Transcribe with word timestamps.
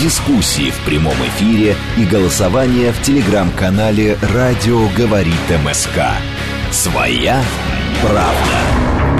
Дискуссии 0.00 0.70
в 0.70 0.78
прямом 0.84 1.16
эфире 1.26 1.74
и 1.96 2.04
голосование 2.04 2.92
в 2.92 3.02
телеграм-канале 3.02 4.16
«Радио 4.32 4.88
говорит 4.96 5.34
МСК». 5.64 5.98
Своя 6.70 7.42
правда. 8.00 8.77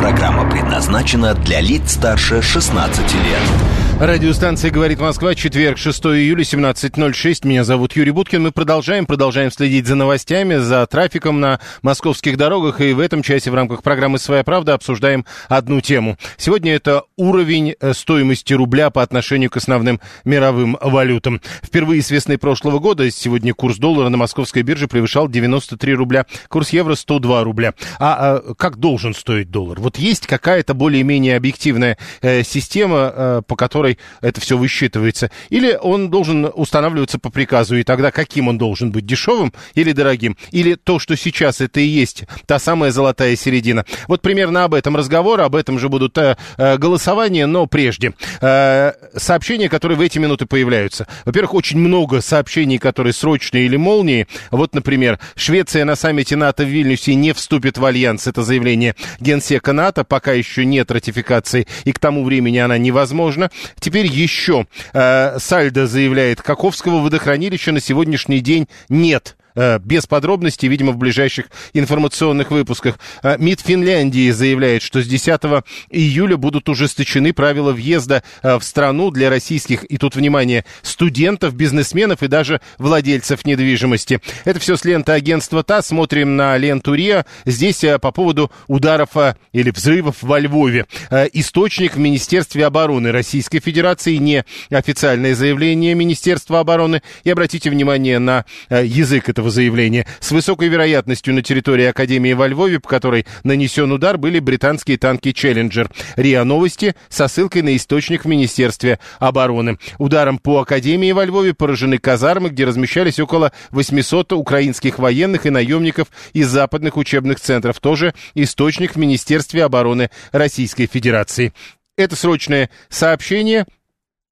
Программа 0.08 0.48
предназначена 0.48 1.34
для 1.34 1.60
лиц 1.60 1.92
старше 1.92 2.40
16 2.40 3.14
лет. 3.14 3.78
Радиостанция 4.00 4.70
«Говорит 4.70 5.00
Москва», 5.00 5.34
четверг, 5.34 5.76
6 5.76 6.06
июля, 6.06 6.42
17.06. 6.42 7.44
Меня 7.44 7.64
зовут 7.64 7.96
Юрий 7.96 8.12
Буткин. 8.12 8.44
Мы 8.44 8.52
продолжаем, 8.52 9.06
продолжаем 9.06 9.50
следить 9.50 9.88
за 9.88 9.96
новостями, 9.96 10.54
за 10.54 10.86
трафиком 10.86 11.40
на 11.40 11.58
московских 11.82 12.36
дорогах. 12.36 12.80
И 12.80 12.92
в 12.92 13.00
этом 13.00 13.24
часе 13.24 13.50
в 13.50 13.56
рамках 13.56 13.82
программы 13.82 14.20
«Своя 14.20 14.44
правда» 14.44 14.74
обсуждаем 14.74 15.26
одну 15.48 15.80
тему. 15.80 16.16
Сегодня 16.36 16.76
это 16.76 17.02
уровень 17.16 17.74
э, 17.80 17.92
стоимости 17.92 18.54
рубля 18.54 18.90
по 18.90 19.02
отношению 19.02 19.50
к 19.50 19.56
основным 19.56 20.00
мировым 20.24 20.78
валютам. 20.80 21.40
Впервые 21.60 22.00
с 22.00 22.12
весны 22.12 22.38
прошлого 22.38 22.78
года 22.78 23.10
сегодня 23.10 23.52
курс 23.52 23.78
доллара 23.78 24.10
на 24.10 24.16
московской 24.16 24.62
бирже 24.62 24.86
превышал 24.86 25.28
93 25.28 25.94
рубля, 25.94 26.24
курс 26.48 26.70
евро 26.70 26.94
102 26.94 27.42
рубля. 27.42 27.74
А, 27.98 28.36
а 28.36 28.54
как 28.54 28.76
должен 28.76 29.12
стоить 29.12 29.50
доллар? 29.50 29.80
Вот 29.80 29.97
есть 29.98 30.26
какая-то 30.26 30.74
более-менее 30.74 31.36
объективная 31.36 31.98
э, 32.22 32.42
система, 32.42 33.12
э, 33.14 33.42
по 33.46 33.56
которой 33.56 33.98
это 34.20 34.40
все 34.40 34.56
высчитывается? 34.56 35.30
Или 35.50 35.78
он 35.80 36.10
должен 36.10 36.50
устанавливаться 36.54 37.18
по 37.18 37.30
приказу, 37.30 37.76
и 37.76 37.82
тогда 37.82 38.10
каким 38.10 38.48
он 38.48 38.58
должен 38.58 38.90
быть, 38.90 39.06
дешевым 39.06 39.52
или 39.74 39.92
дорогим? 39.92 40.36
Или 40.50 40.74
то, 40.74 40.98
что 40.98 41.16
сейчас 41.16 41.60
это 41.60 41.80
и 41.80 41.86
есть 41.86 42.24
та 42.46 42.58
самая 42.58 42.90
золотая 42.90 43.36
середина? 43.36 43.84
Вот 44.06 44.22
примерно 44.22 44.64
об 44.64 44.74
этом 44.74 44.96
разговор, 44.96 45.40
об 45.40 45.54
этом 45.54 45.78
же 45.78 45.88
будут 45.88 46.16
э, 46.18 46.36
э, 46.56 46.76
голосования, 46.78 47.46
но 47.46 47.66
прежде. 47.66 48.14
Э, 48.40 48.92
сообщения, 49.16 49.68
которые 49.68 49.98
в 49.98 50.00
эти 50.00 50.18
минуты 50.18 50.46
появляются. 50.46 51.06
Во-первых, 51.24 51.54
очень 51.54 51.78
много 51.78 52.20
сообщений, 52.20 52.78
которые 52.78 53.12
срочные 53.12 53.66
или 53.66 53.76
молнии. 53.76 54.26
Вот, 54.50 54.74
например, 54.74 55.18
Швеция 55.36 55.84
на 55.84 55.96
саммите 55.96 56.36
НАТО 56.36 56.64
в 56.64 56.68
Вильнюсе 56.68 57.14
не 57.14 57.32
вступит 57.32 57.78
в 57.78 57.84
альянс. 57.84 58.26
Это 58.26 58.42
заявление 58.42 58.94
генсека 59.20 59.72
НАТО. 59.72 59.87
Пока 59.92 60.32
еще 60.32 60.64
нет 60.64 60.90
ратификации, 60.90 61.66
и 61.84 61.92
к 61.92 61.98
тому 61.98 62.24
времени 62.24 62.58
она 62.58 62.78
невозможна. 62.78 63.50
Теперь 63.78 64.06
еще 64.06 64.66
э, 64.92 65.38
Сальдо 65.38 65.86
заявляет, 65.86 66.42
Каковского 66.42 67.00
водохранилища 67.00 67.72
на 67.72 67.80
сегодняшний 67.80 68.40
день 68.40 68.68
нет. 68.88 69.36
Э, 69.58 69.80
Без 69.80 70.06
подробностей, 70.06 70.68
видимо, 70.68 70.92
в 70.92 70.98
ближайших 70.98 71.46
информационных 71.72 72.52
выпусках. 72.52 73.00
Э, 73.24 73.36
МИД 73.38 73.60
Финляндии 73.60 74.30
заявляет, 74.30 74.82
что 74.82 75.02
с 75.02 75.06
10 75.08 75.64
июля 75.90 76.36
будут 76.36 76.68
ужесточены 76.68 77.32
правила 77.32 77.72
въезда 77.72 78.22
э, 78.42 78.56
в 78.56 78.62
страну 78.62 79.10
для 79.10 79.30
российских, 79.30 79.82
и 79.90 79.98
тут, 79.98 80.14
внимание, 80.14 80.64
студентов, 80.82 81.54
бизнесменов 81.54 82.22
и 82.22 82.28
даже 82.28 82.60
владельцев 82.78 83.44
недвижимости. 83.44 84.20
Это 84.44 84.60
все 84.60 84.76
с 84.76 84.84
ленты 84.84 85.10
агентства 85.10 85.64
ТАСС. 85.64 85.88
Смотрим 85.88 86.36
на 86.36 86.56
ленту 86.56 86.94
РИА. 86.94 87.26
Здесь 87.44 87.82
э, 87.82 87.98
по 87.98 88.12
поводу 88.12 88.52
ударов 88.68 89.08
или 89.52 89.70
взрывов 89.70 90.16
во 90.22 90.38
Львове. 90.38 90.86
Источник 91.32 91.96
в 91.96 91.98
Министерстве 91.98 92.66
обороны 92.66 93.10
Российской 93.10 93.58
Федерации, 93.58 94.16
не 94.16 94.44
официальное 94.70 95.34
заявление 95.34 95.94
Министерства 95.94 96.60
обороны. 96.60 97.02
И 97.24 97.30
обратите 97.30 97.70
внимание 97.70 98.18
на 98.18 98.44
язык 98.70 99.28
этого 99.28 99.47
заявления. 99.50 100.06
С 100.20 100.30
высокой 100.30 100.68
вероятностью 100.68 101.34
на 101.34 101.42
территории 101.42 101.86
Академии 101.86 102.32
во 102.32 102.48
Львове, 102.48 102.80
по 102.80 102.88
которой 102.88 103.26
нанесен 103.44 103.90
удар, 103.92 104.18
были 104.18 104.38
британские 104.38 104.98
танки 104.98 105.32
«Челленджер». 105.32 105.90
РИА 106.16 106.44
Новости 106.44 106.94
со 107.08 107.28
ссылкой 107.28 107.62
на 107.62 107.76
источник 107.76 108.24
в 108.24 108.28
Министерстве 108.28 108.98
обороны. 109.18 109.78
Ударом 109.98 110.38
по 110.38 110.60
Академии 110.60 111.12
во 111.12 111.24
Львове 111.24 111.54
поражены 111.54 111.98
казармы, 111.98 112.50
где 112.50 112.64
размещались 112.64 113.20
около 113.20 113.52
800 113.70 114.32
украинских 114.32 114.98
военных 114.98 115.46
и 115.46 115.50
наемников 115.50 116.08
из 116.32 116.48
западных 116.48 116.96
учебных 116.96 117.40
центров. 117.40 117.80
Тоже 117.80 118.14
источник 118.34 118.94
в 118.94 118.98
Министерстве 118.98 119.64
обороны 119.64 120.10
Российской 120.32 120.86
Федерации. 120.86 121.52
Это 121.96 122.14
срочное 122.14 122.70
сообщение. 122.88 123.66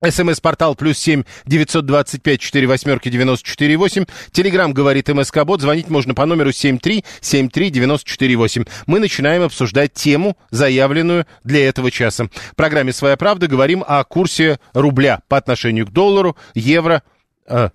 СМС-портал 0.05 0.75
плюс 0.75 0.99
семь 0.99 1.25
девятьсот 1.47 1.87
двадцать 1.87 2.23
пять 2.23 2.41
четыре 2.41 2.67
восьмерки 2.67 3.09
девяносто 3.09 3.49
четыре 3.49 3.79
восемь. 3.79 4.05
Телеграмм 4.31 4.75
говорит 4.75 5.09
МСК 5.09 5.45
Бот. 5.45 5.63
Звонить 5.63 5.89
можно 5.89 6.15
по 6.15 6.27
номеру 6.27 6.53
семь 6.53 6.79
три 6.79 7.03
семь 7.23 7.49
три 7.49 7.71
девяносто 7.71 8.11
четыре 8.11 8.37
восемь. 8.37 8.65
Мы 8.87 9.01
начинаем 9.01 9.43
обсуждать 9.43 9.95
тему, 9.95 10.37
заявленную 10.51 11.27
для 11.45 11.67
этого 11.67 11.91
часа. 11.91 12.27
В 12.27 12.57
программе 12.57 12.93
«Своя 12.93 13.17
правда» 13.17 13.47
говорим 13.47 13.83
о 13.87 14.05
курсе 14.05 14.61
рубля 14.75 15.23
по 15.29 15.39
отношению 15.39 15.87
к 15.87 15.91
доллару, 15.91 16.37
евро. 16.55 17.03
А, 17.49 17.71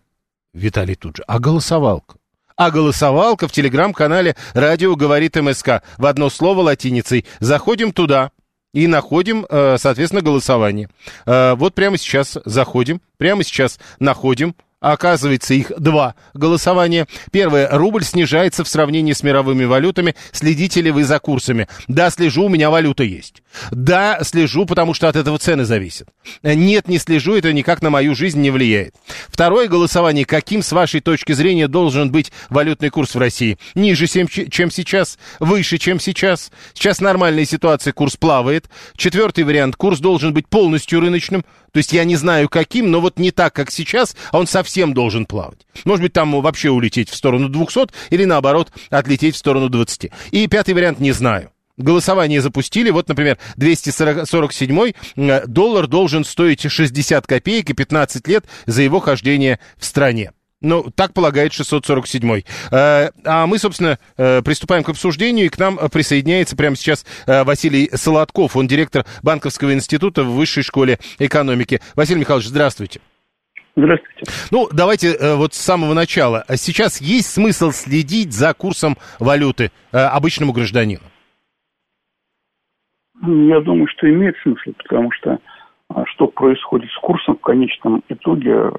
Виталий 0.53 0.95
тут 0.95 1.17
же. 1.17 1.23
А 1.25 1.39
голосовалка? 1.39 2.17
А 2.55 2.69
голосовалка 2.69 3.47
в 3.47 3.51
телеграм-канале 3.51 4.35
«Радио 4.53 4.95
говорит 4.95 5.37
МСК». 5.37 5.81
В 5.97 6.05
одно 6.05 6.29
слово 6.29 6.61
латиницей. 6.61 7.25
Заходим 7.39 7.91
туда, 7.91 8.29
и 8.73 8.87
находим, 8.87 9.45
э, 9.49 9.77
соответственно, 9.77 10.21
голосование. 10.21 10.89
Э, 11.25 11.55
Вот 11.55 11.75
прямо 11.75 11.97
сейчас 11.97 12.37
заходим, 12.45 13.01
прямо 13.17 13.43
сейчас 13.43 13.79
находим. 13.99 14.55
А 14.81 14.93
Оказывается, 15.01 15.53
их 15.53 15.71
два 15.77 16.15
голосования. 16.33 17.07
Первое. 17.31 17.69
Рубль 17.71 18.03
снижается 18.03 18.63
в 18.63 18.67
сравнении 18.67 19.13
с 19.13 19.23
мировыми 19.23 19.63
валютами. 19.65 20.15
Следите 20.31 20.81
ли 20.81 20.91
вы 20.91 21.03
за 21.05 21.19
курсами? 21.19 21.67
Да, 21.87 22.09
слежу, 22.09 22.45
у 22.45 22.49
меня 22.49 22.69
валюта 22.69 23.03
есть. 23.03 23.41
Да, 23.71 24.19
слежу, 24.23 24.65
потому 24.65 24.93
что 24.93 25.07
от 25.07 25.15
этого 25.15 25.37
цены 25.37 25.65
зависят. 25.65 26.07
Нет, 26.43 26.87
не 26.87 26.97
слежу, 26.97 27.35
это 27.35 27.53
никак 27.53 27.81
на 27.81 27.89
мою 27.89 28.15
жизнь 28.15 28.41
не 28.41 28.49
влияет. 28.49 28.95
Второе 29.27 29.67
голосование. 29.67 30.25
Каким, 30.25 30.61
с 30.61 30.71
вашей 30.71 30.99
точки 30.99 31.33
зрения, 31.33 31.67
должен 31.67 32.11
быть 32.11 32.31
валютный 32.49 32.89
курс 32.89 33.15
в 33.15 33.19
России? 33.19 33.57
Ниже, 33.75 34.07
чем, 34.07 34.71
сейчас? 34.71 35.17
Выше, 35.39 35.77
чем 35.77 35.99
сейчас? 35.99 36.51
Сейчас 36.73 37.01
нормальная 37.01 37.45
ситуация, 37.45 37.93
курс 37.93 38.17
плавает. 38.17 38.69
Четвертый 38.95 39.43
вариант. 39.43 39.75
Курс 39.75 39.99
должен 39.99 40.33
быть 40.33 40.47
полностью 40.47 40.99
рыночным. 40.99 41.43
То 41.71 41.77
есть 41.77 41.93
я 41.93 42.03
не 42.03 42.17
знаю 42.17 42.49
каким, 42.49 42.91
но 42.91 42.99
вот 42.99 43.17
не 43.17 43.31
так, 43.31 43.53
как 43.53 43.71
сейчас, 43.71 44.15
а 44.31 44.39
он 44.39 44.47
совсем 44.47 44.70
должен 44.93 45.25
плавать. 45.25 45.65
Может 45.85 46.03
быть, 46.03 46.13
там 46.13 46.39
вообще 46.41 46.69
улететь 46.69 47.09
в 47.09 47.15
сторону 47.15 47.49
200 47.49 47.89
или 48.09 48.25
наоборот 48.25 48.71
отлететь 48.89 49.35
в 49.35 49.37
сторону 49.37 49.69
20. 49.69 50.11
И 50.31 50.47
пятый 50.47 50.73
вариант 50.73 50.99
не 50.99 51.11
знаю. 51.11 51.51
Голосование 51.77 52.41
запустили. 52.41 52.89
Вот, 52.89 53.07
например, 53.09 53.37
247 53.57 54.93
э, 55.15 55.47
доллар 55.47 55.87
должен 55.87 56.23
стоить 56.23 56.69
60 56.69 57.25
копеек 57.25 57.69
и 57.69 57.73
15 57.73 58.27
лет 58.27 58.45
за 58.65 58.81
его 58.81 58.99
хождение 58.99 59.59
в 59.77 59.85
стране. 59.85 60.31
Ну, 60.61 60.91
так 60.93 61.13
полагает 61.13 61.53
647-й. 61.53 62.45
Э, 62.71 63.09
А 63.25 63.47
мы, 63.47 63.57
собственно, 63.57 63.97
э, 64.17 64.41
приступаем 64.43 64.83
к 64.83 64.89
обсуждению, 64.89 65.47
и 65.47 65.49
к 65.49 65.57
нам 65.57 65.77
присоединяется 65.89 66.55
прямо 66.55 66.75
сейчас 66.75 67.05
Василий 67.25 67.89
Солодков. 67.93 68.55
Он 68.55 68.67
директор 68.67 69.05
Банковского 69.23 69.73
института 69.73 70.23
в 70.23 70.35
Высшей 70.35 70.63
школе 70.63 70.99
экономики. 71.19 71.81
Василий 71.95 72.19
Михайлович, 72.19 72.47
здравствуйте. 72.47 73.01
Здравствуйте. 73.75 74.23
Ну, 74.51 74.67
давайте 74.71 75.13
э, 75.13 75.35
вот 75.35 75.53
с 75.53 75.57
самого 75.57 75.93
начала. 75.93 76.43
Сейчас 76.55 76.99
есть 76.99 77.29
смысл 77.29 77.71
следить 77.71 78.33
за 78.33 78.53
курсом 78.53 78.97
валюты 79.19 79.71
э, 79.91 79.97
обычному 79.97 80.51
гражданину? 80.51 81.03
Я 83.21 83.61
думаю, 83.61 83.87
что 83.87 84.09
имеет 84.09 84.35
смысл, 84.43 84.71
потому 84.77 85.11
что 85.11 85.39
а, 85.89 86.05
что 86.07 86.27
происходит 86.27 86.89
с 86.91 86.97
курсом 87.01 87.35
в 87.37 87.41
конечном 87.41 88.03
итоге, 88.09 88.71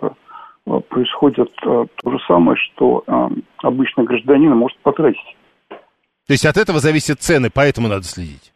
а, 0.66 0.80
происходит 0.80 1.52
а, 1.64 1.86
то 2.02 2.10
же 2.10 2.18
самое, 2.26 2.56
что 2.56 3.04
а, 3.06 3.30
обычный 3.62 4.04
гражданин 4.04 4.50
может 4.50 4.78
потратить. 4.78 5.36
То 5.68 6.32
есть 6.32 6.46
от 6.46 6.56
этого 6.56 6.80
зависят 6.80 7.20
цены, 7.20 7.50
поэтому 7.52 7.88
надо 7.88 8.04
следить. 8.04 8.52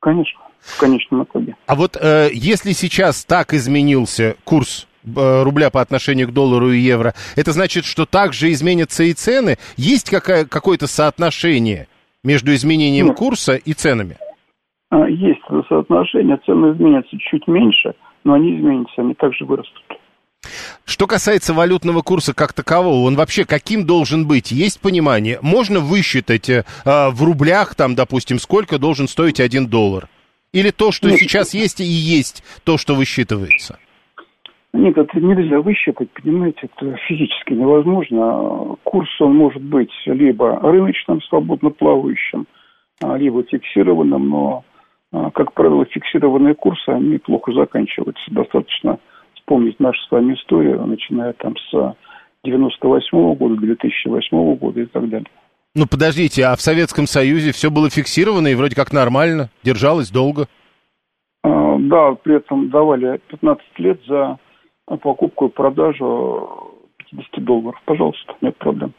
Конечно, 0.00 0.40
в 0.60 0.80
конечном 0.80 1.24
итоге. 1.24 1.56
А 1.66 1.74
вот 1.74 1.96
э, 2.00 2.28
если 2.32 2.72
сейчас 2.72 3.24
так 3.24 3.52
изменился 3.52 4.36
курс 4.44 4.86
э, 4.86 4.97
рубля 5.16 5.70
по 5.70 5.80
отношению 5.80 6.28
к 6.28 6.32
доллару 6.32 6.70
и 6.72 6.78
евро, 6.78 7.14
это 7.36 7.52
значит, 7.52 7.84
что 7.84 8.06
также 8.06 8.50
изменятся 8.52 9.04
и 9.04 9.12
цены? 9.12 9.56
Есть 9.76 10.10
какая, 10.10 10.44
какое-то 10.44 10.86
соотношение 10.86 11.88
между 12.24 12.54
изменением 12.54 13.08
Ну. 13.08 13.14
курса 13.14 13.54
и 13.54 13.72
ценами? 13.72 14.16
А, 14.90 15.08
Есть 15.08 15.40
это 15.48 15.62
соотношение, 15.68 16.38
цены 16.46 16.72
изменятся 16.72 17.16
чуть 17.18 17.46
меньше, 17.46 17.94
но 18.24 18.34
они 18.34 18.56
изменятся, 18.56 19.02
они 19.02 19.14
также 19.14 19.44
вырастут. 19.44 19.82
Что 20.84 21.06
касается 21.06 21.52
валютного 21.52 22.02
курса 22.02 22.32
как 22.32 22.52
такового, 22.52 23.04
он 23.04 23.16
вообще 23.16 23.44
каким 23.44 23.84
должен 23.84 24.26
быть? 24.26 24.50
Есть 24.50 24.80
понимание? 24.80 25.38
Можно 25.42 25.80
высчитать 25.80 26.48
э, 26.48 26.64
в 26.84 27.22
рублях, 27.22 27.74
там, 27.74 27.94
допустим, 27.94 28.38
сколько 28.38 28.78
должен 28.78 29.08
стоить 29.08 29.40
один 29.40 29.66
доллар? 29.66 30.08
Или 30.52 30.70
то, 30.70 30.92
что 30.92 31.10
Нет. 31.10 31.18
сейчас 31.18 31.52
есть, 31.52 31.80
и 31.80 31.84
есть 31.84 32.42
то, 32.64 32.78
что 32.78 32.94
высчитывается? 32.94 33.78
Нет, 34.74 34.98
это 34.98 35.18
нельзя 35.18 35.60
высчитать, 35.60 36.10
понимаете, 36.10 36.68
это 36.70 36.96
физически 37.08 37.54
невозможно. 37.54 38.76
Курс, 38.84 39.08
он 39.20 39.34
может 39.34 39.62
быть 39.62 39.90
либо 40.04 40.60
рыночным, 40.60 41.22
свободно 41.22 41.70
плавающим, 41.70 42.46
а, 43.02 43.16
либо 43.16 43.42
фиксированным, 43.44 44.28
но, 44.28 44.64
а, 45.12 45.30
как 45.30 45.54
правило, 45.54 45.86
фиксированные 45.86 46.54
курсы, 46.54 46.88
они 46.90 47.16
плохо 47.18 47.52
заканчиваются. 47.52 48.22
Достаточно 48.30 48.98
вспомнить 49.34 49.80
нашу 49.80 50.00
с 50.02 50.10
вами 50.10 50.34
историю, 50.34 50.84
начиная 50.86 51.32
там 51.32 51.54
с 51.56 51.96
98 52.44 53.18
-го 53.18 53.34
года, 53.34 53.56
2008 53.56 54.54
года 54.56 54.80
и 54.80 54.86
так 54.86 55.08
далее. 55.08 55.28
Ну, 55.74 55.86
подождите, 55.86 56.44
а 56.44 56.56
в 56.56 56.60
Советском 56.60 57.06
Союзе 57.06 57.52
все 57.52 57.70
было 57.70 57.88
фиксировано 57.88 58.48
и 58.48 58.54
вроде 58.54 58.76
как 58.76 58.92
нормально, 58.92 59.48
держалось 59.62 60.10
долго? 60.10 60.46
А, 61.42 61.76
да, 61.78 62.12
при 62.14 62.36
этом 62.36 62.68
давали 62.68 63.20
15 63.28 63.64
лет 63.78 64.00
за 64.06 64.38
покупку 64.96 65.46
и 65.46 65.50
продажу 65.50 66.72
50 67.10 67.44
долларов. 67.44 67.80
Пожалуйста, 67.84 68.34
нет 68.40 68.56
проблем. 68.56 68.92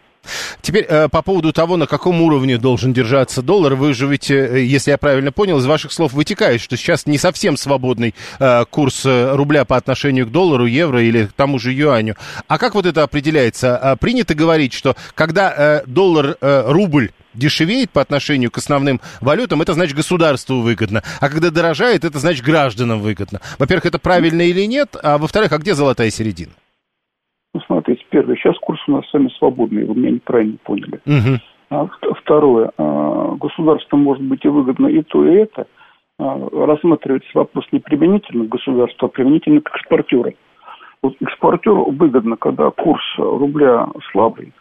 Теперь 0.61 0.85
э, 0.87 1.07
по 1.07 1.21
поводу 1.21 1.53
того, 1.53 1.77
на 1.77 1.87
каком 1.87 2.21
уровне 2.21 2.57
должен 2.57 2.93
держаться 2.93 3.41
доллар, 3.41 3.75
вы 3.75 3.93
же 3.93 4.07
ведь, 4.07 4.29
э, 4.29 4.63
если 4.63 4.91
я 4.91 4.97
правильно 4.97 5.31
понял, 5.31 5.57
из 5.57 5.65
ваших 5.65 5.91
слов 5.91 6.13
вытекает, 6.13 6.61
что 6.61 6.77
сейчас 6.77 7.05
не 7.05 7.17
совсем 7.17 7.57
свободный 7.57 8.13
э, 8.39 8.65
курс 8.69 9.05
рубля 9.05 9.65
по 9.65 9.77
отношению 9.77 10.27
к 10.27 10.31
доллару, 10.31 10.65
евро 10.65 11.01
или 11.01 11.25
к 11.25 11.33
тому 11.33 11.57
же 11.57 11.71
юаню. 11.71 12.15
А 12.47 12.57
как 12.57 12.75
вот 12.75 12.85
это 12.85 13.03
определяется? 13.03 13.77
А, 13.77 13.95
принято 13.95 14.35
говорить, 14.35 14.73
что 14.73 14.95
когда 15.15 15.81
доллар, 15.85 16.37
рубль 16.41 17.11
дешевеет 17.39 17.89
по 17.91 18.01
отношению 18.01 18.51
к 18.51 18.57
основным 18.57 18.99
валютам, 19.21 19.61
это 19.61 19.73
значит 19.73 19.95
государству 19.95 20.59
выгодно. 20.59 21.01
А 21.19 21.29
когда 21.29 21.49
дорожает, 21.49 22.03
это 22.03 22.19
значит 22.19 22.45
гражданам 22.45 22.99
выгодно. 22.99 23.39
Во-первых, 23.57 23.85
это 23.85 23.99
правильно 23.99 24.43
или 24.43 24.65
нет? 24.67 24.95
А 25.01 25.17
во-вторых, 25.17 25.51
а 25.51 25.57
где 25.57 25.73
золотая 25.73 26.09
середина? 26.09 26.51
Ну, 27.53 27.61
смотрите, 27.65 28.05
первое, 28.09 28.35
сейчас 28.35 28.55
курс 28.59 28.79
у 28.87 28.91
нас 28.91 29.09
сами 29.09 29.29
свободный, 29.39 29.85
вы 29.85 29.95
меня 29.95 30.11
неправильно 30.11 30.57
поняли. 30.63 30.99
Угу. 31.05 31.39
А, 31.71 31.87
второе, 32.21 32.71
а, 32.77 33.35
государство 33.35 33.97
может 33.97 34.23
быть 34.23 34.43
и 34.45 34.47
выгодно 34.47 34.87
и 34.87 35.01
то, 35.01 35.25
и 35.25 35.35
это. 35.35 35.65
А, 36.19 36.65
рассматривается 36.67 37.29
вопрос 37.33 37.65
не 37.71 37.79
применительно 37.79 38.45
к 38.45 38.49
государству, 38.49 39.05
а 39.05 39.09
применительно 39.09 39.61
к 39.61 39.75
экспортеру. 39.75 40.33
Вот 41.01 41.15
экспортеру 41.21 41.91
выгодно, 41.91 42.35
когда 42.35 42.69
курс 42.71 43.03
рубля 43.17 43.87
слабый, 44.11 44.51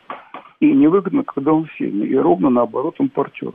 и 0.60 0.72
невыгодно, 0.72 1.24
когда 1.24 1.52
он 1.52 1.68
сильный, 1.78 2.08
и 2.08 2.16
ровно 2.16 2.50
наоборот 2.50 2.96
импортеру. 2.98 3.54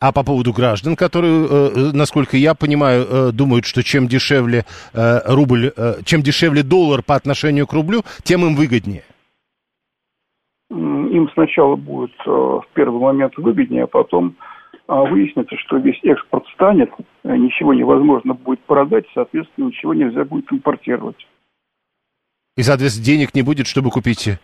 А 0.00 0.12
по 0.12 0.22
поводу 0.22 0.52
граждан, 0.52 0.94
которые, 0.94 1.44
э, 1.44 1.48
э, 1.48 1.90
насколько 1.92 2.36
я 2.36 2.54
понимаю, 2.54 3.04
э, 3.04 3.32
думают, 3.32 3.64
что 3.64 3.82
чем 3.82 4.06
дешевле 4.06 4.64
рубль, 4.94 5.72
чем 6.04 6.22
дешевле 6.22 6.62
доллар 6.62 7.02
по 7.02 7.16
отношению 7.16 7.66
к 7.66 7.72
рублю, 7.72 8.02
тем 8.22 8.46
им 8.46 8.54
выгоднее. 8.54 9.02
Им 10.70 11.28
сначала 11.34 11.74
будет 11.76 12.14
в 12.24 12.64
первый 12.74 13.00
момент 13.00 13.36
выгоднее, 13.38 13.84
а 13.84 13.86
потом 13.86 14.36
выяснится, 14.86 15.56
что 15.56 15.78
весь 15.78 15.98
экспорт 16.04 16.46
станет, 16.54 16.90
ничего 17.24 17.74
невозможно 17.74 18.34
будет 18.34 18.60
продать, 18.60 19.06
соответственно, 19.14 19.66
ничего 19.66 19.94
нельзя 19.94 20.24
будет 20.24 20.50
импортировать. 20.52 21.26
И, 22.56 22.62
соответственно, 22.62 23.06
денег 23.06 23.34
не 23.34 23.42
будет, 23.42 23.66
чтобы 23.66 23.90
купить 23.90 24.38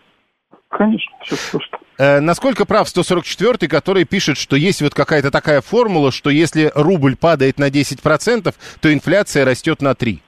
Конечно, 0.77 1.13
все 1.23 1.37
просто. 1.53 1.79
Э, 1.99 2.19
насколько 2.21 2.67
прав 2.67 2.89
144-й, 2.89 3.69
который 3.69 4.05
пишет, 4.05 4.37
что 4.37 4.57
есть 4.57 4.83
вот 4.83 4.93
какая-то 4.93 5.31
такая 5.31 5.61
формула, 5.61 6.11
что 6.11 6.31
если 6.31 6.73
рубль 6.75 7.17
падает 7.17 7.59
на 7.59 7.69
10%, 7.69 8.53
то 8.81 8.93
инфляция 8.93 9.45
растет 9.45 9.83
на 9.83 9.93
3%? 9.93 10.19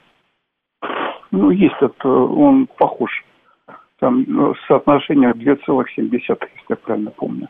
Ну, 1.31 1.51
есть 1.51 1.75
это, 1.81 2.07
он 2.07 2.67
похож. 2.77 3.11
Там 3.99 4.23
ну, 4.25 4.53
соотношение 4.69 5.31
2,7, 5.31 6.09
если 6.13 6.37
я 6.69 6.75
правильно 6.77 7.11
помню. 7.11 7.49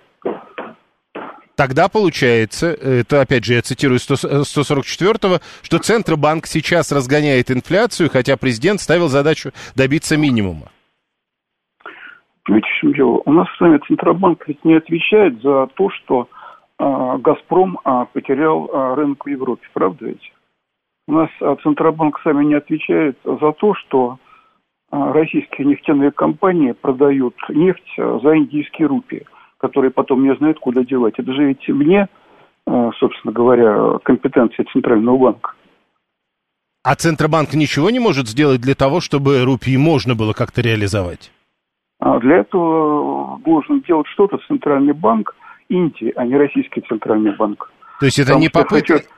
Тогда 1.55 1.87
получается, 1.87 2.67
это 2.67 3.21
опять 3.21 3.43
же 3.45 3.53
я 3.53 3.61
цитирую 3.61 3.99
144-го, 3.99 5.35
э, 5.35 5.39
что 5.61 5.77
Центробанк 5.77 6.47
сейчас 6.47 6.91
разгоняет 6.91 7.51
инфляцию, 7.51 8.09
хотя 8.09 8.37
президент 8.37 8.81
ставил 8.81 9.07
задачу 9.07 9.51
добиться 9.75 10.17
минимума. 10.17 10.71
Чем 12.47 12.93
дело? 12.93 13.21
У 13.25 13.33
нас 13.33 13.47
с 13.57 13.59
вами 13.59 13.79
Центробанк 13.87 14.47
ведь 14.47 14.63
не 14.63 14.75
отвечает 14.75 15.41
за 15.41 15.67
то, 15.75 15.89
что 15.89 16.29
а, 16.77 17.17
Газпром 17.17 17.79
а, 17.83 18.05
потерял 18.05 18.69
а, 18.71 18.95
рынок 18.95 19.25
в 19.25 19.29
Европе, 19.29 19.67
правда 19.73 20.05
ведь? 20.05 20.31
У 21.07 21.13
нас 21.13 21.29
а, 21.41 21.55
Центробанк 21.57 22.19
сами 22.23 22.45
не 22.45 22.53
отвечает 22.53 23.17
за 23.23 23.51
то, 23.51 23.73
что 23.75 24.19
а, 24.89 25.11
российские 25.11 25.67
нефтяные 25.67 26.11
компании 26.11 26.71
продают 26.71 27.35
нефть 27.49 27.93
а, 27.97 28.19
за 28.23 28.37
индийские 28.37 28.87
рупии, 28.87 29.25
которые 29.57 29.91
потом 29.91 30.23
не 30.23 30.33
знают, 30.35 30.59
куда 30.59 30.83
девать. 30.83 31.15
Это 31.17 31.33
же 31.33 31.45
ведь 31.45 31.67
мне, 31.67 32.07
а, 32.65 32.91
собственно 32.99 33.33
говоря, 33.33 33.99
компетенция 34.03 34.65
Центрального 34.71 35.17
банка. 35.17 35.51
А 36.83 36.95
Центробанк 36.95 37.53
ничего 37.53 37.89
не 37.89 37.99
может 37.99 38.29
сделать 38.29 38.61
для 38.61 38.75
того, 38.75 39.01
чтобы 39.01 39.43
рупии 39.43 39.75
можно 39.75 40.15
было 40.15 40.31
как-то 40.31 40.61
реализовать? 40.61 41.31
А 41.99 42.19
для 42.19 42.37
этого 42.37 43.39
должен 43.43 43.81
делать 43.81 44.07
что-то 44.07 44.37
Центральный 44.47 44.93
банк 44.93 45.35
Индии, 45.69 46.13
а 46.15 46.25
не 46.25 46.37
Российский 46.37 46.81
Центральный 46.81 47.35
банк. 47.35 47.71
То 47.99 48.05
есть 48.05 48.19
это 48.19 48.27
Потому 48.27 48.41
не 48.41 48.49
попытка... 48.49 48.93
Я 48.93 48.99
хочу, 48.99 49.09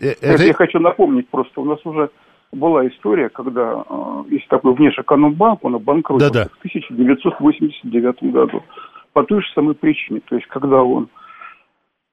э, 0.00 0.06
э, 0.10 0.14
это... 0.20 0.44
я 0.44 0.54
хочу 0.54 0.78
напомнить 0.78 1.28
просто, 1.28 1.60
у 1.60 1.64
нас 1.64 1.78
уже 1.84 2.10
была 2.52 2.86
история, 2.88 3.28
когда 3.28 3.84
э, 3.88 4.22
есть 4.30 4.48
такой 4.48 4.74
внешэкономбанк, 4.74 5.64
он 5.64 5.74
обанкротился 5.74 6.32
Да-да. 6.32 6.48
в 6.54 6.58
1989 6.58 8.32
году. 8.32 8.62
По 9.12 9.24
той 9.24 9.42
же 9.42 9.48
самой 9.54 9.74
причине. 9.74 10.20
То 10.20 10.36
есть, 10.36 10.48
когда 10.48 10.82
он 10.82 11.08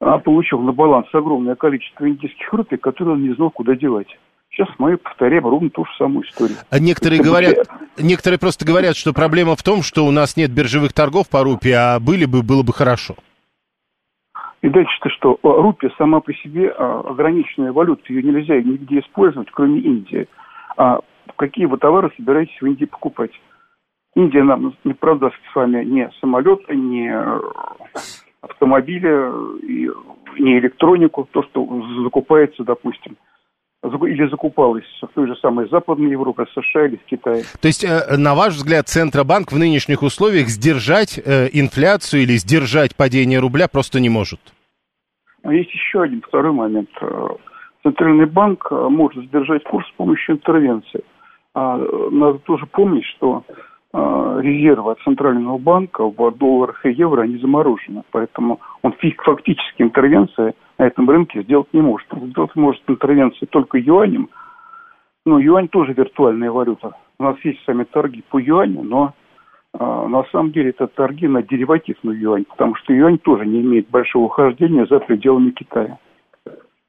а, 0.00 0.18
получил 0.18 0.60
на 0.60 0.72
баланс 0.72 1.06
огромное 1.12 1.54
количество 1.54 2.08
индийских 2.08 2.52
рупий, 2.52 2.78
которые 2.78 3.14
он 3.14 3.22
не 3.22 3.34
знал, 3.34 3.50
куда 3.50 3.74
девать. 3.74 4.18
Сейчас 4.50 4.68
мы 4.78 4.96
повторяем 4.96 5.46
ровно 5.46 5.70
ту 5.70 5.84
же 5.84 5.90
самую 5.96 6.26
историю. 6.26 6.56
А 6.70 6.80
некоторые 6.80 7.22
говорят, 7.22 7.68
некоторые 7.96 8.38
просто 8.38 8.66
говорят, 8.66 8.96
что 8.96 9.12
проблема 9.12 9.54
в 9.54 9.62
том, 9.62 9.82
что 9.82 10.04
у 10.04 10.10
нас 10.10 10.36
нет 10.36 10.50
биржевых 10.50 10.92
торгов 10.92 11.30
по 11.30 11.44
рупии, 11.44 11.70
а 11.70 12.00
были 12.00 12.24
бы, 12.24 12.42
было 12.42 12.64
бы 12.64 12.72
хорошо. 12.72 13.14
И 14.62 14.68
дальше-то 14.68 15.08
что? 15.10 15.38
Рупия 15.42 15.90
сама 15.96 16.20
по 16.20 16.34
себе 16.34 16.68
а, 16.70 17.00
ограниченная 17.00 17.72
валюта, 17.72 18.02
ее 18.08 18.22
нельзя 18.22 18.60
нигде 18.60 19.00
использовать, 19.00 19.50
кроме 19.52 19.80
Индии. 19.80 20.28
А 20.76 20.98
какие 21.36 21.66
вы 21.66 21.78
товары 21.78 22.10
собираетесь 22.16 22.60
в 22.60 22.66
Индии 22.66 22.84
покупать? 22.84 23.30
Индия 24.16 24.42
нам 24.42 24.74
не 24.84 24.92
продаст 24.92 25.36
с 25.50 25.54
вами 25.54 25.84
ни 25.84 26.10
самолеты, 26.20 26.74
ни 26.74 27.08
э, 27.08 27.40
автомобили, 28.42 29.08
ни 30.40 30.58
электронику, 30.58 31.28
то, 31.30 31.42
что 31.44 31.64
закупается, 32.02 32.64
допустим, 32.64 33.16
или 33.82 34.28
закупалась 34.28 34.84
в 35.00 35.08
той 35.14 35.26
же 35.26 35.36
самой 35.36 35.68
Западной 35.68 36.10
Европе, 36.10 36.44
США 36.54 36.86
или 36.86 36.96
в 36.96 37.04
Китае. 37.04 37.44
То 37.60 37.68
есть, 37.68 37.84
э, 37.84 38.16
на 38.16 38.34
ваш 38.34 38.54
взгляд, 38.54 38.88
Центробанк 38.88 39.52
в 39.52 39.58
нынешних 39.58 40.02
условиях 40.02 40.48
сдержать 40.48 41.18
э, 41.18 41.48
инфляцию 41.52 42.22
или 42.22 42.32
сдержать 42.32 42.94
падение 42.94 43.38
рубля 43.38 43.68
просто 43.68 44.00
не 44.00 44.10
может? 44.10 44.40
Есть 45.44 45.72
еще 45.72 46.02
один 46.02 46.20
второй 46.20 46.52
момент. 46.52 46.90
Э, 47.00 47.28
Центральный 47.82 48.26
банк 48.26 48.70
может 48.70 49.24
сдержать 49.24 49.64
курс 49.64 49.88
с 49.88 49.92
помощью 49.92 50.34
интервенции. 50.34 51.02
А 51.54 51.78
надо 51.78 52.38
тоже 52.40 52.66
помнить, 52.66 53.06
что 53.16 53.42
резервы 53.92 54.92
от 54.92 55.00
Центрального 55.00 55.58
банка 55.58 56.04
в 56.04 56.30
долларах 56.36 56.84
и 56.84 56.92
евро, 56.92 57.22
они 57.22 57.38
заморожены. 57.38 58.02
Поэтому 58.12 58.60
он 58.82 58.94
фактически 59.24 59.82
интервенция 59.82 60.54
на 60.80 60.86
этом 60.86 61.10
рынке 61.10 61.42
сделать 61.42 61.68
не 61.74 61.82
может. 61.82 62.08
Сделать 62.10 62.56
может 62.56 62.82
интервенции 62.88 63.44
только 63.44 63.76
юанем. 63.76 64.30
Но 65.26 65.38
юань 65.38 65.68
тоже 65.68 65.92
виртуальная 65.92 66.50
валюта. 66.50 66.92
У 67.18 67.22
нас 67.22 67.36
есть 67.44 67.62
сами 67.66 67.84
торги 67.84 68.24
по 68.30 68.38
юаню, 68.38 68.82
но 68.82 69.12
а, 69.74 70.08
на 70.08 70.24
самом 70.32 70.52
деле 70.52 70.70
это 70.70 70.86
торги 70.86 71.28
на 71.28 71.42
дериватив 71.42 71.96
на 72.02 72.12
юань, 72.12 72.46
потому 72.46 72.76
что 72.76 72.94
юань 72.94 73.18
тоже 73.18 73.44
не 73.44 73.60
имеет 73.60 73.90
большого 73.90 74.24
ухождения 74.24 74.86
за 74.86 75.00
пределами 75.00 75.50
Китая. 75.50 75.98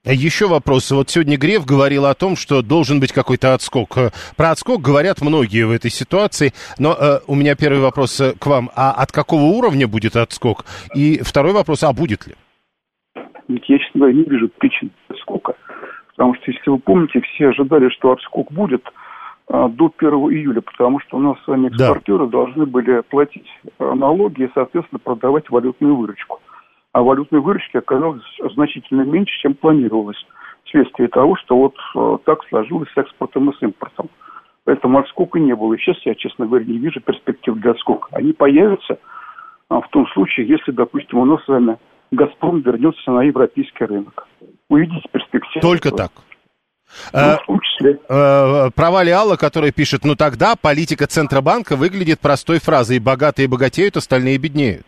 А 0.06 0.14
еще 0.14 0.48
вопрос. 0.48 0.90
Вот 0.92 1.10
сегодня 1.10 1.38
Греф 1.38 1.66
говорил 1.66 2.06
о 2.06 2.14
том, 2.14 2.38
что 2.38 2.62
должен 2.62 3.02
быть 3.02 3.12
какой-то 3.12 3.54
отскок. 3.54 3.98
Про 4.38 4.52
отскок 4.52 4.82
говорят 4.82 5.22
многие 5.22 5.66
в 5.66 5.72
этой 5.72 5.92
ситуации, 5.92 6.54
но 6.80 6.96
э, 6.98 7.20
у 7.28 7.36
меня 7.36 7.56
первый 7.56 7.82
вопрос 7.82 8.22
э, 8.22 8.34
к 8.40 8.48
вам. 8.48 8.72
А 8.74 8.94
от 8.94 9.12
какого 9.12 9.44
уровня 9.44 9.86
будет 9.86 10.16
отскок? 10.16 10.66
И 10.96 11.22
второй 11.22 11.52
вопрос, 11.52 11.84
а 11.84 11.92
будет 11.92 12.26
ли? 12.26 12.36
Ведь 13.54 13.70
я, 13.70 13.80
честно 13.80 14.02
говоря, 14.02 14.16
не 14.16 14.24
вижу 14.24 14.50
причин 14.50 14.92
отскока. 15.10 15.56
Потому 16.10 16.36
что, 16.36 16.52
если 16.52 16.70
вы 16.70 16.80
помните, 16.80 17.22
все 17.22 17.50
ожидали, 17.50 17.90
что 17.90 18.12
отскок 18.12 18.52
будет, 18.52 18.84
а, 19.48 19.68
до 19.68 19.92
1 19.96 20.10
июля, 20.32 20.62
потому 20.62 21.00
что 21.00 21.18
у 21.18 21.20
нас 21.20 21.38
с 21.44 21.48
вами 21.48 21.68
экспортеры 21.68 22.26
да. 22.26 22.32
должны 22.32 22.66
были 22.66 23.02
платить 23.02 23.48
налоги 23.80 24.44
и, 24.44 24.52
соответственно, 24.54 25.00
продавать 25.00 25.50
валютную 25.50 25.96
выручку. 25.96 26.40
А 26.94 27.02
валютной 27.02 27.40
выручки 27.40 27.78
оказалось 27.78 28.24
значительно 28.54 29.02
меньше, 29.02 29.34
чем 29.42 29.56
планировалось, 29.56 30.24
вследствие 30.66 31.08
того, 31.08 31.36
что 31.38 31.58
вот 31.58 31.76
а, 31.96 32.18
так 32.26 32.44
сложилось 32.50 32.90
с 32.94 32.98
экспортом 32.98 33.50
и 33.50 33.58
с 33.58 33.62
импортом. 33.62 34.10
Поэтому 34.64 35.00
отскока 35.00 35.40
не 35.40 35.56
было. 35.56 35.74
И 35.74 35.78
сейчас 35.80 35.98
я, 36.06 36.14
честно 36.14 36.46
говоря, 36.46 36.66
не 36.66 36.78
вижу 36.78 37.02
перспектив 37.02 37.56
для 37.56 37.72
отскока. 37.72 38.10
Они 38.12 38.32
появятся 38.32 39.00
в 39.70 39.88
том 39.90 40.06
случае, 40.10 40.48
если, 40.48 40.72
допустим, 40.72 41.18
у 41.18 41.26
нас 41.26 41.44
с 41.44 41.48
вами 41.48 41.78
«Газпром» 42.12 42.62
вернется 42.62 43.12
на 43.12 43.24
европейский 43.24 43.86
рынок. 43.86 44.28
Увидите 44.70 45.08
перспективу. 45.12 45.62
Только 45.62 45.92
так. 45.92 46.12
Ну, 47.14 47.20
в 47.20 47.46
том 47.46 47.60
числе. 47.62 48.00
Э, 48.10 48.68
э, 48.68 48.72
Права 48.76 49.02
Алла, 49.02 49.38
которая 49.38 49.72
пишет, 49.72 50.04
ну 50.04 50.16
тогда 50.16 50.56
политика 50.62 51.08
Центробанка 51.08 51.76
выглядит 51.76 52.20
простой 52.20 52.60
фразой 52.60 53.00
«богатые 53.00 53.48
богатеют, 53.48 53.98
остальные 53.98 54.38
беднеют». 54.38 54.86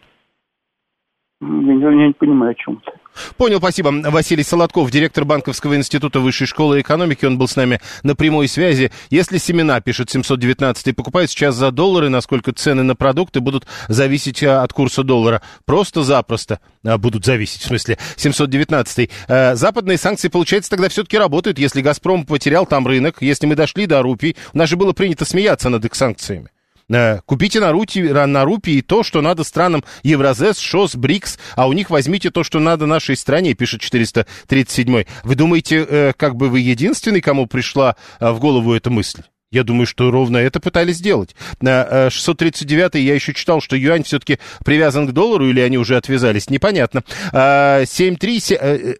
Я, 1.42 1.48
я 1.48 2.08
не 2.08 2.13
понимаю, 2.13 2.51
о 2.51 2.56
чем 2.56 2.82
ты. 2.86 2.92
Понял, 3.38 3.60
спасибо. 3.60 3.89
Василий 4.10 4.43
Солодков, 4.43 4.91
директор 4.91 5.25
Банковского 5.25 5.75
института 5.75 6.20
Высшей 6.20 6.48
школы 6.48 6.82
экономики, 6.82 7.25
он 7.25 7.38
был 7.38 7.48
с 7.48 7.55
нами 7.55 7.79
на 8.03 8.15
прямой 8.15 8.48
связи. 8.48 8.91
Если 9.10 9.38
семена, 9.38 9.79
пишет 9.82 10.10
719, 10.10 10.96
покупают 10.96 11.29
сейчас 11.32 11.55
за 11.55 11.72
доллары, 11.72 12.10
насколько 12.10 12.51
цены 12.53 12.84
на 12.84 12.96
продукты 12.96 13.39
будут 13.39 13.65
зависеть 13.88 14.43
э, 14.43 14.50
от 14.50 14.74
курса 14.74 15.03
доллара? 15.03 15.41
Просто-запросто 15.65 16.60
а, 16.86 16.98
будут 16.98 17.25
зависеть, 17.25 17.62
в 17.62 17.67
смысле, 17.67 17.98
719. 18.15 19.10
Э, 19.27 19.55
западные 19.55 19.98
санкции, 19.98 20.27
получается, 20.27 20.70
тогда 20.70 20.89
все-таки 20.89 21.17
работают, 21.17 21.60
если 21.60 21.82
«Газпром» 21.82 22.25
потерял 22.25 22.65
там 22.65 22.88
рынок, 22.88 23.17
если 23.22 23.46
мы 23.46 23.55
дошли 23.55 23.86
до 23.86 24.01
рупий. 24.01 24.36
У 24.53 24.58
нас 24.58 24.70
же 24.70 24.77
было 24.77 24.93
принято 24.93 25.25
смеяться 25.25 25.70
над 25.70 25.86
их 25.86 25.96
санкциями. 25.96 26.52
Э, 26.90 27.20
купите 27.25 27.60
на, 27.60 27.72
рути, 27.72 28.00
на 28.02 28.46
рупии 28.46 28.82
то, 28.82 29.04
что 29.04 29.22
надо 29.22 29.44
странам 29.44 29.84
Евразес, 30.04 30.58
ШОС, 30.60 30.96
БРИКС, 30.96 31.40
а 31.56 31.68
у 31.68 31.74
них 31.74 31.90
возьмите 31.90 32.30
то, 32.32 32.44
что 32.44 32.60
надо 32.60 32.86
нашей 32.86 33.16
стране, 33.16 33.54
пишет 33.54 33.82
437. 33.82 35.06
Вы 35.24 35.36
думаете, 35.36 35.86
э, 35.88 36.13
как 36.16 36.36
бы 36.36 36.50
вы 36.50 36.60
единственный, 36.60 37.22
кому 37.22 37.48
пришла 37.48 37.96
э, 38.20 38.32
в 38.32 38.40
голову 38.40 38.74
эта 38.74 38.90
мысль? 38.90 39.24
Я 39.53 39.63
думаю, 39.63 39.86
что 39.86 40.10
ровно 40.10 40.38
это 40.38 40.60
пытались 40.60 40.98
сделать. 40.98 41.36
На 41.62 42.10
639 42.10 42.95
я 42.95 43.13
еще 43.13 43.36
читал, 43.36 43.62
что 43.62 43.75
юань 43.75 44.03
все-таки 44.03 44.39
привязан 44.65 45.07
к 45.07 45.12
доллару, 45.12 45.48
или 45.48 45.60
они 45.60 45.77
уже 45.77 45.95
отвязались, 45.95 46.50
непонятно. 46.50 47.03
7.3... 47.31 48.98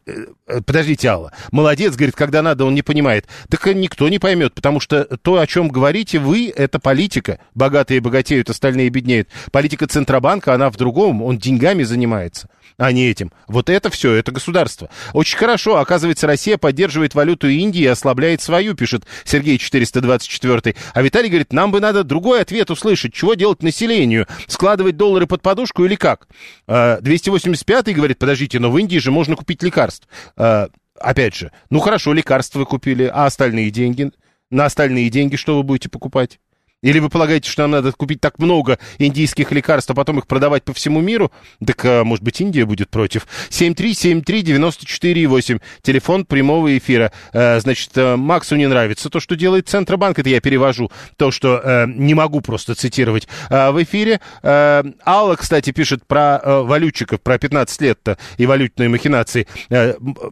Подождите, 0.64 1.08
Алла. 1.08 1.32
Молодец, 1.52 1.96
говорит, 1.96 2.16
когда 2.16 2.44
надо, 2.44 2.66
он 2.66 2.76
не 2.76 2.84
понимает. 2.84 3.26
Так 3.50 3.66
никто 3.74 4.08
не 4.10 4.20
поймет, 4.20 4.54
потому 4.54 4.80
что 4.80 5.06
то, 5.24 5.40
о 5.40 5.48
чем 5.48 5.70
говорите 5.70 6.20
вы, 6.20 6.54
это 6.56 6.78
политика. 6.78 7.40
Богатые 7.56 8.00
богатеют, 8.00 8.52
остальные 8.52 8.90
беднеют. 8.90 9.30
Политика 9.52 9.88
Центробанка, 9.88 10.54
она 10.54 10.70
в 10.70 10.78
другом, 10.78 11.24
он 11.24 11.40
деньгами 11.40 11.82
занимается 11.82 12.48
а 12.78 12.92
не 12.92 13.10
этим. 13.10 13.32
Вот 13.48 13.70
это 13.70 13.90
все, 13.90 14.14
это 14.14 14.32
государство. 14.32 14.90
Очень 15.14 15.38
хорошо, 15.38 15.78
оказывается, 15.78 16.28
Россия 16.28 16.58
поддерживает 16.58 17.16
валюту 17.16 17.48
Индии 17.48 17.82
и 17.82 17.88
ослабляет 17.88 18.42
свою, 18.42 18.76
пишет 18.76 19.06
Сергей 19.24 19.58
424. 19.58 20.76
А 20.94 21.02
Виталий 21.02 21.30
говорит, 21.30 21.54
нам 21.54 21.72
бы 21.72 21.80
надо 21.80 22.04
другой 22.04 22.42
ответ 22.42 22.72
услышать. 22.72 23.14
Чего 23.14 23.34
делать 23.34 23.64
населению? 23.64 24.28
Складывать 24.48 24.98
доллары 24.98 25.28
под 25.28 25.42
подушку 25.42 25.86
или 25.86 25.96
как? 25.96 26.28
285 26.68 27.88
а, 27.88 27.92
говорит, 27.92 28.18
подождите, 28.18 28.60
но 28.60 28.72
в 28.72 28.78
Индии 28.78 28.98
же 28.98 29.12
можно 29.12 29.36
купить 29.36 29.64
лекарств. 29.64 30.08
А, 30.36 30.70
опять 31.00 31.36
же, 31.36 31.52
ну 31.70 31.80
хорошо, 31.80 32.14
лекарства 32.14 32.60
вы 32.60 32.66
купили, 32.66 33.10
а 33.14 33.26
остальные 33.26 33.70
деньги? 33.72 34.12
На 34.50 34.66
остальные 34.66 35.10
деньги 35.10 35.36
что 35.36 35.58
вы 35.58 35.64
будете 35.64 35.90
покупать? 35.90 36.40
Или 36.84 37.00
вы 37.00 37.10
полагаете, 37.10 37.50
что 37.50 37.64
нам 37.64 37.72
надо 37.72 37.92
купить 37.94 38.22
так 38.22 38.38
много 38.38 38.78
индийских 39.00 39.52
лекарств, 39.52 39.90
а 39.90 39.96
потом 39.96 40.20
их 40.20 40.28
продавать 40.28 40.64
по 40.64 40.74
всему 40.74 41.02
миру? 41.02 41.32
Так, 41.66 41.84
а, 41.86 42.04
может 42.04 42.24
быть, 42.24 42.40
Индия 42.42 42.66
будет 42.66 42.90
против. 42.90 43.26
7373948, 43.50 45.62
телефон 45.82 46.26
прямого 46.26 46.78
эфира. 46.78 47.14
А, 47.34 47.58
значит, 47.60 47.92
а, 47.96 48.18
Максу 48.18 48.58
не 48.58 48.68
нравится 48.68 49.10
то, 49.10 49.22
что 49.22 49.38
делает 49.38 49.70
Центробанк, 49.70 50.20
это 50.20 50.30
я 50.30 50.42
перевожу, 50.42 50.92
то, 51.16 51.32
что 51.32 51.86
не 51.88 52.14
могу 52.14 52.42
просто 52.42 52.76
цитировать 52.76 53.30
в 53.50 53.84
эфире. 53.84 54.20
Алла, 54.44 55.36
кстати, 55.36 55.72
пишет 55.72 56.06
про 56.06 56.42
валютчиков, 56.44 57.22
про 57.22 57.38
15 57.38 57.80
лет-то 57.82 58.18
и 58.38 58.46
валютные 58.46 58.90
махинации. 58.90 59.48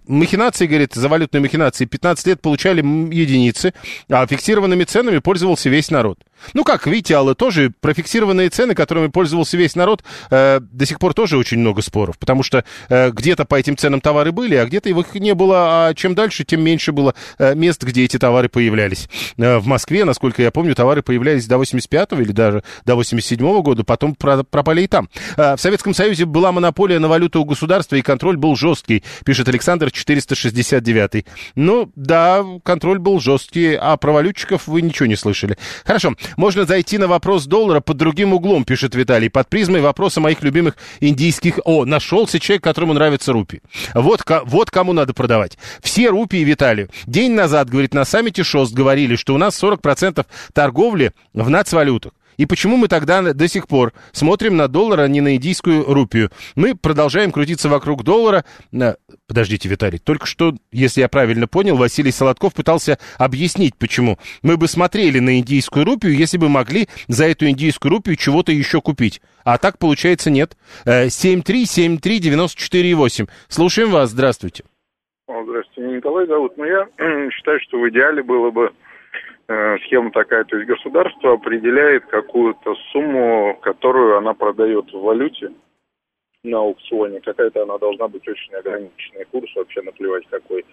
Махинации, 0.07 0.67
говорит, 0.67 0.93
за 0.93 1.07
валютные 1.07 1.39
махинации 1.41 1.85
15 1.85 2.27
лет 2.27 2.41
получали 2.41 2.81
единицы, 2.81 3.73
а 4.09 4.27
фиксированными 4.27 4.83
ценами 4.83 5.19
пользовался 5.19 5.69
весь 5.69 5.89
народ. 5.89 6.19
Ну 6.53 6.63
как, 6.63 6.87
видите, 6.87 7.15
Алла, 7.15 7.35
тоже 7.35 7.71
профиксированные 7.79 8.49
цены, 8.49 8.75
которыми 8.75 9.07
пользовался 9.07 9.57
весь 9.57 9.75
народ, 9.75 10.03
э, 10.29 10.59
до 10.61 10.85
сих 10.85 10.99
пор 10.99 11.13
тоже 11.13 11.37
очень 11.37 11.59
много 11.59 11.81
споров, 11.81 12.17
потому 12.17 12.43
что 12.43 12.63
э, 12.89 13.11
где-то 13.11 13.45
по 13.45 13.55
этим 13.55 13.77
ценам 13.77 14.01
товары 14.01 14.31
были, 14.31 14.55
а 14.55 14.65
где-то 14.65 14.89
их 14.89 15.15
не 15.15 15.33
было, 15.33 15.87
а 15.87 15.93
чем 15.93 16.15
дальше, 16.15 16.43
тем 16.43 16.61
меньше 16.61 16.91
было 16.91 17.15
э, 17.37 17.55
мест, 17.55 17.83
где 17.83 18.03
эти 18.03 18.17
товары 18.17 18.49
появлялись. 18.49 19.09
Э, 19.37 19.57
в 19.57 19.67
Москве, 19.67 20.05
насколько 20.05 20.41
я 20.41 20.51
помню, 20.51 20.75
товары 20.75 21.01
появлялись 21.01 21.47
до 21.47 21.55
85-го 21.55 22.21
или 22.21 22.31
даже 22.31 22.63
до 22.85 22.93
87-го 22.93 23.61
года, 23.61 23.83
потом 23.83 24.15
пропали 24.15 24.83
и 24.83 24.87
там. 24.87 25.09
Э, 25.37 25.55
в 25.55 25.61
Советском 25.61 25.93
Союзе 25.93 26.25
была 26.25 26.51
монополия 26.51 26.99
на 26.99 27.07
валюту 27.07 27.41
у 27.41 27.45
государства, 27.45 27.95
и 27.95 28.01
контроль 28.01 28.37
был 28.37 28.55
жесткий, 28.55 29.03
пишет 29.25 29.47
Александр 29.47 29.91
469. 29.91 31.25
Ну, 31.55 31.91
да, 31.95 32.43
контроль 32.63 32.99
был 32.99 33.19
жесткий, 33.19 33.75
а 33.75 33.97
про 33.97 34.11
валютчиков 34.11 34.67
вы 34.67 34.81
ничего 34.81 35.05
не 35.07 35.15
слышали. 35.15 35.57
Хорошо. 35.85 36.13
Можно 36.37 36.65
зайти 36.65 36.97
на 36.97 37.07
вопрос 37.07 37.45
доллара 37.45 37.79
под 37.79 37.97
другим 37.97 38.33
углом, 38.33 38.63
пишет 38.63 38.95
Виталий, 38.95 39.29
под 39.29 39.49
призмой 39.49 39.81
вопроса 39.81 40.21
моих 40.21 40.41
любимых 40.43 40.77
индийских... 40.99 41.59
О, 41.65 41.85
нашелся 41.85 42.39
человек, 42.39 42.63
которому 42.63 42.93
нравится 42.93 43.33
рупи. 43.33 43.61
Вот, 43.93 44.23
вот 44.45 44.71
кому 44.71 44.93
надо 44.93 45.13
продавать. 45.13 45.57
Все 45.81 46.09
рупии 46.09 46.43
Виталию. 46.43 46.89
День 47.05 47.33
назад, 47.33 47.69
говорит, 47.69 47.93
на 47.93 48.05
саммите 48.05 48.43
ШОС 48.43 48.71
говорили, 48.71 49.15
что 49.15 49.33
у 49.33 49.37
нас 49.37 49.61
40% 49.61 50.25
торговли 50.53 51.13
в 51.33 51.49
нацвалютах. 51.49 52.13
И 52.37 52.45
почему 52.45 52.77
мы 52.77 52.87
тогда 52.87 53.33
до 53.33 53.47
сих 53.47 53.67
пор 53.67 53.93
смотрим 54.11 54.57
на 54.57 54.67
доллар, 54.67 55.01
а 55.01 55.07
не 55.07 55.21
на 55.21 55.35
индийскую 55.35 55.85
рупию? 55.85 56.29
Мы 56.55 56.75
продолжаем 56.75 57.31
крутиться 57.31 57.69
вокруг 57.69 58.03
доллара. 58.03 58.43
Подождите, 59.27 59.69
Виталий, 59.69 59.99
только 59.99 60.25
что, 60.25 60.53
если 60.71 61.01
я 61.01 61.09
правильно 61.09 61.47
понял, 61.47 61.77
Василий 61.77 62.11
Солодков 62.11 62.53
пытался 62.53 62.97
объяснить, 63.17 63.75
почему. 63.77 64.17
Мы 64.41 64.57
бы 64.57 64.67
смотрели 64.67 65.19
на 65.19 65.39
индийскую 65.39 65.85
рупию, 65.85 66.15
если 66.15 66.37
бы 66.37 66.49
могли 66.49 66.87
за 67.07 67.25
эту 67.25 67.47
индийскую 67.47 67.91
рупию 67.91 68.15
чего-то 68.15 68.51
еще 68.51 68.81
купить. 68.81 69.21
А 69.43 69.57
так, 69.57 69.77
получается, 69.77 70.29
нет. 70.29 70.57
7373948. 70.85 73.23
Э, 73.23 73.27
Слушаем 73.47 73.91
вас, 73.91 74.11
здравствуйте. 74.11 74.63
Здравствуйте, 75.27 75.95
Николай 75.95 76.27
зовут. 76.27 76.57
Но 76.57 76.65
я 76.65 76.87
считаю, 77.31 77.59
что 77.61 77.79
в 77.79 77.89
идеале 77.89 78.23
было 78.23 78.51
бы 78.51 78.71
схема 79.85 80.11
такая, 80.11 80.43
то 80.43 80.55
есть 80.57 80.67
государство 80.67 81.33
определяет 81.33 82.05
какую-то 82.05 82.75
сумму, 82.91 83.57
которую 83.61 84.17
она 84.17 84.33
продает 84.33 84.91
в 84.91 84.99
валюте 84.99 85.51
на 86.43 86.59
аукционе. 86.59 87.19
Какая-то 87.21 87.63
она 87.63 87.77
должна 87.77 88.07
быть 88.07 88.27
очень 88.27 88.53
ограниченный 88.55 89.25
курс, 89.25 89.53
вообще 89.55 89.81
наплевать 89.81 90.25
какой. 90.29 90.65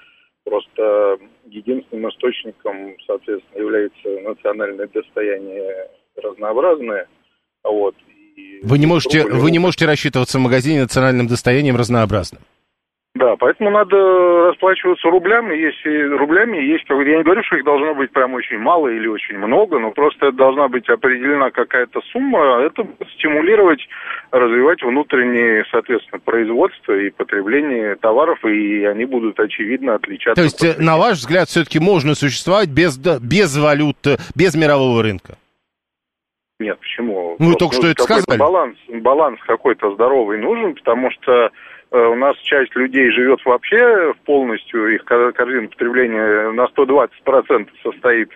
Просто 0.44 1.18
единственным 1.46 2.08
источником, 2.10 2.94
соответственно, 3.06 3.60
является 3.60 4.08
национальное 4.22 4.86
достояние 4.86 5.88
разнообразное. 6.16 7.06
Вот. 7.64 7.94
И 8.36 8.60
вы 8.62 8.78
не 8.78 8.86
можете, 8.86 9.24
вы 9.24 9.50
не 9.50 9.58
можете 9.58 9.84
рассчитываться 9.84 10.38
в 10.38 10.42
магазине 10.42 10.82
национальным 10.82 11.26
достоянием 11.26 11.76
разнообразным. 11.76 12.42
Да, 13.18 13.34
поэтому 13.36 13.70
надо 13.70 13.96
расплачиваться 14.50 15.10
рублями, 15.10 15.56
если 15.56 16.16
рублями 16.16 16.58
есть, 16.58 16.84
я 16.88 17.16
не 17.16 17.24
говорю, 17.24 17.42
что 17.42 17.56
их 17.56 17.64
должно 17.64 17.92
быть 17.96 18.12
прям 18.12 18.34
очень 18.34 18.58
мало 18.58 18.86
или 18.86 19.08
очень 19.08 19.38
много, 19.38 19.80
но 19.80 19.90
просто 19.90 20.30
должна 20.30 20.68
быть 20.68 20.88
определена 20.88 21.50
какая-то 21.50 22.00
сумма, 22.12 22.58
а 22.58 22.62
это 22.62 22.86
стимулировать, 23.14 23.80
развивать 24.30 24.84
внутреннее, 24.84 25.64
соответственно, 25.72 26.20
производство 26.24 26.92
и 26.92 27.10
потребление 27.10 27.96
товаров, 27.96 28.44
и 28.44 28.84
они 28.84 29.04
будут 29.04 29.40
очевидно 29.40 29.96
отличаться. 29.96 30.40
То 30.40 30.44
есть, 30.44 30.64
э, 30.64 30.80
на 30.80 30.96
ваш 30.96 31.18
взгляд, 31.18 31.48
все-таки 31.48 31.80
можно 31.80 32.14
существовать 32.14 32.68
без, 32.68 32.96
без 32.98 33.58
валют, 33.58 33.96
без 34.36 34.54
мирового 34.54 35.02
рынка? 35.02 35.38
Нет, 36.60 36.78
почему? 36.78 37.34
Ну, 37.40 37.54
только 37.54 37.74
что 37.74 37.88
это 37.88 38.02
сказали. 38.02 38.38
Баланс, 38.38 38.76
баланс 38.88 39.40
какой-то 39.44 39.92
здоровый 39.94 40.38
нужен, 40.38 40.74
потому 40.74 41.10
что 41.10 41.50
у 41.90 42.14
нас 42.16 42.36
часть 42.38 42.74
людей 42.76 43.10
живет 43.12 43.40
вообще 43.44 44.12
полностью, 44.24 44.94
их 44.94 45.04
корзина 45.04 45.68
потребления 45.68 46.50
на 46.52 46.66
120% 46.66 47.68
состоит 47.82 48.28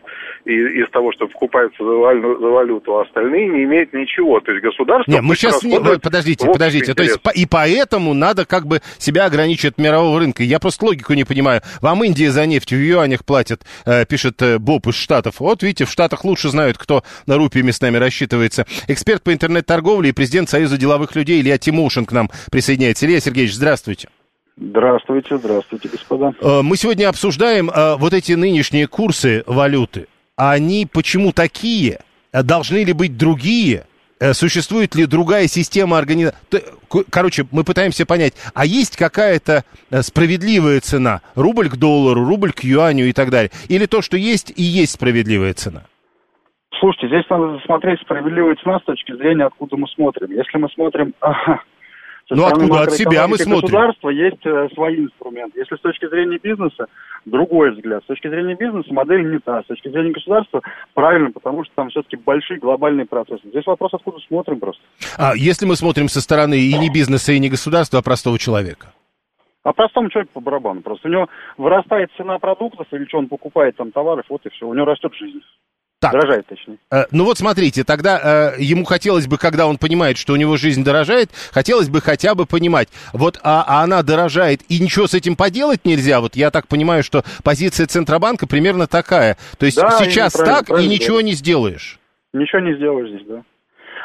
из, 0.45 0.85
из 0.85 0.91
того, 0.91 1.13
что 1.13 1.27
покупается 1.27 1.85
за, 1.85 1.91
валю, 1.91 2.39
за 2.41 2.47
валюту, 2.47 2.97
а 2.97 3.03
остальные 3.03 3.49
не 3.49 3.65
имеют 3.65 3.93
ничего. 3.93 4.41
То 4.41 4.53
есть 4.53 4.65
государство... 4.65 5.11
Нет, 5.11 5.23
мы 5.23 5.37
сейчас... 5.37 5.63
Не, 5.63 5.79
подождите, 5.99 6.47
подождите. 6.47 6.95
То 6.95 7.03
есть 7.03 7.19
и 7.35 7.47
поэтому 7.47 8.15
надо 8.15 8.47
как 8.47 8.67
бы 8.67 8.81
себя 8.99 9.27
ограничить 9.27 9.73
от 9.73 9.79
мирового 9.79 10.19
рынка. 10.19 10.43
Я 10.43 10.59
просто 10.59 10.87
логику 10.87 11.13
не 11.15 11.25
понимаю. 11.25 11.61
Вам 11.81 12.03
Индия 12.05 12.31
за 12.31 12.47
нефть 12.47 12.73
в 12.73 12.77
юанях 12.77 13.25
платит, 13.25 13.63
э, 13.85 14.07
пишет 14.07 14.41
э, 14.43 14.59
Боб 14.59 14.87
из 14.87 14.95
Штатов. 14.95 15.41
Вот 15.41 15.63
видите, 15.63 15.85
в 15.85 15.91
Штатах 15.91 16.25
лучше 16.25 16.49
знают, 16.49 16.79
кто 16.79 17.03
на 17.27 17.37
рупиями 17.37 17.71
с 17.71 17.81
нами 17.81 17.99
рассчитывается. 17.99 18.67
Эксперт 18.89 19.23
по 19.23 19.33
интернет-торговле 19.33 20.11
и 20.11 20.13
президент 20.13 20.49
Союза 20.49 20.79
деловых 20.79 21.15
людей 21.15 21.41
Илья 21.41 21.59
Тимошин 21.59 22.07
к 22.07 22.13
нам 22.13 22.31
присоединяется. 22.51 23.07
Илья 23.07 23.21
Сергеевич, 23.21 23.42
здравствуйте. 23.51 24.09
Здравствуйте, 24.57 25.39
здравствуйте, 25.39 25.89
господа. 25.89 26.35
Э, 26.41 26.63
мы 26.63 26.77
сегодня 26.77 27.09
обсуждаем 27.09 27.71
вот 27.99 28.13
эти 28.13 28.33
нынешние 28.33 28.87
курсы 28.87 29.43
валюты. 29.47 30.07
Они 30.37 30.87
почему 30.91 31.33
такие? 31.33 32.01
Должны 32.33 32.85
ли 32.85 32.93
быть 32.93 33.17
другие? 33.17 33.87
Э, 34.23 34.35
существует 34.35 34.95
ли 34.95 35.07
другая 35.07 35.49
система 35.49 35.99
организации. 35.99 36.39
Короче, 37.11 37.45
мы 37.51 37.65
пытаемся 37.65 38.07
понять, 38.07 38.35
а 38.55 38.65
есть 38.65 38.97
какая-то 38.97 39.65
э, 39.91 40.03
справедливая 40.03 40.79
цена? 40.79 41.23
Рубль 41.35 41.69
к 41.69 41.77
доллару, 41.77 42.25
рубль 42.25 42.53
к 42.53 42.63
юаню 42.63 43.09
и 43.09 43.13
так 43.13 43.31
далее? 43.31 43.51
Или 43.69 43.87
то, 43.87 44.01
что 44.01 44.17
есть, 44.17 44.53
и 44.55 44.63
есть 44.63 44.93
справедливая 44.93 45.55
цена? 45.55 45.83
Слушайте, 46.79 47.09
здесь 47.09 47.29
надо 47.31 47.59
смотреть 47.65 48.01
справедливую 48.03 48.55
цена 48.63 48.79
с 48.79 48.85
точки 48.85 49.13
зрения, 49.17 49.47
откуда 49.47 49.77
мы 49.77 49.89
смотрим. 49.89 50.31
Если 50.31 50.57
мы 50.57 50.69
смотрим 50.69 51.15
ну, 52.37 52.47
откуда? 52.47 52.83
От 52.83 52.93
себя 52.93 53.27
мы 53.29 53.37
смотрим. 53.37 53.63
государства 53.63 54.09
есть 54.11 54.45
э, 54.45 54.69
свои 54.75 54.97
инструменты. 54.97 55.59
Если 55.59 55.77
с 55.77 55.81
точки 55.81 56.09
зрения 56.09 56.39
бизнеса, 56.39 56.87
другой 57.25 57.73
взгляд. 57.73 58.03
С 58.05 58.07
точки 58.07 58.29
зрения 58.29 58.55
бизнеса 58.55 58.93
модель 58.93 59.31
не 59.31 59.39
та. 59.39 59.63
С 59.63 59.67
точки 59.67 59.89
зрения 59.89 60.13
государства 60.13 60.63
правильно, 60.95 61.31
потому 61.31 61.65
что 61.65 61.75
там 61.75 61.91
все-таки 61.91 62.17
большие 62.17 62.59
глобальные 62.59 63.07
процессы. 63.07 63.43
Здесь 63.49 63.67
вопрос, 63.67 63.95
откуда 63.95 64.19
смотрим 64.27 64.61
просто. 64.61 64.83
А 65.17 65.33
если 65.37 65.67
мы 65.67 65.77
смотрим 65.77 66.09
со 66.09 66.21
стороны 66.21 66.59
и 66.59 66.79
не 66.79 66.91
бизнеса, 66.91 67.33
и 67.33 67.39
не 67.39 67.49
государства, 67.49 67.99
а 67.99 68.03
простого 68.03 68.39
человека? 68.39 68.93
А 69.63 69.73
простому 69.73 70.11
человеку 70.11 70.33
по 70.35 70.41
барабану. 70.41 70.83
Просто 70.83 71.09
у 71.09 71.11
него 71.11 71.29
вырастает 71.57 72.11
цена 72.17 72.39
продуктов, 72.39 72.87
или 72.91 73.05
что 73.07 73.19
он 73.19 73.29
покупает 73.29 73.77
там 73.77 73.93
товаров, 73.93 74.27
вот 74.29 74.45
и 74.45 74.51
все. 74.51 74.67
У 74.67 74.75
него 74.75 74.87
растет 74.87 75.15
жизнь. 75.15 75.41
Так. 76.03 76.11
Дорожает, 76.11 76.45
точнее. 76.49 76.79
Э, 76.91 77.05
ну 77.13 77.25
вот 77.25 77.39
смотрите, 77.39 77.85
тогда 77.85 78.55
э, 78.57 78.61
ему 78.61 78.85
хотелось 78.85 79.29
бы, 79.29 79.39
когда 79.39 79.69
он 79.69 79.79
понимает, 79.79 80.19
что 80.19 80.33
у 80.33 80.37
него 80.37 80.57
жизнь 80.57 80.83
дорожает, 80.83 81.31
хотелось 81.53 81.89
бы 81.89 82.01
хотя 82.01 82.35
бы 82.35 82.45
понимать, 82.45 82.89
вот 83.13 83.39
а, 83.45 83.65
а 83.65 83.85
она 83.85 84.03
дорожает, 84.03 84.63
и 84.69 84.81
ничего 84.81 85.07
с 85.07 85.15
этим 85.15 85.37
поделать 85.37 85.85
нельзя. 85.85 86.21
Вот 86.21 86.35
я 86.35 86.51
так 86.51 86.67
понимаю, 86.67 87.05
что 87.05 87.23
позиция 87.45 87.87
Центробанка 87.87 88.49
примерно 88.49 88.89
такая. 88.89 89.39
То 89.59 89.67
есть 89.67 89.79
да, 89.79 89.97
сейчас 90.01 90.33
так, 90.33 90.71
и 90.71 90.89
ничего 90.89 91.21
не 91.21 91.35
сделаешь. 91.35 92.01
Ничего 92.33 92.63
не 92.63 92.75
сделаешь 92.75 93.09
здесь, 93.09 93.27
да. 93.29 93.45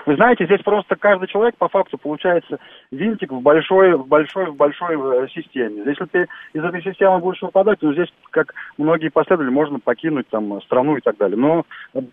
Вы 0.07 0.15
знаете, 0.15 0.45
здесь 0.45 0.61
просто 0.63 0.95
каждый 0.95 1.27
человек 1.27 1.57
по 1.57 1.67
факту 1.67 1.97
получается 1.97 2.59
винтик 2.91 3.29
в 3.29 3.41
большой, 3.41 3.93
в 3.97 4.07
большой, 4.07 4.49
в 4.49 4.55
большой 4.55 4.95
э, 4.95 5.27
системе. 5.35 5.83
Если 5.85 6.05
ты 6.05 6.27
из 6.53 6.63
этой 6.63 6.81
системы 6.81 7.19
будешь 7.19 7.41
выпадать, 7.41 7.79
то 7.79 7.91
здесь, 7.91 8.07
как 8.31 8.53
многие 8.77 9.09
последователи, 9.09 9.53
можно 9.53 9.79
покинуть 9.79 10.29
там 10.29 10.61
страну 10.61 10.95
и 10.95 11.01
так 11.01 11.17
далее. 11.17 11.37
Но 11.37 11.65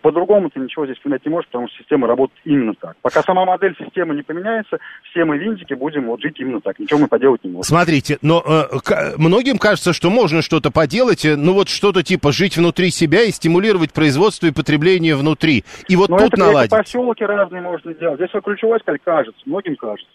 по-другому 0.02 0.50
ты 0.50 0.58
ничего 0.58 0.86
здесь 0.86 0.98
поменять 0.98 1.24
не 1.24 1.30
можешь, 1.30 1.46
потому 1.46 1.68
что 1.68 1.78
система 1.78 2.08
работает 2.08 2.40
именно 2.44 2.74
так. 2.74 2.96
Пока 3.00 3.22
сама 3.22 3.44
модель 3.44 3.76
системы 3.78 4.16
не 4.16 4.22
поменяется, 4.22 4.78
все 5.10 5.24
мы 5.24 5.38
винтики 5.38 5.74
будем 5.74 6.06
вот 6.06 6.20
жить 6.20 6.40
именно 6.40 6.60
так. 6.60 6.80
Ничего 6.80 6.98
мы 6.98 7.06
поделать 7.06 7.44
не 7.44 7.50
можем. 7.52 7.62
Смотрите, 7.62 8.18
но 8.22 8.42
э, 8.44 9.14
многим 9.18 9.56
кажется, 9.56 9.92
что 9.92 10.10
можно 10.10 10.42
что-то 10.42 10.72
поделать, 10.72 11.24
э, 11.24 11.36
ну 11.36 11.52
вот 11.52 11.68
что-то 11.68 12.02
типа 12.02 12.32
жить 12.32 12.56
внутри 12.56 12.90
себя 12.90 13.22
и 13.22 13.30
стимулировать 13.30 13.92
производство 13.92 14.48
и 14.48 14.50
потребление 14.50 15.14
внутри. 15.14 15.62
И 15.86 15.94
вот 15.94 16.08
но 16.08 16.18
тут 16.18 16.32
это 16.32 16.40
наладить. 16.40 16.70
поселки 16.72 17.24
разные 17.24 17.62
можно 17.62 17.83
делать. 17.92 18.18
Здесь 18.18 18.42
ключевой 18.42 18.80
сказать, 18.80 19.02
кажется, 19.04 19.40
многим 19.44 19.76
кажется. 19.76 20.10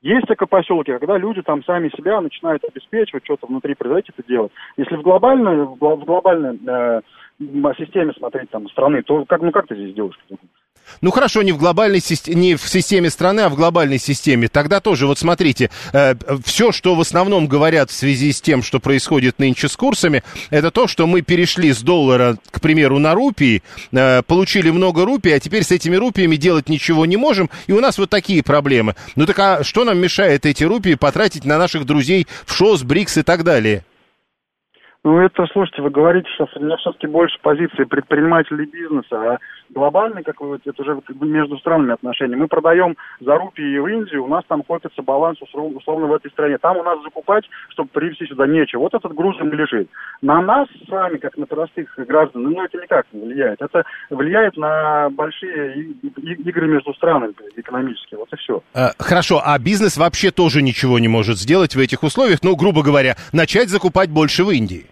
Есть 0.00 0.26
поселки, 0.48 0.92
когда 0.92 1.18
люди 1.18 1.42
там 1.42 1.64
сами 1.64 1.88
себя 1.88 2.20
начинают 2.20 2.62
обеспечивать, 2.64 3.24
что-то 3.24 3.46
внутри 3.46 3.74
производить 3.74 4.10
это 4.16 4.26
делать. 4.28 4.52
Если 4.76 4.94
в 4.94 5.02
глобальной, 5.02 5.64
в 5.64 5.76
глобальной 5.76 6.56
э, 6.64 7.00
системе 7.76 8.12
смотреть 8.12 8.50
там 8.50 8.68
страны, 8.68 9.02
то 9.02 9.24
как, 9.24 9.42
ну 9.42 9.50
как 9.50 9.66
ты 9.66 9.74
здесь 9.74 9.94
делаешь? 9.94 10.18
Ну 11.00 11.10
хорошо, 11.10 11.42
не 11.42 11.52
в 11.52 11.58
глобальной 11.58 12.00
системе, 12.00 12.40
не 12.40 12.54
в 12.56 12.68
системе 12.68 13.10
страны, 13.10 13.42
а 13.42 13.48
в 13.48 13.54
глобальной 13.54 13.98
системе. 13.98 14.48
Тогда 14.48 14.80
тоже, 14.80 15.06
вот 15.06 15.18
смотрите, 15.18 15.70
э, 15.92 16.14
все, 16.44 16.72
что 16.72 16.94
в 16.94 17.00
основном 17.00 17.46
говорят 17.46 17.90
в 17.90 17.94
связи 17.94 18.32
с 18.32 18.40
тем, 18.40 18.62
что 18.62 18.80
происходит 18.80 19.38
нынче 19.38 19.68
с 19.68 19.76
курсами, 19.76 20.22
это 20.50 20.70
то, 20.70 20.86
что 20.86 21.06
мы 21.06 21.22
перешли 21.22 21.72
с 21.72 21.80
доллара, 21.80 22.36
к 22.50 22.60
примеру, 22.60 22.98
на 22.98 23.14
рупии, 23.14 23.62
э, 23.92 24.22
получили 24.22 24.70
много 24.70 25.04
рупий, 25.04 25.34
а 25.34 25.40
теперь 25.40 25.64
с 25.64 25.70
этими 25.70 25.96
рупиями 25.96 26.36
делать 26.36 26.68
ничего 26.68 27.06
не 27.06 27.16
можем, 27.16 27.50
и 27.66 27.72
у 27.72 27.80
нас 27.80 27.98
вот 27.98 28.10
такие 28.10 28.42
проблемы. 28.42 28.94
Ну 29.16 29.26
так 29.26 29.38
а 29.38 29.64
что 29.64 29.84
нам 29.84 29.98
мешает 29.98 30.46
эти 30.46 30.64
рупии 30.64 30.94
потратить 30.94 31.44
на 31.44 31.58
наших 31.58 31.84
друзей 31.84 32.26
в 32.46 32.54
ШОС, 32.54 32.82
БРИКС 32.82 33.18
и 33.18 33.22
так 33.22 33.44
далее? 33.44 33.84
Ну, 35.08 35.20
это, 35.20 35.46
слушайте, 35.54 35.80
вы 35.80 35.88
говорите 35.88 36.28
сейчас, 36.28 36.54
у 36.54 36.60
меня 36.60 36.76
все-таки 36.76 37.06
больше 37.06 37.38
позиции 37.40 37.84
предпринимателей 37.84 38.66
бизнеса, 38.66 39.16
а 39.16 39.38
глобальный, 39.70 40.22
как 40.22 40.38
вы, 40.42 40.60
это 40.62 40.82
уже 40.82 41.00
между 41.20 41.56
странами 41.56 41.94
отношения. 41.94 42.36
Мы 42.36 42.46
продаем 42.46 42.94
за 43.18 43.36
рупии 43.36 43.78
в 43.78 43.86
Индию, 43.86 44.24
у 44.24 44.28
нас 44.28 44.44
там 44.48 44.62
копится 44.62 45.00
баланс 45.00 45.38
условно 45.40 46.08
в 46.08 46.12
этой 46.12 46.30
стране. 46.30 46.58
Там 46.58 46.76
у 46.76 46.82
нас 46.82 47.02
закупать, 47.02 47.44
чтобы 47.70 47.88
привезти 47.88 48.26
сюда 48.26 48.46
нечего. 48.46 48.80
Вот 48.80 48.92
этот 48.92 49.14
груз 49.14 49.40
им 49.40 49.50
лежит. 49.50 49.88
На 50.20 50.42
нас 50.42 50.68
с 50.86 50.90
вами, 50.90 51.16
как 51.16 51.38
на 51.38 51.46
простых 51.46 51.88
граждан, 51.96 52.42
ну, 52.42 52.62
это 52.62 52.76
никак 52.76 53.06
не 53.10 53.22
влияет. 53.22 53.62
Это 53.62 53.84
влияет 54.10 54.58
на 54.58 55.08
большие 55.08 55.84
игры 55.84 56.68
между 56.68 56.92
странами 56.92 57.32
экономические. 57.56 58.18
Вот 58.18 58.30
и 58.34 58.36
все. 58.36 58.62
А, 58.74 58.90
хорошо, 58.98 59.40
а 59.42 59.58
бизнес 59.58 59.96
вообще 59.96 60.30
тоже 60.30 60.60
ничего 60.60 60.98
не 60.98 61.08
может 61.08 61.38
сделать 61.38 61.74
в 61.74 61.78
этих 61.78 62.02
условиях? 62.02 62.40
Ну, 62.42 62.54
грубо 62.56 62.82
говоря, 62.82 63.16
начать 63.32 63.70
закупать 63.70 64.10
больше 64.10 64.44
в 64.44 64.50
Индии. 64.50 64.84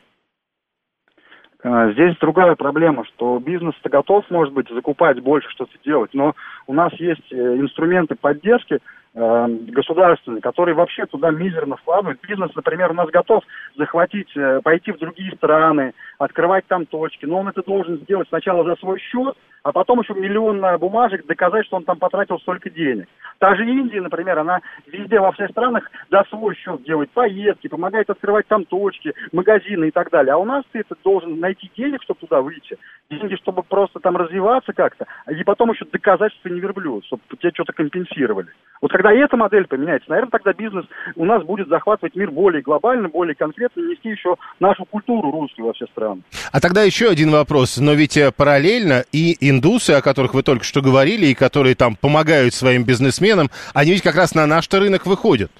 А, 1.68 1.90
здесь 1.90 2.16
другая 2.20 2.54
проблема, 2.54 3.04
что 3.04 3.40
бизнес-то 3.40 3.88
готов, 3.88 4.24
может 4.30 4.54
быть, 4.54 4.68
закупать 4.68 5.20
больше, 5.20 5.50
что-то 5.50 5.72
делать, 5.84 6.14
но 6.14 6.36
у 6.68 6.72
нас 6.72 6.92
есть 6.94 7.32
э, 7.32 7.56
инструменты 7.56 8.14
поддержки, 8.14 8.78
государственный, 9.16 10.42
который 10.42 10.74
вообще 10.74 11.06
туда 11.06 11.30
мизерно 11.30 11.76
вкладывает. 11.76 12.20
Бизнес, 12.20 12.54
например, 12.54 12.90
у 12.90 12.94
нас 12.94 13.08
готов 13.08 13.42
захватить, 13.76 14.28
э, 14.36 14.60
пойти 14.62 14.92
в 14.92 14.98
другие 14.98 15.34
страны, 15.36 15.94
открывать 16.18 16.66
там 16.66 16.84
точки, 16.84 17.24
но 17.24 17.38
он 17.38 17.48
это 17.48 17.62
должен 17.62 17.96
сделать 18.00 18.28
сначала 18.28 18.62
за 18.64 18.76
свой 18.76 18.98
счет, 19.00 19.34
а 19.62 19.72
потом 19.72 20.00
еще 20.00 20.14
миллион 20.14 20.62
бумажек 20.78 21.26
доказать, 21.26 21.66
что 21.66 21.76
он 21.76 21.84
там 21.84 21.98
потратил 21.98 22.38
столько 22.38 22.70
денег. 22.70 23.08
Та 23.38 23.54
же 23.56 23.66
Индия, 23.66 24.00
например, 24.00 24.38
она 24.38 24.60
везде 24.86 25.18
во 25.18 25.32
всех 25.32 25.50
странах 25.50 25.90
за 26.10 26.22
свой 26.28 26.54
счет 26.54 26.82
делает 26.84 27.10
поездки, 27.10 27.68
помогает 27.68 28.08
открывать 28.08 28.46
там 28.46 28.64
точки, 28.64 29.12
магазины 29.32 29.88
и 29.88 29.90
так 29.90 30.10
далее. 30.10 30.34
А 30.34 30.38
у 30.38 30.44
нас 30.44 30.64
ты 30.72 30.80
это 30.80 30.94
должен 31.02 31.40
найти 31.40 31.70
денег, 31.76 32.02
чтобы 32.02 32.20
туда 32.20 32.40
выйти, 32.40 32.78
деньги, 33.10 33.34
чтобы 33.36 33.62
просто 33.62 33.98
там 34.00 34.16
развиваться 34.16 34.72
как-то, 34.72 35.06
и 35.30 35.42
потом 35.44 35.72
еще 35.72 35.84
доказать, 35.84 36.32
что 36.32 36.44
ты 36.44 36.50
не 36.50 36.60
верблюд, 36.60 37.04
чтобы 37.06 37.22
тебе 37.38 37.50
что-то 37.52 37.72
компенсировали. 37.72 38.48
Вот 38.80 38.92
когда 38.92 39.05
эта 39.12 39.36
модель 39.36 39.66
поменяется, 39.66 40.10
наверное, 40.10 40.30
тогда 40.30 40.52
бизнес 40.52 40.86
у 41.14 41.24
нас 41.24 41.42
будет 41.44 41.68
захватывать 41.68 42.14
мир 42.14 42.30
более 42.30 42.62
глобально, 42.62 43.08
более 43.08 43.34
конкретно, 43.34 43.80
нести 43.80 44.10
еще 44.10 44.36
нашу 44.60 44.84
культуру 44.84 45.30
русскую 45.30 45.66
во 45.66 45.72
все 45.72 45.86
страны. 45.86 46.22
А 46.52 46.60
тогда 46.60 46.82
еще 46.82 47.08
один 47.08 47.30
вопрос. 47.30 47.78
Но 47.78 47.92
ведь 47.92 48.16
э, 48.16 48.32
параллельно 48.32 49.04
и 49.12 49.36
индусы, 49.48 49.92
о 49.92 50.02
которых 50.02 50.34
вы 50.34 50.42
только 50.42 50.64
что 50.64 50.80
говорили, 50.80 51.26
и 51.26 51.34
которые 51.34 51.74
там 51.74 51.96
помогают 51.96 52.54
своим 52.54 52.84
бизнесменам, 52.84 53.50
они 53.74 53.92
ведь 53.92 54.02
как 54.02 54.16
раз 54.16 54.34
на 54.34 54.46
наш 54.46 54.68
рынок 54.70 55.06
выходят. 55.06 55.50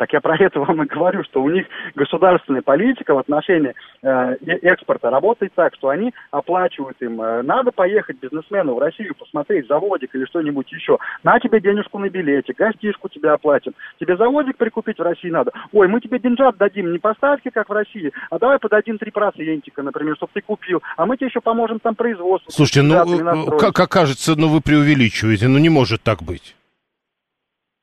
Так 0.00 0.14
я 0.14 0.22
про 0.22 0.34
это 0.34 0.60
вам 0.60 0.82
и 0.82 0.86
говорю, 0.86 1.22
что 1.24 1.42
у 1.42 1.50
них 1.50 1.66
государственная 1.94 2.62
политика 2.62 3.12
в 3.12 3.18
отношении 3.18 3.74
э, 4.00 4.36
экспорта 4.62 5.10
работает 5.10 5.52
так, 5.54 5.74
что 5.74 5.90
они 5.90 6.14
оплачивают 6.30 6.96
им. 7.02 7.20
Э, 7.20 7.42
надо 7.42 7.70
поехать 7.70 8.18
бизнесмену 8.18 8.76
в 8.76 8.78
Россию 8.78 9.14
посмотреть 9.14 9.66
заводик 9.66 10.14
или 10.14 10.24
что-нибудь 10.24 10.72
еще. 10.72 10.96
На 11.22 11.38
тебе 11.38 11.60
денежку 11.60 11.98
на 11.98 12.08
билете, 12.08 12.54
гостишку 12.56 13.10
тебе 13.10 13.28
оплатим. 13.32 13.74
Тебе 14.00 14.16
заводик 14.16 14.56
прикупить 14.56 14.98
в 14.98 15.02
России 15.02 15.28
надо. 15.28 15.52
Ой, 15.70 15.86
мы 15.86 16.00
тебе 16.00 16.18
деньжат 16.18 16.56
дадим 16.56 16.92
не 16.92 16.98
по 16.98 17.12
ставке, 17.12 17.50
как 17.50 17.68
в 17.68 17.72
России, 17.72 18.10
а 18.30 18.38
давай 18.38 18.58
подадим 18.58 18.96
3% 18.96 19.82
например, 19.82 20.16
чтобы 20.16 20.32
ты 20.32 20.40
купил. 20.40 20.82
А 20.96 21.04
мы 21.04 21.18
тебе 21.18 21.26
еще 21.26 21.42
поможем 21.42 21.78
там 21.78 21.94
производству. 21.94 22.50
Слушайте, 22.50 22.80
ну, 22.80 22.94
э, 22.94 23.58
как, 23.58 23.74
как 23.74 23.90
кажется, 23.90 24.34
ну 24.34 24.48
вы 24.48 24.62
преувеличиваете, 24.62 25.46
ну 25.48 25.58
не 25.58 25.68
может 25.68 26.02
так 26.02 26.22
быть. 26.22 26.56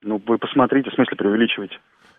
Ну, 0.02 0.22
вы 0.26 0.38
посмотрите, 0.38 0.90
в 0.90 0.94
смысле 0.94 1.18
преувеличиваете. 1.18 1.78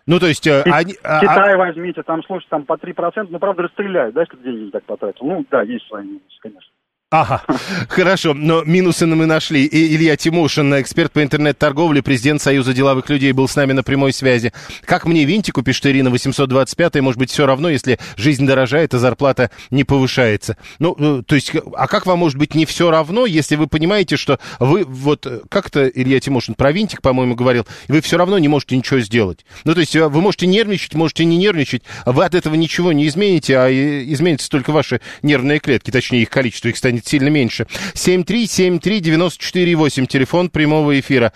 Ну, 0.09 0.19
то 0.19 0.25
есть... 0.25 0.47
Э, 0.47 0.63
они, 0.63 0.95
а, 1.03 1.19
Китай 1.19 1.53
а... 1.53 1.57
возьмите, 1.57 2.01
там, 2.01 2.23
слушайте, 2.23 2.49
там 2.49 2.65
по 2.65 2.73
3%, 2.73 3.27
ну, 3.29 3.37
правда, 3.37 3.63
расстреляют, 3.63 4.15
да, 4.15 4.21
если 4.21 4.37
деньги 4.37 4.63
не 4.65 4.71
так 4.71 4.83
потратил. 4.85 5.23
Ну, 5.23 5.45
да, 5.51 5.61
есть 5.61 5.85
свои 5.87 6.03
минусы, 6.03 6.39
конечно. 6.41 6.71
Ага, 7.11 7.41
хорошо, 7.87 8.35
но 8.35 8.63
минусы 8.63 9.07
мы 9.07 9.25
нашли. 9.25 9.65
И 9.65 9.95
Илья 9.95 10.15
Тимошин, 10.15 10.79
эксперт 10.79 11.11
по 11.11 11.23
интернет-торговле, 11.23 12.03
президент 12.03 12.39
Союза 12.39 12.71
деловых 12.71 13.09
людей, 13.09 13.31
был 13.31 13.47
с 13.47 13.55
нами 13.55 13.73
на 13.73 13.81
прямой 13.81 14.13
связи. 14.13 14.53
Как 14.85 15.07
мне 15.07 15.25
винтику, 15.25 15.63
пишет 15.63 15.87
Ирина, 15.87 16.11
825 16.11 16.97
может 17.01 17.17
быть, 17.17 17.31
все 17.31 17.47
равно, 17.47 17.67
если 17.67 17.97
жизнь 18.15 18.45
дорожает, 18.45 18.93
а 18.93 18.99
зарплата 18.99 19.49
не 19.71 19.85
повышается. 19.85 20.55
Ну, 20.77 20.95
э, 20.99 21.23
то 21.25 21.33
есть, 21.33 21.51
а 21.75 21.87
как 21.87 22.05
вам 22.05 22.19
может 22.19 22.37
быть 22.37 22.53
не 22.53 22.67
все 22.67 22.91
равно, 22.91 23.25
если 23.25 23.55
вы 23.55 23.65
понимаете, 23.65 24.15
что 24.15 24.39
вы, 24.59 24.85
вот, 24.85 25.25
как-то 25.49 25.87
Илья 25.87 26.19
Тимошин 26.19 26.53
про 26.53 26.71
винтик, 26.71 27.01
по-моему, 27.01 27.33
говорил, 27.33 27.65
вы 27.87 28.01
все 28.01 28.17
равно 28.17 28.37
не 28.37 28.49
можете 28.49 28.77
ничего 28.77 28.99
сделать. 28.99 29.47
Ну, 29.63 29.73
то 29.73 29.79
есть, 29.79 29.95
э, 29.95 30.07
вы 30.07 30.21
можете 30.21 30.45
нервничать, 30.45 30.93
можете 30.93 31.25
не 31.25 31.37
нервничать, 31.37 31.81
вы 32.05 32.23
от 32.23 32.35
этого 32.35 32.53
ничего 32.53 32.91
не 32.91 33.07
измените, 33.07 33.57
а 33.57 33.67
изменятся 33.71 34.47
только 34.47 34.71
ваши 34.71 35.01
нервные 35.23 35.57
клетки, 35.57 35.89
точнее, 35.89 36.21
их 36.21 36.29
количество, 36.29 36.67
их 36.67 36.77
станет 36.77 36.98
станет 36.99 37.07
сильно 37.07 37.29
меньше. 37.29 37.65
7373948, 37.93 40.07
телефон 40.07 40.49
прямого 40.49 40.99
эфира. 40.99 41.31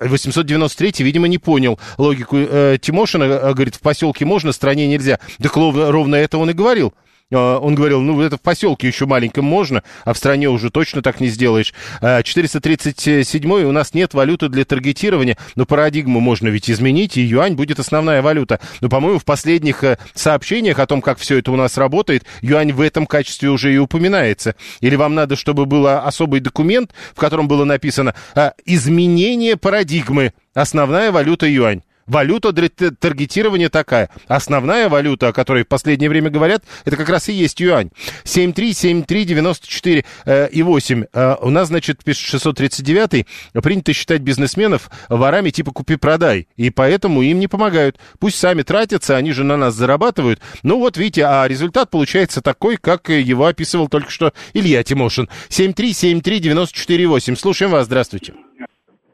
893, 0.00 0.94
э, 0.98 1.04
видимо, 1.04 1.28
не 1.28 1.38
понял 1.38 1.78
логику 1.98 2.36
э, 2.36 2.78
Тимошина. 2.80 3.24
Э, 3.24 3.54
говорит, 3.54 3.76
в 3.76 3.80
поселке 3.80 4.24
можно, 4.24 4.52
в 4.52 4.54
стране 4.54 4.86
нельзя. 4.86 5.18
Так 5.42 5.56
ровно, 5.56 5.90
ровно 5.90 6.14
это 6.16 6.38
он 6.38 6.50
и 6.50 6.52
говорил. 6.52 6.94
А, 7.32 7.58
он 7.58 7.74
говорил, 7.74 8.00
ну, 8.00 8.20
это 8.20 8.36
в 8.36 8.40
поселке 8.40 8.86
еще 8.86 9.06
маленьком 9.06 9.44
можно, 9.44 9.82
а 10.04 10.12
в 10.12 10.18
стране 10.18 10.48
уже 10.48 10.70
точно 10.70 11.02
так 11.02 11.20
не 11.20 11.28
сделаешь. 11.28 11.72
437 12.00 13.50
у 13.64 13.72
нас 13.72 13.94
нет 13.94 14.14
валюты 14.14 14.48
для 14.48 14.64
таргетирования, 14.64 15.36
но 15.54 15.66
парадигму 15.66 16.20
можно 16.20 16.48
ведь 16.48 16.70
изменить, 16.70 17.16
и 17.16 17.22
юань 17.22 17.54
будет 17.54 17.78
основная 17.80 18.22
валюта. 18.22 18.60
Но, 18.80 18.88
по-моему, 18.88 19.18
в 19.18 19.24
последних 19.24 19.84
э, 19.84 19.98
сообщениях 20.14 20.78
о 20.78 20.86
том, 20.86 21.00
как 21.00 21.18
все 21.18 21.38
это 21.38 21.52
у 21.52 21.56
нас 21.56 21.76
работает, 21.76 22.24
юань 22.42 22.72
в 22.72 22.80
этом 22.80 23.06
качестве 23.06 23.50
уже 23.50 23.72
и 23.72 23.78
упоминается. 23.78 24.54
Или 24.80 24.96
вам 24.96 25.14
надо, 25.14 25.36
чтобы 25.36 25.66
был 25.66 25.86
особый 25.86 26.40
документ, 26.40 26.92
в 27.14 27.20
котором 27.20 27.48
было 27.48 27.64
написано 27.64 28.14
«А, 28.34 28.52
«изменение 28.64 29.56
парадигмы, 29.56 30.32
основная 30.54 31.10
валюта 31.12 31.46
юань». 31.46 31.82
Валюта 32.06 32.52
для 32.52 32.68
таргетирования 32.68 33.68
такая. 33.68 34.10
Основная 34.28 34.88
валюта, 34.88 35.28
о 35.28 35.32
которой 35.32 35.64
в 35.64 35.68
последнее 35.68 36.10
время 36.10 36.30
говорят, 36.30 36.64
это 36.84 36.96
как 36.96 37.08
раз 37.08 37.28
и 37.28 37.32
есть 37.32 37.60
юань. 37.60 37.90
7373948 38.24 40.04
э, 40.26 40.48
и 40.50 40.62
8. 40.62 41.04
Э, 41.12 41.36
у 41.40 41.50
нас, 41.50 41.68
значит, 41.68 42.02
пишет 42.04 42.26
639 42.26 43.26
принято 43.62 43.92
считать 43.92 44.22
бизнесменов 44.22 44.90
ворами 45.08 45.50
типа 45.50 45.72
купи-продай. 45.72 46.48
И 46.56 46.70
поэтому 46.70 47.22
им 47.22 47.38
не 47.38 47.48
помогают. 47.48 47.98
Пусть 48.18 48.38
сами 48.38 48.62
тратятся, 48.62 49.16
они 49.16 49.32
же 49.32 49.44
на 49.44 49.56
нас 49.56 49.74
зарабатывают. 49.74 50.40
Ну 50.62 50.78
вот, 50.78 50.96
видите, 50.96 51.24
а 51.24 51.46
результат 51.48 51.90
получается 51.90 52.42
такой, 52.42 52.76
как 52.76 53.08
его 53.08 53.46
описывал 53.46 53.88
только 53.88 54.10
что 54.10 54.32
Илья 54.52 54.82
Тимошин. 54.82 55.28
7373948. 55.48 57.36
Слушаем 57.36 57.72
вас, 57.72 57.86
здравствуйте. 57.86 58.34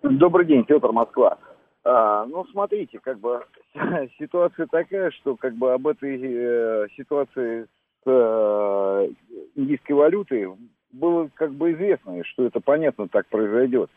Добрый 0.03 0.46
день, 0.46 0.64
Петр 0.64 0.92
Москва. 0.92 1.37
А, 1.85 2.27
ну, 2.27 2.45
смотрите, 2.53 2.99
как 2.99 3.19
бы 3.19 3.43
ситуация 4.19 4.66
такая, 4.66 5.11
что 5.12 5.37
как 5.37 5.55
бы 5.55 5.73
об 5.73 5.87
этой 5.87 6.21
э, 6.23 6.87
ситуации 6.97 7.66
с 8.05 8.07
э, 8.07 9.09
индийской 9.55 9.97
валютой 9.97 10.49
было 10.93 11.31
как 11.35 11.53
бы 11.53 11.73
известно, 11.73 12.23
что 12.25 12.45
это 12.45 12.61
понятно 12.61 13.09
так 13.09 13.27
произойдет. 13.29 13.90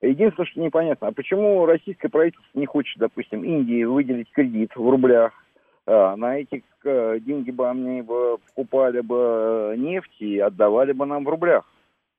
Единственное, 0.00 0.46
что 0.46 0.60
непонятно, 0.60 1.08
а 1.08 1.12
почему 1.12 1.66
российское 1.66 2.08
правительство 2.08 2.58
не 2.58 2.66
хочет, 2.66 2.98
допустим, 2.98 3.44
Индии 3.44 3.84
выделить 3.84 4.32
кредит 4.32 4.74
в 4.74 4.88
рублях, 4.88 5.32
а, 5.86 6.16
на 6.16 6.38
эти 6.38 6.64
э, 6.84 7.18
деньги 7.20 7.50
бы 7.50 7.68
они 7.68 8.02
бы 8.02 8.38
покупали 8.38 9.00
бы 9.00 9.74
нефть 9.78 10.20
и 10.20 10.38
отдавали 10.38 10.92
бы 10.92 11.06
нам 11.06 11.24
в 11.24 11.28
рублях, 11.28 11.64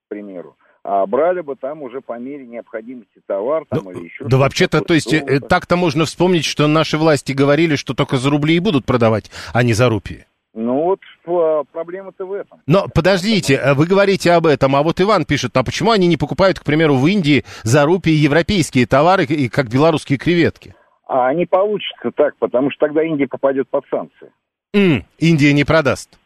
к 0.05 0.09
примеру 0.09 0.55
а 0.83 1.05
брали 1.05 1.41
бы 1.41 1.55
там 1.55 1.83
уже 1.83 2.01
по 2.01 2.17
мере 2.17 2.45
необходимости 2.45 3.21
товар 3.27 3.65
там 3.69 3.83
ну, 3.85 3.91
или 3.91 4.05
еще 4.05 4.25
Да 4.25 4.37
вообще-то, 4.37 4.81
то 4.81 4.93
есть 4.93 5.13
э, 5.13 5.39
так-то 5.39 5.75
можно 5.75 6.05
вспомнить, 6.05 6.45
что 6.45 6.67
наши 6.67 6.97
власти 6.97 7.33
говорили, 7.33 7.75
что 7.75 7.93
только 7.93 8.17
за 8.17 8.29
рубли 8.29 8.55
и 8.55 8.59
будут 8.59 8.85
продавать, 8.85 9.29
а 9.53 9.63
не 9.63 9.73
за 9.73 9.89
рупии. 9.89 10.25
Ну 10.53 10.83
вот 10.83 10.99
а, 11.27 11.63
проблема-то 11.71 12.25
в 12.25 12.33
этом. 12.33 12.61
Но 12.65 12.87
подождите, 12.93 13.55
э, 13.55 13.73
вы 13.73 13.85
говорите 13.85 14.31
об 14.31 14.47
этом, 14.47 14.75
а 14.75 14.81
вот 14.81 14.99
Иван 14.99 15.25
пишет, 15.25 15.55
а 15.55 15.63
почему 15.63 15.91
они 15.91 16.07
не 16.07 16.17
покупают, 16.17 16.59
к 16.59 16.63
примеру, 16.63 16.95
в 16.95 17.05
Индии 17.07 17.45
за 17.63 17.85
рупии 17.85 18.11
европейские 18.11 18.87
товары, 18.87 19.27
как 19.49 19.69
белорусские 19.69 20.17
креветки? 20.17 20.73
А 21.07 21.33
не 21.33 21.45
получится 21.45 22.11
так, 22.15 22.35
потому 22.37 22.71
что 22.71 22.87
тогда 22.87 23.03
Индия 23.03 23.27
попадет 23.27 23.69
под 23.69 23.85
санкции. 23.89 24.31
Mm, 24.73 25.03
Индия 25.19 25.53
не 25.53 25.63
продаст 25.63 26.17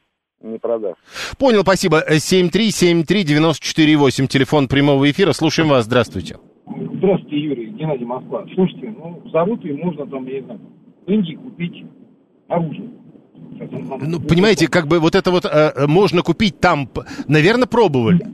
не 0.45 0.59
продаст. 0.59 0.97
Понял, 1.37 1.61
спасибо. 1.61 2.03
7373948, 2.09 4.27
телефон 4.27 4.67
прямого 4.67 5.09
эфира. 5.09 5.31
Слушаем 5.33 5.69
вас, 5.69 5.85
здравствуйте. 5.85 6.35
Здравствуйте, 6.65 7.37
Юрий, 7.37 7.67
Геннадий 7.71 8.05
Москва. 8.05 8.45
Слушайте, 8.53 8.93
ну, 8.97 9.21
за 9.31 9.45
рупии 9.45 9.71
можно 9.71 10.05
там, 10.07 10.27
я 10.27 10.39
не 10.39 10.45
знаю, 10.45 10.59
в 11.05 11.11
Индии 11.11 11.35
купить 11.35 11.85
оружие. 12.47 12.89
Ну, 14.01 14.19
понимаете, 14.19 14.67
как 14.67 14.87
бы 14.87 14.99
вот 14.99 15.15
это 15.15 15.31
вот 15.31 15.45
э, 15.45 15.87
можно 15.87 16.21
купить 16.21 16.59
там, 16.59 16.89
наверное, 17.27 17.67
пробовали. 17.67 18.27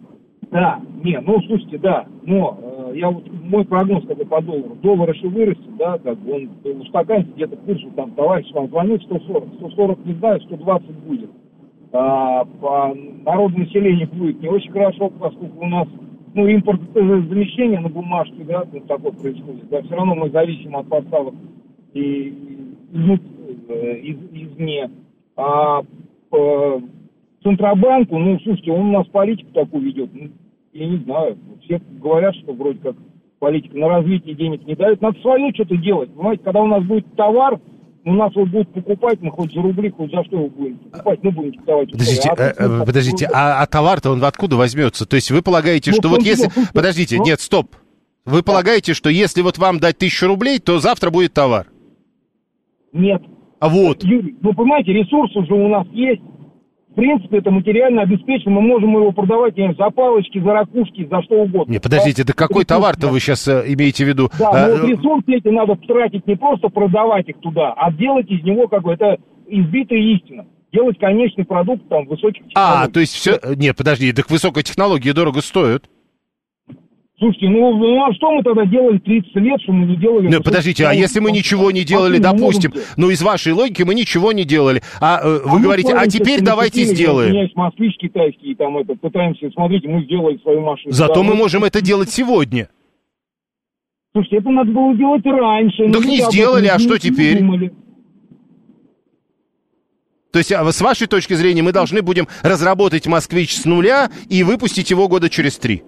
Да, 0.51 0.79
не, 1.03 1.19
ну, 1.19 1.41
слушайте, 1.43 1.77
да, 1.77 2.05
но 2.23 2.89
э, 2.93 2.97
я 2.97 3.09
вот, 3.09 3.23
мой 3.31 3.65
прогноз 3.65 4.05
как 4.07 4.17
бы 4.17 4.25
по 4.25 4.41
доллару, 4.41 4.75
доллар 4.81 5.11
еще 5.11 5.27
вырастет, 5.27 5.77
да, 5.77 5.99
как 5.99 6.17
бы 6.19 6.49
он 6.65 6.81
устаканится 6.81 7.31
где-то 7.33 7.55
курс, 7.57 7.81
там, 7.95 8.11
товарищ 8.11 8.51
вам 8.53 8.69
звонит, 8.69 9.01
140, 9.03 9.55
140 9.59 10.05
не 10.05 10.13
знаю, 10.15 10.41
120 10.41 10.89
будет 10.89 11.29
а, 11.93 12.45
по 12.45 12.95
народонаселению 13.25 14.07
будет 14.07 14.41
не 14.41 14.49
очень 14.49 14.71
хорошо, 14.71 15.09
поскольку 15.09 15.63
у 15.63 15.67
нас 15.67 15.87
ну, 16.33 16.47
импорт 16.47 16.81
замещение 16.93 17.79
на 17.79 17.89
бумажке, 17.89 18.43
да, 18.45 18.63
вот 18.71 18.87
такое 18.87 19.11
происходит. 19.11 19.69
Да, 19.69 19.81
все 19.81 19.95
равно 19.95 20.15
мы 20.15 20.29
зависим 20.29 20.75
от 20.75 20.87
поставок 20.87 21.35
и 21.93 22.33
из, 22.93 23.19
э, 23.67 23.97
из, 23.99 24.17
извне. 24.31 24.89
А 25.35 25.81
Центробанку, 27.43 28.17
ну, 28.17 28.39
слушайте, 28.39 28.71
он 28.71 28.89
у 28.89 28.91
нас 28.91 29.07
политику 29.07 29.51
такую 29.51 29.83
ведет. 29.83 30.09
Ну, 30.13 30.29
я 30.73 30.87
не 30.87 30.97
знаю. 30.97 31.37
Все 31.63 31.81
говорят, 31.99 32.35
что 32.35 32.53
вроде 32.53 32.79
как 32.79 32.95
политика 33.39 33.77
на 33.77 33.89
развитие 33.89 34.35
денег 34.35 34.65
не 34.65 34.75
дает. 34.75 35.01
Надо 35.01 35.19
свое 35.19 35.51
что-то 35.53 35.75
делать. 35.75 36.13
Понимаете, 36.13 36.43
когда 36.43 36.61
у 36.61 36.67
нас 36.67 36.83
будет 36.83 37.05
товар, 37.15 37.59
у 38.03 38.13
нас 38.13 38.31
его 38.35 38.45
будут 38.45 38.73
покупать, 38.73 39.19
мы 39.21 39.31
хоть 39.31 39.53
за 39.53 39.61
рубли, 39.61 39.89
хоть 39.89 40.11
за 40.11 40.23
что 40.23 40.37
его 40.37 40.49
будем 40.49 40.77
покупать, 40.77 41.19
мы 41.23 41.31
будем 41.31 41.51
диктовать. 41.51 41.91
Подождите, 41.91 42.29
а, 42.29 42.53
э, 42.57 42.85
подождите, 42.85 43.29
а, 43.31 43.61
а 43.61 43.65
товар-то 43.67 44.11
он 44.11 44.23
откуда 44.23 44.55
возьмется? 44.55 45.05
То 45.05 45.15
есть 45.15 45.31
вы 45.31 45.41
полагаете, 45.41 45.91
ну, 45.91 45.97
что 45.97 46.09
вот 46.09 46.21
если... 46.23 46.49
Дело, 46.53 46.67
подождите, 46.73 47.17
ну? 47.17 47.25
нет, 47.25 47.39
стоп. 47.39 47.75
Вы 48.25 48.43
полагаете, 48.43 48.93
что 48.93 49.09
если 49.09 49.41
вот 49.41 49.57
вам 49.57 49.79
дать 49.79 49.97
тысячу 49.97 50.27
рублей, 50.27 50.59
то 50.59 50.79
завтра 50.79 51.09
будет 51.09 51.33
товар? 51.33 51.67
Нет. 52.93 53.21
А 53.59 53.69
вот. 53.69 54.03
Юрий, 54.03 54.35
ну 54.41 54.53
понимаете, 54.53 54.93
ресурсы 54.93 55.37
уже 55.37 55.53
у 55.53 55.67
нас 55.67 55.87
есть. 55.91 56.21
В 56.91 56.95
принципе, 56.95 57.37
это 57.37 57.51
материально 57.51 58.01
обеспечено, 58.01 58.55
мы 58.55 58.61
можем 58.61 58.93
его 58.93 59.13
продавать 59.13 59.55
знаю, 59.55 59.75
за 59.77 59.89
палочки, 59.91 60.39
за 60.39 60.51
ракушки, 60.51 61.07
за 61.09 61.21
что 61.23 61.35
угодно. 61.35 61.71
Не, 61.71 61.79
подождите, 61.79 62.25
да 62.25 62.33
какой 62.33 62.65
товар-то 62.65 63.07
вы 63.07 63.21
сейчас 63.21 63.47
э, 63.47 63.63
имеете 63.67 64.03
в 64.03 64.09
виду? 64.09 64.29
Да, 64.37 64.49
а, 64.51 64.67
но 64.67 64.75
вот 64.75 64.89
ресурсы 64.89 65.31
эти 65.31 65.47
надо 65.47 65.77
тратить 65.87 66.27
не 66.27 66.35
просто 66.35 66.67
продавать 66.67 67.29
их 67.29 67.39
туда, 67.39 67.73
а 67.77 67.91
делать 67.93 68.29
из 68.29 68.43
него 68.43 68.67
какой-то 68.67 69.17
избитая 69.47 69.99
истина. 69.99 70.45
Делать 70.73 70.99
конечный 70.99 71.45
продукт 71.45 71.87
там 71.87 72.05
высоких 72.07 72.45
технологий. 72.47 72.85
А, 72.85 72.87
то 72.89 72.99
есть 72.99 73.13
все... 73.13 73.39
Не, 73.55 73.73
подожди, 73.73 74.11
так 74.11 74.29
высокая 74.29 74.63
технология 74.63 75.13
дорого 75.13 75.41
стоит. 75.41 75.89
Слушайте, 77.21 77.49
ну, 77.49 77.77
ну 77.77 78.03
а 78.03 78.11
что 78.15 78.31
мы 78.31 78.41
тогда 78.41 78.65
делали 78.65 78.97
30 78.97 79.35
лет, 79.35 79.61
что 79.61 79.73
мы 79.73 79.85
не 79.85 79.95
делали? 79.95 80.27
Ну, 80.27 80.41
подождите, 80.41 80.87
а 80.87 80.91
если 80.91 81.19
мы 81.19 81.31
ничего 81.31 81.69
не 81.69 81.83
делали, 81.83 82.17
а 82.17 82.33
допустим, 82.33 82.73
ну, 82.97 83.11
из 83.11 83.21
вашей 83.21 83.53
логики 83.53 83.83
мы 83.83 83.93
ничего 83.93 84.31
не 84.31 84.43
делали, 84.43 84.81
а 84.99 85.19
э, 85.21 85.41
вы 85.45 85.59
а 85.59 85.61
говорите, 85.61 85.93
а 85.93 86.07
теперь 86.07 86.41
давайте 86.41 86.83
сделаем. 86.83 87.29
У 87.29 87.33
меня 87.33 87.43
есть 87.43 87.55
москвич 87.55 87.95
китайский, 87.99 88.55
там 88.55 88.75
это, 88.79 88.95
пытаемся, 88.95 89.51
смотрите, 89.53 89.87
мы 89.87 90.03
сделали 90.05 90.39
свою 90.39 90.61
машину. 90.61 90.91
Зато 90.91 91.13
да, 91.13 91.21
мы 91.21 91.35
можем 91.35 91.63
это 91.63 91.79
делать 91.79 92.09
сегодня. 92.09 92.69
Слушайте, 94.13 94.37
это 94.37 94.49
надо 94.49 94.71
было 94.71 94.95
делать 94.95 95.23
раньше. 95.23 95.91
Так 95.91 96.03
не 96.03 96.21
сделали, 96.21 96.65
а 96.65 96.79
что 96.79 96.97
теперь? 96.97 97.37
Думали. 97.37 97.71
То 100.31 100.39
есть, 100.39 100.51
а 100.51 100.71
с 100.71 100.81
вашей 100.81 101.05
точки 101.05 101.35
зрения, 101.35 101.61
мы 101.61 101.71
должны 101.71 102.01
будем 102.01 102.27
разработать 102.41 103.05
«Москвич» 103.05 103.53
с 103.53 103.65
нуля 103.65 104.09
и 104.27 104.41
выпустить 104.41 104.89
его 104.89 105.07
года 105.07 105.29
через 105.29 105.59
три? 105.59 105.83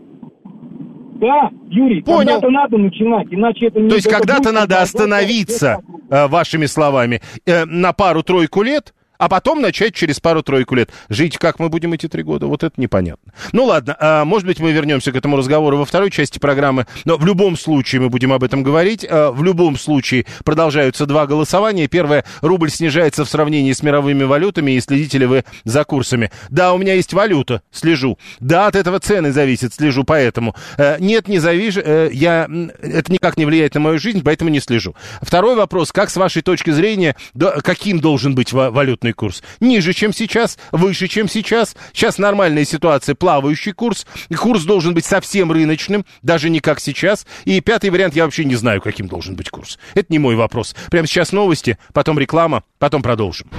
Да, 1.24 1.52
Юрий, 1.70 2.02
Понял. 2.02 2.34
когда-то 2.34 2.50
надо 2.50 2.78
начинать, 2.78 3.28
иначе 3.32 3.68
это 3.68 3.80
не... 3.80 3.88
То 3.88 3.96
есть 3.96 4.10
когда-то 4.10 4.52
надо 4.52 4.82
остановиться, 4.82 5.80
э, 6.10 6.28
вашими 6.28 6.66
словами, 6.66 7.22
э, 7.46 7.64
на 7.64 7.94
пару-тройку 7.94 8.62
лет, 8.62 8.94
а 9.24 9.30
потом 9.30 9.62
начать 9.62 9.96
через 9.96 10.20
пару-тройку 10.20 10.76
лет. 10.76 10.90
Жить 11.08 11.38
как 11.38 11.58
мы 11.58 11.70
будем 11.70 11.94
эти 11.94 12.10
три 12.10 12.24
года, 12.24 12.48
вот 12.48 12.62
это 12.62 12.74
непонятно. 12.76 13.32
Ну 13.54 13.64
ладно, 13.64 13.96
а, 13.98 14.26
может 14.26 14.46
быть, 14.46 14.60
мы 14.60 14.74
вернемся 14.74 15.14
к 15.14 15.16
этому 15.16 15.38
разговору 15.38 15.78
во 15.78 15.86
второй 15.86 16.12
части 16.12 16.40
программы, 16.40 16.88
но 17.06 17.16
в 17.16 17.26
любом 17.26 17.56
случае 17.56 18.02
мы 18.02 18.10
будем 18.10 18.34
об 18.34 18.44
этом 18.44 18.64
говорить. 18.64 19.06
А, 19.10 19.32
в 19.32 19.42
любом 19.42 19.78
случае 19.78 20.26
продолжаются 20.44 21.06
два 21.06 21.26
голосования. 21.26 21.88
Первое, 21.88 22.26
рубль 22.42 22.70
снижается 22.70 23.24
в 23.24 23.30
сравнении 23.30 23.72
с 23.72 23.82
мировыми 23.82 24.24
валютами, 24.24 24.72
и 24.72 24.82
следите 24.82 25.20
ли 25.20 25.26
вы 25.26 25.46
за 25.64 25.86
курсами. 25.86 26.30
Да, 26.50 26.74
у 26.74 26.78
меня 26.78 26.96
есть 26.96 27.14
валюта, 27.14 27.62
слежу. 27.72 28.20
Да, 28.42 28.68
от 28.68 28.76
этого 28.76 29.00
цены 29.00 29.32
зависят, 29.32 29.74
слежу 29.74 30.04
поэтому. 30.04 30.54
Э, 30.78 30.98
нет, 31.00 31.30
не 31.30 31.40
завижу, 31.40 31.80
э, 31.82 32.10
я, 32.12 32.50
это 32.82 33.10
никак 33.10 33.38
не 33.38 33.46
влияет 33.46 33.76
на 33.76 33.80
мою 33.80 34.00
жизнь, 34.00 34.22
поэтому 34.22 34.50
не 34.50 34.60
слежу. 34.60 34.96
Второй 35.22 35.56
вопрос, 35.56 35.94
как 35.94 36.10
с 36.10 36.18
вашей 36.18 36.42
точки 36.42 36.72
зрения, 36.72 37.16
каким 37.64 38.02
должен 38.02 38.36
быть 38.36 38.52
валютный 38.52 39.13
курс? 39.14 39.44
Ниже, 39.60 39.94
чем 39.94 40.14
сейчас, 40.14 40.58
выше, 40.72 41.08
чем 41.08 41.28
сейчас. 41.28 41.76
Сейчас 41.94 42.18
нормальная 42.18 42.66
ситуация, 42.66 43.16
плавающий 43.16 43.72
курс. 43.74 44.06
Курс 44.36 44.64
должен 44.64 44.94
быть 44.94 45.06
совсем 45.06 45.52
рыночным, 45.52 46.06
даже 46.22 46.50
не 46.50 46.60
как 46.60 46.80
сейчас. 46.80 47.26
И 47.46 47.60
пятый 47.62 47.90
вариант, 47.90 48.16
я 48.16 48.26
вообще 48.26 48.46
не 48.46 48.56
знаю, 48.56 48.82
каким 48.82 49.08
должен 49.08 49.36
быть 49.36 49.50
курс. 49.50 49.80
Это 49.94 50.08
не 50.10 50.20
мой 50.20 50.36
вопрос. 50.36 50.76
Прямо 50.92 51.08
сейчас 51.08 51.32
новости, 51.32 51.78
потом 51.94 52.20
реклама, 52.20 52.64
потом 52.80 53.02
продолжим. 53.02 53.50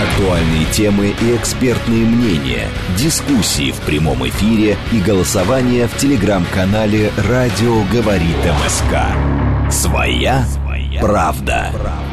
Актуальные 0.00 0.64
темы 0.72 1.14
и 1.20 1.36
экспертные 1.36 2.04
мнения, 2.06 2.68
дискуссии 2.96 3.70
в 3.70 3.80
прямом 3.80 4.26
эфире 4.28 4.78
и 4.92 5.00
голосование 5.00 5.88
в 5.88 5.96
телеграм-канале 5.98 7.12
«Радио 7.28 7.82
говорит 7.92 8.36
МСК». 8.64 9.70
Своя, 9.70 10.46
Своя 10.46 11.00
правда. 11.00 11.70
правда. 11.72 12.09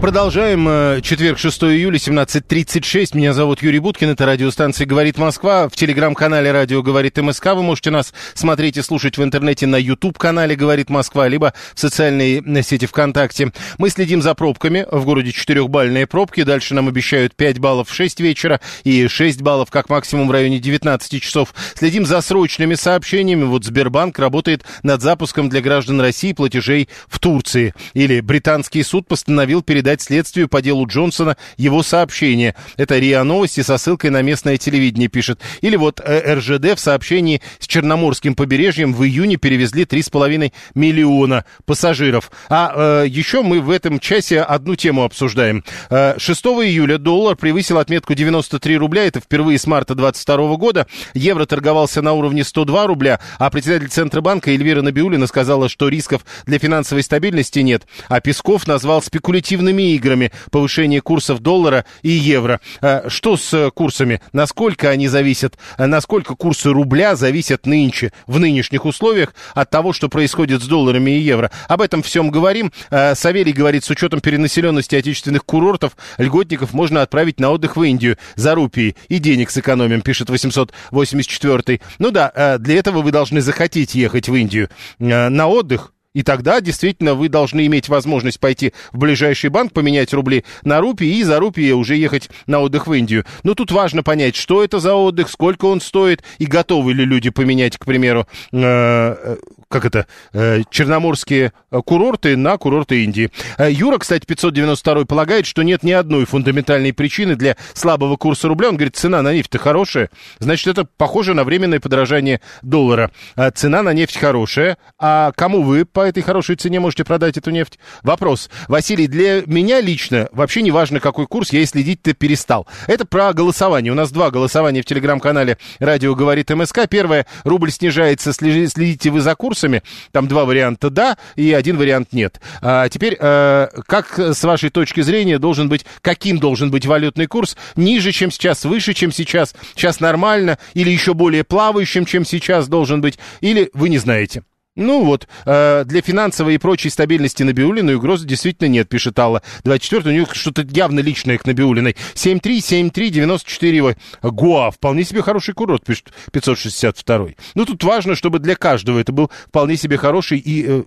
Продолжаем. 0.00 0.68
Э, 0.68 1.00
четверг, 1.02 1.38
6 1.38 1.64
июля, 1.64 1.96
17.36. 1.96 3.16
Меня 3.16 3.32
зовут 3.32 3.62
Юрий 3.62 3.78
Буткин. 3.78 4.10
Это 4.10 4.26
радиостанция 4.26 4.86
«Говорит 4.86 5.16
Москва». 5.16 5.70
В 5.70 5.72
телеграм-канале 5.74 6.52
«Радио 6.52 6.82
говорит 6.82 7.16
МСК» 7.16 7.46
вы 7.54 7.62
можете 7.62 7.90
нас 7.90 8.12
смотреть 8.34 8.76
и 8.76 8.82
слушать 8.82 9.16
в 9.16 9.24
интернете 9.24 9.66
на 9.66 9.76
YouTube-канале 9.76 10.54
«Говорит 10.54 10.90
Москва», 10.90 11.26
либо 11.28 11.54
в 11.74 11.80
социальной 11.80 12.42
э, 12.44 12.62
сети 12.62 12.84
ВКонтакте. 12.86 13.52
Мы 13.78 13.88
следим 13.88 14.20
за 14.20 14.34
пробками. 14.34 14.86
В 14.90 15.06
городе 15.06 15.32
четырехбальные 15.32 16.06
пробки. 16.06 16.42
Дальше 16.42 16.74
нам 16.74 16.88
обещают 16.88 17.34
5 17.34 17.58
баллов 17.58 17.88
в 17.88 17.94
6 17.94 18.20
вечера 18.20 18.60
и 18.84 19.08
6 19.08 19.40
баллов 19.40 19.70
как 19.70 19.88
максимум 19.88 20.28
в 20.28 20.30
районе 20.30 20.58
19 20.58 21.22
часов. 21.22 21.54
Следим 21.74 22.04
за 22.04 22.20
срочными 22.20 22.74
сообщениями. 22.74 23.44
Вот 23.44 23.64
Сбербанк 23.64 24.18
работает 24.18 24.62
над 24.82 25.00
запуском 25.00 25.48
для 25.48 25.62
граждан 25.62 26.02
России 26.02 26.34
платежей 26.34 26.90
в 27.08 27.18
Турции. 27.18 27.74
Или 27.94 28.20
британский 28.20 28.82
суд 28.82 29.08
постановил 29.08 29.62
перед 29.62 29.86
передать 29.96 30.02
следствию 30.02 30.48
по 30.48 30.62
делу 30.62 30.86
Джонсона 30.86 31.36
его 31.56 31.82
сообщение. 31.82 32.54
Это 32.76 32.98
РИА 32.98 33.24
Новости 33.24 33.62
со 33.62 33.78
ссылкой 33.78 34.10
на 34.10 34.22
местное 34.22 34.56
телевидение 34.56 35.08
пишет. 35.08 35.40
Или 35.60 35.76
вот 35.76 36.00
э, 36.00 36.34
РЖД 36.34 36.76
в 36.76 36.80
сообщении 36.80 37.40
с 37.58 37.66
Черноморским 37.66 38.34
побережьем 38.34 38.94
в 38.94 39.04
июне 39.04 39.36
перевезли 39.36 39.84
3,5 39.84 40.52
миллиона 40.74 41.44
пассажиров. 41.64 42.30
А 42.48 43.02
э, 43.04 43.08
еще 43.08 43.42
мы 43.42 43.60
в 43.60 43.70
этом 43.70 43.98
часе 43.98 44.40
одну 44.40 44.76
тему 44.76 45.04
обсуждаем. 45.04 45.64
Э, 45.90 46.14
6 46.18 46.44
июля 46.46 46.98
доллар 46.98 47.36
превысил 47.36 47.78
отметку 47.78 48.14
93 48.14 48.76
рубля. 48.76 49.06
Это 49.06 49.20
впервые 49.20 49.58
с 49.58 49.66
марта 49.66 49.94
2022 49.94 50.56
года. 50.56 50.86
Евро 51.14 51.46
торговался 51.46 52.02
на 52.02 52.12
уровне 52.12 52.44
102 52.44 52.86
рубля, 52.86 53.20
а 53.38 53.50
председатель 53.50 53.88
Центробанка 53.88 54.50
Эльвира 54.50 54.82
Набиулина 54.82 55.26
сказала, 55.26 55.68
что 55.68 55.88
рисков 55.88 56.24
для 56.44 56.58
финансовой 56.58 57.02
стабильности 57.02 57.60
нет. 57.60 57.86
А 58.08 58.20
Песков 58.20 58.66
назвал 58.66 59.02
спекулятивными 59.02 59.75
азартными 59.76 59.94
играми, 59.94 60.32
повышение 60.50 61.00
курсов 61.00 61.40
доллара 61.40 61.84
и 62.02 62.10
евро. 62.10 62.60
А 62.80 63.08
что 63.08 63.36
с 63.36 63.52
э, 63.52 63.70
курсами? 63.70 64.20
Насколько 64.32 64.90
они 64.90 65.08
зависят, 65.08 65.58
э, 65.78 65.86
насколько 65.86 66.34
курсы 66.34 66.70
рубля 66.70 67.16
зависят 67.16 67.66
нынче, 67.66 68.12
в 68.26 68.38
нынешних 68.38 68.84
условиях 68.84 69.34
от 69.54 69.70
того, 69.70 69.92
что 69.92 70.08
происходит 70.08 70.62
с 70.62 70.66
долларами 70.66 71.10
и 71.10 71.20
евро? 71.20 71.50
Об 71.68 71.80
этом 71.80 72.02
всем 72.02 72.30
говорим. 72.30 72.72
Э, 72.90 73.14
Савелий 73.14 73.52
говорит, 73.52 73.84
с 73.84 73.90
учетом 73.90 74.20
перенаселенности 74.20 74.96
отечественных 74.96 75.44
курортов, 75.44 75.96
льготников 76.18 76.72
можно 76.72 77.02
отправить 77.02 77.40
на 77.40 77.50
отдых 77.50 77.76
в 77.76 77.82
Индию 77.82 78.16
за 78.36 78.54
рупии 78.54 78.96
и 79.08 79.18
денег 79.18 79.50
сэкономим, 79.50 80.00
пишет 80.00 80.30
884. 80.30 81.80
Ну 81.98 82.10
да, 82.10 82.58
для 82.58 82.76
этого 82.76 83.02
вы 83.02 83.12
должны 83.12 83.40
захотеть 83.40 83.94
ехать 83.94 84.28
в 84.28 84.34
Индию 84.34 84.68
на 84.98 85.46
отдых, 85.46 85.92
и 86.16 86.22
тогда 86.22 86.62
действительно 86.62 87.12
вы 87.12 87.28
должны 87.28 87.66
иметь 87.66 87.90
возможность 87.90 88.40
пойти 88.40 88.72
в 88.90 88.96
ближайший 88.96 89.50
банк, 89.50 89.74
поменять 89.74 90.14
рубли 90.14 90.46
на 90.64 90.80
рупии 90.80 91.18
и 91.18 91.22
за 91.22 91.38
рупии 91.38 91.72
уже 91.72 91.94
ехать 91.94 92.30
на 92.46 92.60
отдых 92.60 92.86
в 92.86 92.94
Индию. 92.94 93.26
Но 93.42 93.52
тут 93.52 93.70
важно 93.70 94.02
понять, 94.02 94.34
что 94.34 94.64
это 94.64 94.80
за 94.80 94.94
отдых, 94.94 95.28
сколько 95.28 95.66
он 95.66 95.82
стоит 95.82 96.22
и 96.38 96.46
готовы 96.46 96.94
ли 96.94 97.04
люди 97.04 97.28
поменять, 97.28 97.76
к 97.76 97.84
примеру, 97.84 98.26
э, 98.50 98.58
э 98.62 99.36
как 99.68 99.84
это, 99.84 100.06
э, 100.32 100.62
черноморские 100.70 101.52
курорты 101.84 102.36
на 102.36 102.56
курорты 102.58 103.04
Индии. 103.04 103.30
Э, 103.58 103.70
Юра, 103.70 103.98
кстати, 103.98 104.24
592 104.26 105.04
полагает, 105.04 105.46
что 105.46 105.62
нет 105.62 105.82
ни 105.82 105.92
одной 105.92 106.24
фундаментальной 106.24 106.92
причины 106.92 107.36
для 107.36 107.56
слабого 107.74 108.16
курса 108.16 108.48
рубля. 108.48 108.68
Он 108.68 108.76
говорит, 108.76 108.96
цена 108.96 109.22
на 109.22 109.32
нефть-то 109.32 109.58
хорошая, 109.58 110.10
значит, 110.38 110.66
это 110.66 110.86
похоже 110.96 111.34
на 111.34 111.44
временное 111.44 111.80
подорожание 111.80 112.40
доллара. 112.62 113.10
Цена 113.54 113.82
на 113.82 113.92
нефть 113.92 114.16
хорошая, 114.16 114.78
а 114.98 115.32
кому 115.32 115.62
вы 115.62 115.84
по 115.84 116.00
этой 116.00 116.22
хорошей 116.22 116.56
цене 116.56 116.80
можете 116.80 117.04
продать 117.04 117.36
эту 117.36 117.50
нефть? 117.50 117.78
Вопрос. 118.02 118.50
Василий, 118.68 119.06
для 119.06 119.42
меня 119.46 119.80
лично 119.80 120.28
вообще 120.32 120.62
не 120.62 120.70
важно, 120.70 121.00
какой 121.00 121.26
курс, 121.26 121.52
я 121.52 121.60
и 121.60 121.66
следить-то 121.66 122.14
перестал. 122.14 122.66
Это 122.86 123.04
про 123.04 123.32
голосование. 123.32 123.92
У 123.92 123.96
нас 123.96 124.10
два 124.10 124.30
голосования 124.30 124.82
в 124.82 124.86
телеграм-канале 124.86 125.58
«Радио 125.78 126.14
говорит 126.14 126.50
МСК». 126.50 126.80
Первое, 126.88 127.26
рубль 127.44 127.70
снижается, 127.70 128.32
следите 128.32 129.10
вы 129.10 129.20
за 129.20 129.34
курсами. 129.56 129.82
Там 130.12 130.28
два 130.28 130.44
варианта 130.44 130.90
«да» 130.90 131.16
и 131.34 131.52
один 131.52 131.78
вариант 131.78 132.12
«нет». 132.12 132.40
А 132.60 132.88
теперь, 132.88 133.16
э, 133.18 133.68
как 133.86 134.18
с 134.18 134.44
вашей 134.44 134.70
точки 134.70 135.00
зрения 135.00 135.38
должен 135.38 135.68
быть, 135.68 135.86
каким 136.02 136.38
должен 136.38 136.70
быть 136.70 136.84
валютный 136.84 137.26
курс? 137.26 137.56
Ниже, 137.74 138.12
чем 138.12 138.30
сейчас, 138.30 138.64
выше, 138.64 138.92
чем 138.92 139.12
сейчас? 139.12 139.54
Сейчас 139.74 140.00
нормально? 140.00 140.58
Или 140.74 140.90
еще 140.90 141.14
более 141.14 141.44
плавающим, 141.44 142.04
чем 142.04 142.26
сейчас 142.26 142.68
должен 142.68 143.00
быть? 143.00 143.18
Или 143.40 143.70
вы 143.72 143.88
не 143.88 143.98
знаете? 143.98 144.42
Ну 144.76 145.04
вот, 145.04 145.26
э, 145.46 145.84
для 145.84 146.02
финансовой 146.02 146.54
и 146.54 146.58
прочей 146.58 146.90
стабильности 146.90 147.42
Набиулиной 147.42 147.94
угрозы 147.94 148.26
действительно 148.26 148.68
нет, 148.68 148.88
пишет 148.90 149.18
Алла. 149.18 149.40
24 149.64 150.10
у 150.10 150.12
нее 150.12 150.26
что-то 150.30 150.62
явно 150.68 151.00
личное 151.00 151.38
к 151.38 151.46
Набиулиной. 151.46 151.96
7373948. 152.14 153.96
Гоа, 154.22 154.70
вполне 154.70 155.04
себе 155.04 155.22
хороший 155.22 155.54
курорт, 155.54 155.84
пишет 155.84 156.12
562. 156.30 157.28
Ну 157.54 157.64
тут 157.64 157.82
важно, 157.84 158.14
чтобы 158.14 158.38
для 158.38 158.54
каждого 158.54 158.98
это 158.98 159.12
был 159.12 159.30
вполне 159.48 159.76
себе 159.76 159.96
хороший 159.96 160.38
и 160.38 160.66
э, 160.68 160.82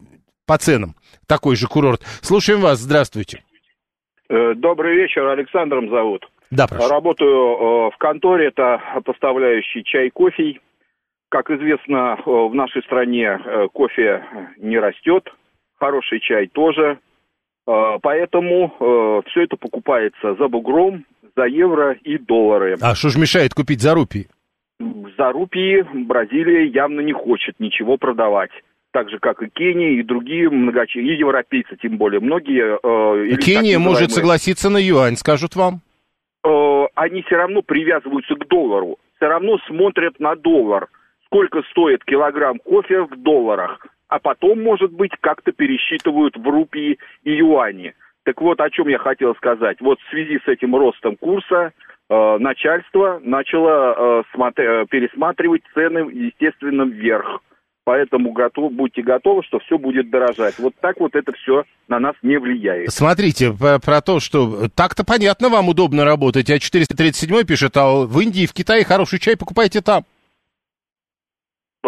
по 0.45 0.59
ценам 0.59 0.95
такой 1.27 1.55
же 1.55 1.67
курорт. 1.67 2.01
Слушаем 2.21 2.61
вас, 2.61 2.77
здравствуйте. 2.79 3.43
Э, 4.29 4.53
добрый 4.55 4.95
вечер, 4.97 5.25
Александром 5.27 5.89
зовут. 5.89 6.29
Да, 6.51 6.67
прошу. 6.67 6.87
Работаю 6.89 7.31
э, 7.31 7.89
в 7.91 7.97
конторе, 7.97 8.49
это 8.49 8.79
поставляющий 9.03 9.83
чай, 9.83 10.11
кофе 10.11 10.59
как 11.29 11.49
известно, 11.51 12.17
э, 12.17 12.21
в 12.25 12.53
нашей 12.53 12.83
стране 12.83 13.39
э, 13.43 13.67
кофе 13.71 14.23
не 14.57 14.77
растет, 14.77 15.31
хороший 15.79 16.19
чай 16.19 16.47
тоже. 16.47 16.99
Э, 17.67 17.97
поэтому 18.01 19.23
все 19.29 19.43
это 19.43 19.55
покупается 19.55 20.35
за 20.35 20.47
бугром, 20.47 21.05
за 21.35 21.45
евро 21.45 21.93
и 22.03 22.17
доллары. 22.17 22.75
А 22.81 22.95
что 22.95 23.09
же 23.09 23.19
мешает 23.19 23.53
купить 23.53 23.81
за 23.81 23.93
рупии? 23.93 24.27
За 25.17 25.31
рупии 25.31 25.85
Бразилия 26.05 26.65
явно 26.65 27.01
не 27.01 27.13
хочет 27.13 27.59
ничего 27.59 27.97
продавать. 27.97 28.51
Так 28.91 29.09
же, 29.09 29.19
как 29.19 29.43
и 29.43 29.49
Кения, 29.49 29.99
и 29.99 30.03
другие 30.03 30.49
многочисленные, 30.49 31.15
и 31.15 31.19
европейцы 31.19 31.77
тем 31.79 31.97
более. 31.97 32.19
Многие... 32.19 32.79
Э, 32.81 33.37
Кения 33.37 33.77
может 33.77 34.11
согласиться 34.11 34.69
на 34.69 34.77
юань, 34.77 35.15
скажут 35.15 35.55
вам? 35.55 35.81
Э, 36.43 36.85
они 36.95 37.21
все 37.23 37.35
равно 37.35 37.61
привязываются 37.61 38.33
к 38.35 38.47
доллару. 38.47 38.97
Все 39.17 39.27
равно 39.27 39.59
смотрят 39.67 40.19
на 40.19 40.35
доллар 40.35 40.87
сколько 41.29 41.61
стоит 41.71 42.03
килограмм 42.05 42.59
кофе 42.59 43.03
в 43.03 43.15
долларах, 43.21 43.85
а 44.07 44.19
потом, 44.19 44.61
может 44.61 44.91
быть, 44.91 45.11
как-то 45.21 45.51
пересчитывают 45.51 46.35
в 46.35 46.47
рупии 46.47 46.97
и 47.23 47.31
юани. 47.31 47.93
Так 48.25 48.41
вот, 48.41 48.59
о 48.59 48.69
чем 48.69 48.87
я 48.87 48.97
хотел 48.97 49.35
сказать. 49.35 49.77
Вот 49.79 49.99
в 49.99 50.09
связи 50.09 50.39
с 50.43 50.47
этим 50.47 50.75
ростом 50.75 51.15
курса 51.15 51.71
э, 52.09 52.37
начальство 52.39 53.19
начало 53.23 54.21
э, 54.21 54.23
смотри, 54.33 54.65
пересматривать 54.89 55.61
цены, 55.73 56.09
естественно, 56.11 56.83
вверх. 56.83 57.41
Поэтому 57.85 58.33
готов, 58.33 58.71
будьте 58.73 59.01
готовы, 59.01 59.41
что 59.43 59.57
все 59.59 59.79
будет 59.79 60.11
дорожать. 60.11 60.59
Вот 60.59 60.73
так 60.79 60.99
вот 60.99 61.15
это 61.15 61.31
все 61.31 61.63
на 61.87 61.99
нас 61.99 62.13
не 62.21 62.37
влияет. 62.37 62.91
Смотрите, 62.91 63.51
про 63.51 64.01
то, 64.01 64.19
что 64.19 64.67
так-то 64.75 65.03
понятно, 65.03 65.49
вам 65.49 65.69
удобно 65.69 66.05
работать. 66.05 66.51
А 66.51 66.59
437 66.59 67.45
пишет, 67.47 67.75
а 67.77 68.05
в 68.05 68.19
Индии, 68.19 68.45
в 68.45 68.53
Китае 68.53 68.83
хороший 68.83 69.17
чай 69.17 69.35
покупайте 69.37 69.81
там 69.81 70.03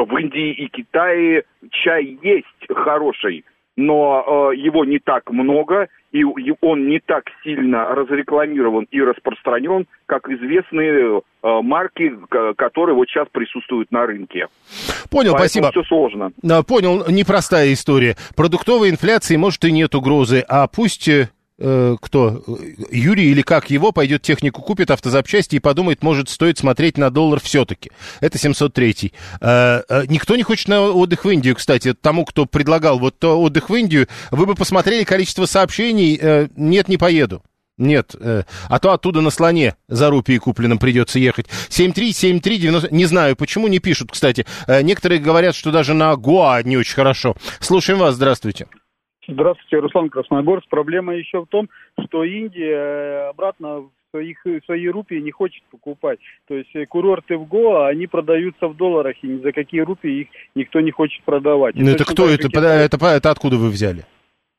в 0.06 0.18
Индии 0.18 0.52
и 0.52 0.68
Китае 0.68 1.44
чай 1.72 2.18
есть 2.22 2.46
хороший. 2.74 3.44
но 3.78 4.52
э, 4.54 4.58
его 4.58 4.86
не 4.86 5.00
так 5.00 5.30
много, 5.32 5.88
и 6.12 6.24
он 6.62 6.88
не 6.90 7.00
так 7.00 7.24
сильно 7.44 7.86
разрекламирован 7.96 8.86
и 8.92 9.02
распространен, 9.02 9.88
как 10.08 10.30
известные 10.30 11.22
э, 11.44 11.62
марки, 11.62 12.14
которые 12.58 12.96
вот 12.96 13.08
сейчас 13.08 13.28
присутствуют 13.32 13.92
на 13.92 14.06
рынке. 14.06 14.48
Понял, 15.10 15.32
Поэтому 15.32 15.38
спасибо. 15.38 15.72
все 15.72 15.84
сложно. 15.84 16.32
Понял, 16.68 17.06
непростая 17.10 17.72
история. 17.74 18.16
Продуктовой 18.36 18.90
инфляции, 18.90 19.38
может, 19.38 19.64
и 19.64 19.72
нет 19.72 19.96
угрозы, 19.96 20.44
а 20.48 20.68
пусть 20.68 21.10
э, 21.62 21.96
кто, 22.02 22.44
Юрий 22.92 23.32
или 23.32 23.42
как 23.42 23.70
его, 23.70 23.92
пойдет 23.92 24.22
технику 24.22 24.62
купит, 24.62 24.92
автозапчасти 24.92 25.56
и 25.56 25.60
подумает, 25.60 26.04
может, 26.04 26.30
стоит 26.30 26.58
смотреть 26.58 26.98
на 26.98 27.10
доллар 27.10 27.40
все-таки. 27.40 27.92
Это 28.20 28.38
703. 28.38 29.14
Э, 29.40 29.82
э, 29.88 30.06
никто 30.08 30.36
не 30.36 30.44
хочет 30.44 30.68
на 30.68 30.82
отдых 30.82 31.26
в 31.26 31.30
Индию, 31.30 31.56
кстати. 31.56 31.94
Тому, 31.94 32.26
кто 32.26 32.46
предлагал 32.46 33.00
вот 33.00 33.20
то 33.20 33.40
отдых 33.40 33.70
в 33.70 33.76
Индию, 33.76 34.08
вы 34.32 34.46
бы 34.46 34.56
посмотрели 34.56 35.04
количество 35.04 35.46
сообщений, 35.46 36.20
нет, 36.56 36.88
не 36.88 36.98
поеду. 36.98 37.44
Нет, 37.82 38.16
э, 38.20 38.44
а 38.70 38.80
то 38.80 38.92
оттуда 38.92 39.22
на 39.22 39.32
слоне 39.32 39.76
за 39.88 40.12
рупии 40.12 40.38
купленным 40.38 40.78
придется 40.78 41.18
ехать. 41.18 41.48
73739, 41.70 42.92
не 42.92 43.06
знаю, 43.06 43.36
почему 43.36 43.68
не 43.68 43.80
пишут, 43.80 44.12
кстати. 44.12 44.46
Э, 44.68 44.84
некоторые 44.84 45.20
говорят, 45.20 45.56
что 45.56 45.72
даже 45.72 45.96
на 45.96 46.16
Гоа 46.16 46.62
не 46.64 46.78
очень 46.78 46.94
хорошо. 46.94 47.36
Слушаем 47.60 48.00
вас, 48.00 48.16
здравствуйте. 48.16 48.68
Здравствуйте, 49.28 49.78
Руслан 49.78 50.10
Красногорск. 50.10 50.68
Проблема 50.70 51.16
еще 51.16 51.42
в 51.42 51.48
том, 51.48 51.70
что 52.08 52.24
Индия 52.24 52.76
э, 52.76 53.30
обратно 53.30 53.84
своих, 54.10 54.38
свои 54.66 54.88
рупии 54.88 55.20
не 55.20 55.32
хочет 55.32 55.64
покупать. 55.70 56.20
То 56.48 56.56
есть 56.56 56.76
э, 56.76 56.86
курорты 56.86 57.38
в 57.38 57.48
Гоа, 57.48 57.88
они 57.88 58.08
продаются 58.08 58.68
в 58.68 58.76
долларах, 58.76 59.16
и 59.22 59.28
ни 59.28 59.42
за 59.42 59.52
какие 59.52 59.82
рупии 59.82 60.22
их 60.22 60.28
никто 60.56 60.82
не 60.82 60.92
хочет 60.92 61.24
продавать. 61.24 61.76
Ну 61.76 61.90
это 61.90 62.04
кто 62.04 62.28
это? 62.28 62.50
Китай... 62.50 62.86
это? 62.86 62.98
Это 63.06 63.30
откуда 63.30 63.58
вы 63.58 63.70
взяли? 63.70 64.06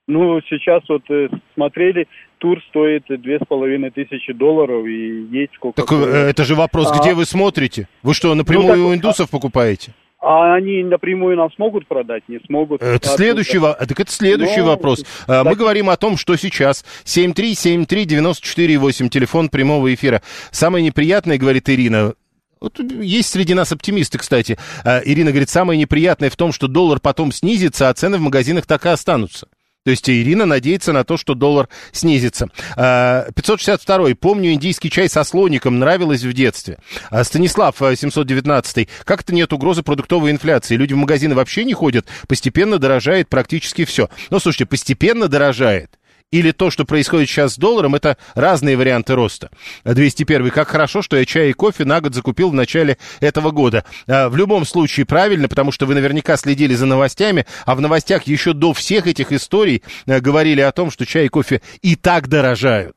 Ну, 0.09 0.41
сейчас 0.43 0.83
вот 0.89 1.03
э, 1.11 1.29
смотрели, 1.55 2.09
тур 2.39 2.61
стоит 2.69 3.05
две 3.09 3.39
с 3.39 3.47
половиной 3.47 3.91
тысячи 3.91 4.33
долларов, 4.33 4.85
и 4.87 5.27
есть 5.31 5.55
сколько... 5.55 5.81
Так 5.81 5.93
это 5.93 6.45
же 6.45 6.55
вопрос, 6.55 6.91
а... 6.93 7.01
где 7.01 7.15
вы 7.15 7.25
смотрите? 7.25 7.89
Вы 8.03 8.15
что, 8.15 8.35
напрямую 8.35 8.77
ну, 8.77 8.85
так, 8.85 8.91
у 8.91 8.95
индусов 8.95 9.31
покупаете? 9.31 9.93
А 10.25 10.55
они 10.55 10.85
напрямую 10.85 11.37
нам 11.37 11.51
смогут 11.53 11.89
продать, 11.89 12.23
не 12.29 12.39
смогут. 12.47 12.81
Это 12.81 13.13
а 13.13 13.17
следующий, 13.17 13.59
во... 13.59 13.75
так 13.75 13.99
это 13.99 14.13
следующий 14.13 14.61
Но... 14.61 14.67
Ну, 14.67 14.71
вопрос. 14.71 15.05
Так... 15.27 15.45
Мы 15.45 15.57
говорим 15.57 15.91
о 15.91 15.97
том, 15.97 16.17
что 16.17 16.37
сейчас 16.37 16.85
7373948, 17.05 19.09
телефон 19.09 19.49
прямого 19.49 19.93
эфира. 19.93 20.23
Самое 20.53 20.85
неприятное, 20.85 21.39
говорит 21.39 21.69
Ирина, 21.69 22.15
вот 22.61 22.79
есть 22.79 23.31
среди 23.31 23.55
нас 23.55 23.73
оптимисты, 23.73 24.19
кстати. 24.19 24.59
Ирина 24.85 25.33
говорит, 25.33 25.51
самое 25.51 25.77
неприятное 25.77 26.31
в 26.31 26.37
том, 26.37 26.53
что 26.53 26.69
доллар 26.69 27.01
потом 27.01 27.33
снизится, 27.33 27.89
а 27.89 27.95
цены 27.95 28.19
в 28.19 28.21
магазинах 28.21 28.67
так 28.67 28.87
и 28.87 28.91
останутся. 28.91 29.49
То 29.85 29.91
есть 29.91 30.09
Ирина 30.09 30.47
надеется 30.47 30.93
на 30.93 31.03
то, 31.03 31.17
что 31.17 31.35
доллар 31.35 31.69
снизится. 31.91 32.49
562-й. 32.77 34.13
А, 34.13 34.17
Помню 34.17 34.53
индийский 34.53 34.91
чай 34.91 35.09
со 35.09 35.25
слоником. 35.25 35.79
Нравилось 35.81 36.23
в 36.23 36.33
детстве. 36.33 36.79
А, 37.11 37.25
Станислав, 37.25 37.81
719-й. 37.81 38.89
А, 39.01 39.05
Как-то 39.05 39.35
нет 39.35 39.53
угрозы 39.53 39.83
продуктовой 39.83 40.31
инфляции. 40.31 40.77
Люди 40.77 40.93
в 40.93 40.99
магазины 40.99 41.35
вообще 41.35 41.65
не 41.65 41.75
ходят. 41.75 42.07
Постепенно 42.29 42.79
дорожает 42.79 43.29
практически 43.29 43.85
все. 43.85 44.09
Но, 44.31 44.39
слушайте, 44.39 44.67
постепенно 44.67 45.27
дорожает 45.27 45.99
или 46.33 46.51
то, 46.51 46.71
что 46.71 46.85
происходит 46.85 47.29
сейчас 47.29 47.55
с 47.55 47.59
долларом, 47.59 47.95
это 47.95 48.17
разные 48.35 48.77
варианты 48.77 49.15
роста. 49.15 49.51
201. 49.85 50.51
Как 50.51 50.69
хорошо, 50.69 51.03
что 51.03 51.17
я 51.17 51.25
чай 51.25 51.51
и 51.51 51.53
кофе 51.53 51.85
на 51.85 52.01
год 52.01 52.15
закупил 52.15 52.51
в 52.51 52.55
начале 52.55 52.99
этого 53.21 53.53
года. 53.53 53.85
А, 54.09 54.29
в 54.29 54.37
любом 54.37 54.65
случае 54.65 55.07
правильно, 55.07 55.49
потому 55.49 55.71
что 55.71 55.87
вы 55.87 55.95
наверняка 55.95 56.37
следили 56.37 56.75
за 56.75 56.87
новостями, 56.87 57.47
а 57.67 57.77
в 57.77 57.81
новостях 57.81 58.25
еще 58.25 58.55
до 58.55 58.73
всех 58.73 59.07
этих 59.07 59.31
историй 59.31 59.83
э, 60.07 60.21
говорили 60.21 60.63
о 60.63 60.73
том, 60.73 60.91
что 60.91 61.07
чай 61.07 61.27
и 61.27 61.29
кофе 61.29 61.61
и 61.83 61.95
так 61.95 62.29
дорожают. 62.29 62.97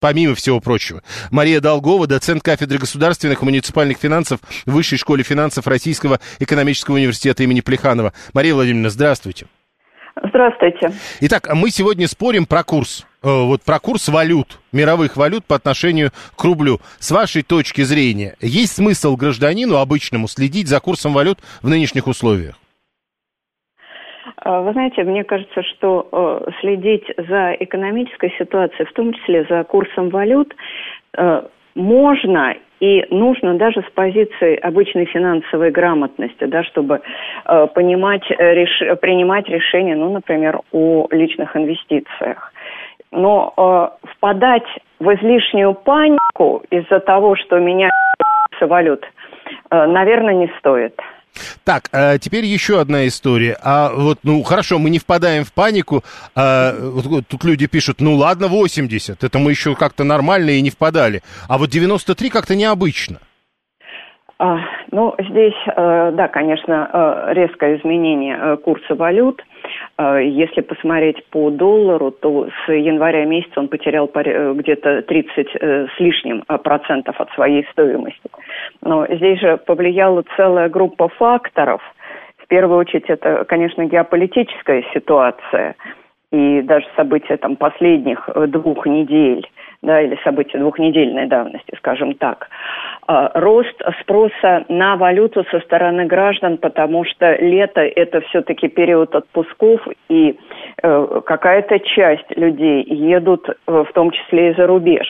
Помимо 0.00 0.34
всего 0.36 0.60
прочего. 0.60 1.02
Мария 1.30 1.60
Долгова, 1.60 2.06
доцент 2.06 2.42
кафедры 2.42 2.78
государственных 2.78 3.42
и 3.42 3.44
муниципальных 3.44 3.98
финансов 3.98 4.40
Высшей 4.64 4.96
школе 4.96 5.24
финансов 5.24 5.66
Российского 5.66 6.20
экономического 6.38 6.94
университета 6.94 7.42
имени 7.42 7.60
Плеханова. 7.60 8.12
Мария 8.32 8.54
Владимировна, 8.54 8.90
здравствуйте. 8.90 9.46
Здравствуйте. 10.22 10.90
Итак, 11.20 11.48
мы 11.54 11.70
сегодня 11.70 12.06
спорим 12.06 12.46
про 12.46 12.64
курс. 12.64 13.06
Э, 13.22 13.28
вот 13.28 13.62
про 13.62 13.78
курс 13.78 14.08
валют, 14.08 14.60
мировых 14.72 15.16
валют 15.16 15.44
по 15.44 15.56
отношению 15.56 16.10
к 16.36 16.44
рублю. 16.44 16.78
С 16.98 17.10
вашей 17.10 17.42
точки 17.42 17.82
зрения, 17.82 18.34
есть 18.40 18.76
смысл 18.76 19.16
гражданину 19.16 19.76
обычному 19.76 20.28
следить 20.28 20.68
за 20.68 20.80
курсом 20.80 21.12
валют 21.12 21.38
в 21.62 21.68
нынешних 21.68 22.06
условиях? 22.06 22.56
А, 24.36 24.60
вы 24.60 24.72
знаете, 24.72 25.02
мне 25.04 25.24
кажется, 25.24 25.62
что 25.62 26.08
э, 26.10 26.50
следить 26.60 27.04
за 27.16 27.54
экономической 27.58 28.32
ситуацией, 28.38 28.86
в 28.86 28.92
том 28.92 29.12
числе 29.12 29.44
за 29.48 29.64
курсом 29.64 30.10
валют, 30.10 30.54
э, 31.16 31.42
можно 31.74 32.54
и 32.80 33.04
нужно 33.10 33.54
даже 33.54 33.82
с 33.82 33.90
позиции 33.92 34.56
обычной 34.56 35.06
финансовой 35.06 35.70
грамотности, 35.70 36.44
да, 36.44 36.62
чтобы 36.64 37.00
э, 37.44 37.66
понимать, 37.74 38.22
э, 38.30 38.54
реш, 38.54 39.00
принимать 39.00 39.48
решения, 39.48 39.96
ну, 39.96 40.12
например, 40.12 40.60
о 40.72 41.08
личных 41.10 41.56
инвестициях. 41.56 42.52
Но 43.10 43.52
э, 43.56 44.08
впадать 44.10 44.68
в 45.00 45.12
излишнюю 45.14 45.74
панику 45.74 46.62
из-за 46.70 47.00
того, 47.00 47.34
что 47.36 47.58
меняется 47.58 47.92
валют, 48.60 49.04
э, 49.70 49.86
наверное, 49.86 50.34
не 50.34 50.50
стоит. 50.58 50.94
Так, 51.64 51.88
а 51.92 52.18
теперь 52.18 52.44
еще 52.44 52.80
одна 52.80 53.06
история. 53.06 53.56
А 53.62 53.90
вот, 53.94 54.18
ну, 54.22 54.42
хорошо, 54.42 54.78
мы 54.78 54.90
не 54.90 54.98
впадаем 54.98 55.44
в 55.44 55.52
панику. 55.52 56.02
А, 56.34 56.72
вот, 56.78 57.26
тут 57.28 57.44
люди 57.44 57.66
пишут, 57.66 58.00
ну, 58.00 58.14
ладно, 58.14 58.48
80. 58.48 59.22
Это 59.22 59.38
мы 59.38 59.50
еще 59.50 59.74
как-то 59.74 60.04
нормально 60.04 60.50
и 60.50 60.60
не 60.60 60.70
впадали. 60.70 61.22
А 61.48 61.58
вот 61.58 61.70
93 61.70 62.30
как-то 62.30 62.54
необычно. 62.54 63.18
А, 64.38 64.58
ну, 64.92 65.14
здесь, 65.18 65.54
э, 65.66 66.12
да, 66.12 66.28
конечно, 66.28 66.88
э, 66.92 67.34
резкое 67.34 67.78
изменение 67.78 68.56
курса 68.58 68.94
валют. 68.94 69.42
Если 70.00 70.60
посмотреть 70.60 71.24
по 71.30 71.50
доллару, 71.50 72.12
то 72.12 72.46
с 72.46 72.72
января 72.72 73.24
месяца 73.24 73.58
он 73.58 73.66
потерял 73.66 74.06
где-то 74.06 75.02
30 75.02 75.48
с 75.56 75.98
лишним 75.98 76.42
процентов 76.62 77.20
от 77.20 77.30
своей 77.32 77.66
стоимости. 77.72 78.30
Но 78.80 79.06
здесь 79.08 79.40
же 79.40 79.56
повлияла 79.56 80.22
целая 80.36 80.68
группа 80.68 81.08
факторов. 81.08 81.82
В 82.36 82.46
первую 82.46 82.78
очередь 82.78 83.10
это, 83.10 83.44
конечно, 83.44 83.84
геополитическая 83.86 84.84
ситуация 84.94 85.74
и 86.30 86.62
даже 86.62 86.86
события 86.94 87.36
там 87.36 87.56
последних 87.56 88.28
двух 88.48 88.86
недель 88.86 89.46
да, 89.82 90.00
или 90.00 90.18
события 90.24 90.58
двухнедельной 90.58 91.26
давности, 91.26 91.74
скажем 91.76 92.14
так, 92.14 92.48
а, 93.06 93.30
рост 93.34 93.80
спроса 94.00 94.64
на 94.68 94.96
валюту 94.96 95.44
со 95.50 95.60
стороны 95.60 96.06
граждан, 96.06 96.58
потому 96.58 97.04
что 97.04 97.36
лето– 97.36 97.80
это 97.96 98.20
все-таки 98.22 98.68
период 98.68 99.14
отпусков, 99.14 99.86
и 100.08 100.38
э, 100.82 101.20
какая-то 101.24 101.78
часть 101.80 102.36
людей 102.36 102.82
едут, 102.84 103.48
э, 103.48 103.54
в 103.66 103.92
том 103.92 104.10
числе 104.10 104.50
и 104.50 104.54
за 104.54 104.66
рубеж. 104.66 105.06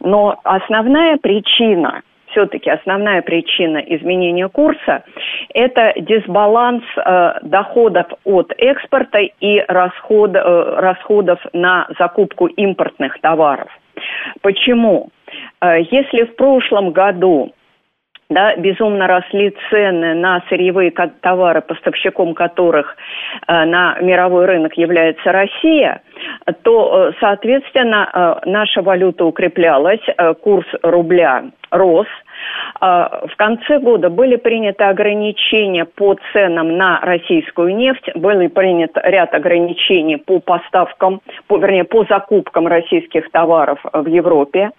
Но 0.00 0.38
основная 0.44 1.16
причина 1.16 2.02
все-таки 2.30 2.70
основная 2.70 3.22
причина 3.22 3.78
изменения 3.78 4.48
курса– 4.48 5.04
это 5.54 5.92
дисбаланс 5.96 6.84
э, 6.96 7.32
доходов 7.42 8.06
от 8.24 8.52
экспорта 8.58 9.18
и 9.18 9.64
расход, 9.68 10.34
э, 10.34 10.74
расходов 10.78 11.38
на 11.52 11.88
закупку 11.98 12.46
импортных 12.46 13.20
товаров. 13.20 13.68
Почему? 14.42 15.10
Э, 15.60 15.80
если 15.90 16.24
в 16.24 16.36
прошлом 16.36 16.92
году 16.92 17.52
да, 18.28 18.54
безумно 18.54 19.08
росли 19.08 19.52
цены 19.68 20.14
на 20.14 20.40
сырьевые 20.48 20.92
товары, 21.20 21.62
поставщиком 21.62 22.34
которых 22.34 22.96
э, 23.46 23.64
на 23.64 23.98
мировой 24.00 24.46
рынок 24.46 24.74
является 24.74 25.32
Россия, 25.32 26.02
то, 26.62 27.08
э, 27.08 27.12
соответственно, 27.20 28.40
наша 28.44 28.82
валюта 28.82 29.24
укреплялась, 29.24 30.00
курс 30.42 30.66
рубля 30.82 31.44
рос. 31.70 32.06
В 32.80 33.30
конце 33.36 33.78
года 33.78 34.08
были 34.08 34.36
приняты 34.36 34.84
ограничения 34.84 35.84
по 35.84 36.16
ценам 36.32 36.76
на 36.76 37.00
российскую 37.00 37.76
нефть, 37.76 38.10
были 38.14 38.46
приняты 38.46 39.00
ряд 39.04 39.34
ограничений 39.34 40.16
по 40.16 40.40
поставкам, 40.40 41.20
по, 41.46 41.58
вернее, 41.58 41.84
по 41.84 42.04
закупкам 42.04 42.66
российских 42.66 43.30
товаров 43.30 43.78
в 43.92 44.06
Европе. 44.06 44.70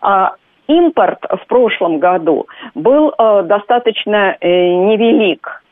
А 0.00 0.34
импорт 0.66 1.18
в 1.22 1.46
прошлом 1.46 1.98
году 1.98 2.46
был 2.74 3.12
э, 3.16 3.42
достаточно 3.44 4.36
э, 4.40 4.48
невелик. 4.48 5.62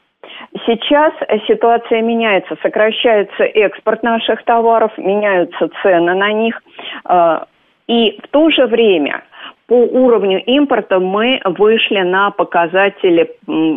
Сейчас 0.66 1.12
ситуация 1.47 2.03
меняется, 2.03 2.57
сокращается 2.62 3.45
экспорт 3.45 4.03
наших 4.03 4.45
товаров, 4.45 4.92
меняются 4.97 5.68
цены 5.83 6.14
на 6.14 6.33
них, 6.33 6.61
э, 7.09 7.38
и 7.88 8.21
в 8.23 8.29
то 8.29 8.51
же 8.51 8.66
время 8.66 9.23
по 9.73 9.77
уровню 9.77 10.39
импорта 10.45 11.01
мы 11.01 11.41
вышли 11.47 12.01
на 12.01 12.31
показатели 12.31 13.31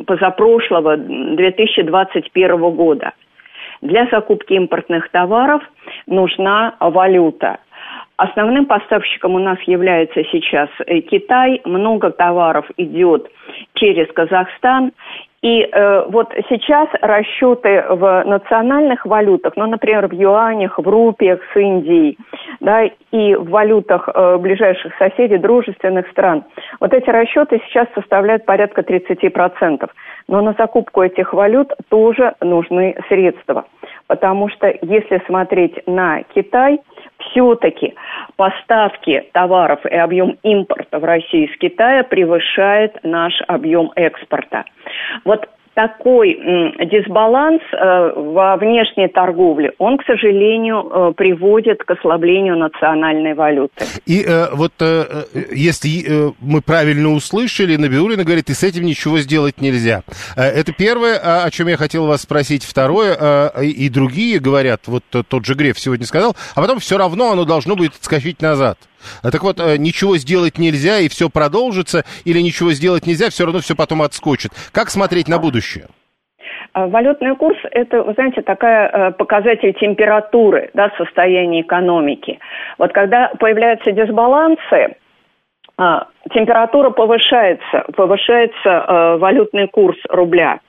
позапрошлого 0.06 0.98
2021 0.98 2.58
года. 2.72 3.14
Для 3.82 4.06
закупки 4.12 4.52
импортных 4.52 5.08
товаров 5.12 5.62
нужна 6.06 6.76
валюта. 6.82 7.60
Основным 8.18 8.66
поставщиком 8.66 9.36
у 9.36 9.40
нас 9.40 9.60
является 9.64 10.24
сейчас 10.32 10.70
э, 10.88 11.02
Китай. 11.02 11.62
Много 11.66 12.12
товаров 12.12 12.66
идет 12.78 13.30
через 13.74 14.12
Казахстан. 14.14 14.94
И 15.42 15.62
э, 15.62 16.06
вот 16.08 16.34
сейчас 16.50 16.88
расчеты 17.02 17.84
в 17.90 18.24
национальных 18.26 19.06
валютах, 19.06 19.54
ну, 19.58 19.68
например, 19.68 20.08
в 20.08 20.14
юанях, 20.14 20.80
в 20.80 20.88
рупиях 20.88 21.40
с 21.54 21.58
Индией, 21.58 22.18
да, 22.62 22.86
и 23.12 23.36
в 23.36 23.50
валютах 23.50 24.10
э, 24.12 24.38
ближайших 24.38 24.96
соседей, 24.98 25.38
дружественных 25.38 26.08
стран, 26.10 26.46
вот 26.80 26.94
эти 26.94 27.10
расчеты 27.10 27.62
сейчас 27.68 27.88
составляют 27.94 28.46
порядка 28.46 28.82
30%. 28.82 29.88
Но 30.30 30.42
на 30.42 30.56
закупку 30.58 31.04
этих 31.04 31.34
валют 31.34 31.74
тоже 31.90 32.34
нужны 32.42 32.96
средства. 33.10 33.66
Потому 34.08 34.50
что 34.50 34.74
если 34.82 35.22
смотреть 35.28 35.86
на 35.86 36.24
Китай– 36.34 36.80
все-таки 37.30 37.96
поставки 38.36 39.30
товаров 39.34 39.86
и 39.86 39.96
объем 39.96 40.38
импорта 40.44 41.00
в 41.00 41.04
Россию 41.04 41.50
из 41.50 41.58
Китая 41.58 42.04
превышает 42.04 42.98
наш 43.04 43.34
объем 43.48 43.92
экспорта. 43.96 44.66
Вот 45.24 45.48
такой 45.76 46.34
дисбаланс 46.86 47.62
э, 47.72 48.12
во 48.16 48.56
внешней 48.56 49.10
торговле, 49.10 49.74
он, 49.78 49.98
к 49.98 50.06
сожалению, 50.06 50.90
э, 50.90 51.14
приводит 51.16 51.84
к 51.84 51.92
ослаблению 51.92 52.58
национальной 52.58 53.34
валюты. 53.34 53.86
И 54.06 54.24
э, 54.26 54.48
вот 54.54 54.72
если 55.52 56.34
мы 56.40 56.62
правильно 56.62 57.12
услышали, 57.12 57.76
Набиулина 57.76 58.24
говорит, 58.24 58.50
и 58.50 58.54
с 58.54 58.64
этим 58.64 58.86
ничего 58.86 59.20
сделать 59.20 59.60
нельзя. 59.60 60.04
Это 60.36 60.72
первое, 60.74 61.44
о 61.44 61.52
чем 61.52 61.68
я 61.68 61.78
хотел 61.78 62.08
вас 62.08 62.22
спросить. 62.22 62.64
Второе, 62.64 63.50
и 63.62 63.90
другие 63.90 64.40
говорят, 64.40 64.88
вот 64.88 65.04
тот 65.10 65.46
же 65.46 65.56
Греф 65.56 65.78
сегодня 65.78 66.06
сказал, 66.06 66.36
а 66.56 66.62
потом 66.62 66.80
все 66.80 66.98
равно 66.98 67.32
оно 67.32 67.44
должно 67.44 67.76
будет 67.76 67.94
отскочить 67.96 68.42
назад. 68.42 68.78
А 69.24 69.32
так 69.32 69.44
вот, 69.44 69.60
э, 69.60 69.78
ничего 69.78 70.18
сделать 70.18 70.58
нельзя, 70.58 71.00
и 71.00 71.10
все 71.10 71.30
продолжится, 71.30 72.04
или 72.26 72.40
ничего 72.40 72.72
сделать 72.72 73.06
нельзя, 73.08 73.30
все 73.30 73.46
равно 73.46 73.60
все 73.60 73.76
потом 73.76 74.02
отскочит. 74.02 74.52
Как 74.72 74.90
смотреть 74.90 75.28
на 75.28 75.38
будущее? 75.38 75.88
А, 76.74 76.88
валютный 76.88 77.36
курс– 77.36 77.58
это, 77.72 78.04
вы 78.04 78.14
знаете, 78.14 78.42
такая 78.42 78.90
э, 78.90 79.12
показатель 79.12 79.74
температуры, 79.80 80.70
да, 80.74 80.92
состояния 80.98 81.62
экономики. 81.62 82.40
Вот 82.78 82.92
когда 82.92 83.32
появляются 83.40 83.92
дисбалансы, 83.92 84.96
а, 85.78 86.08
температура 86.34 86.90
повышается, 86.90 87.86
повышается 87.96 88.70
э, 88.70 89.18
валютный 89.18 89.68
курс 89.68 89.98
рубля. 90.10 90.60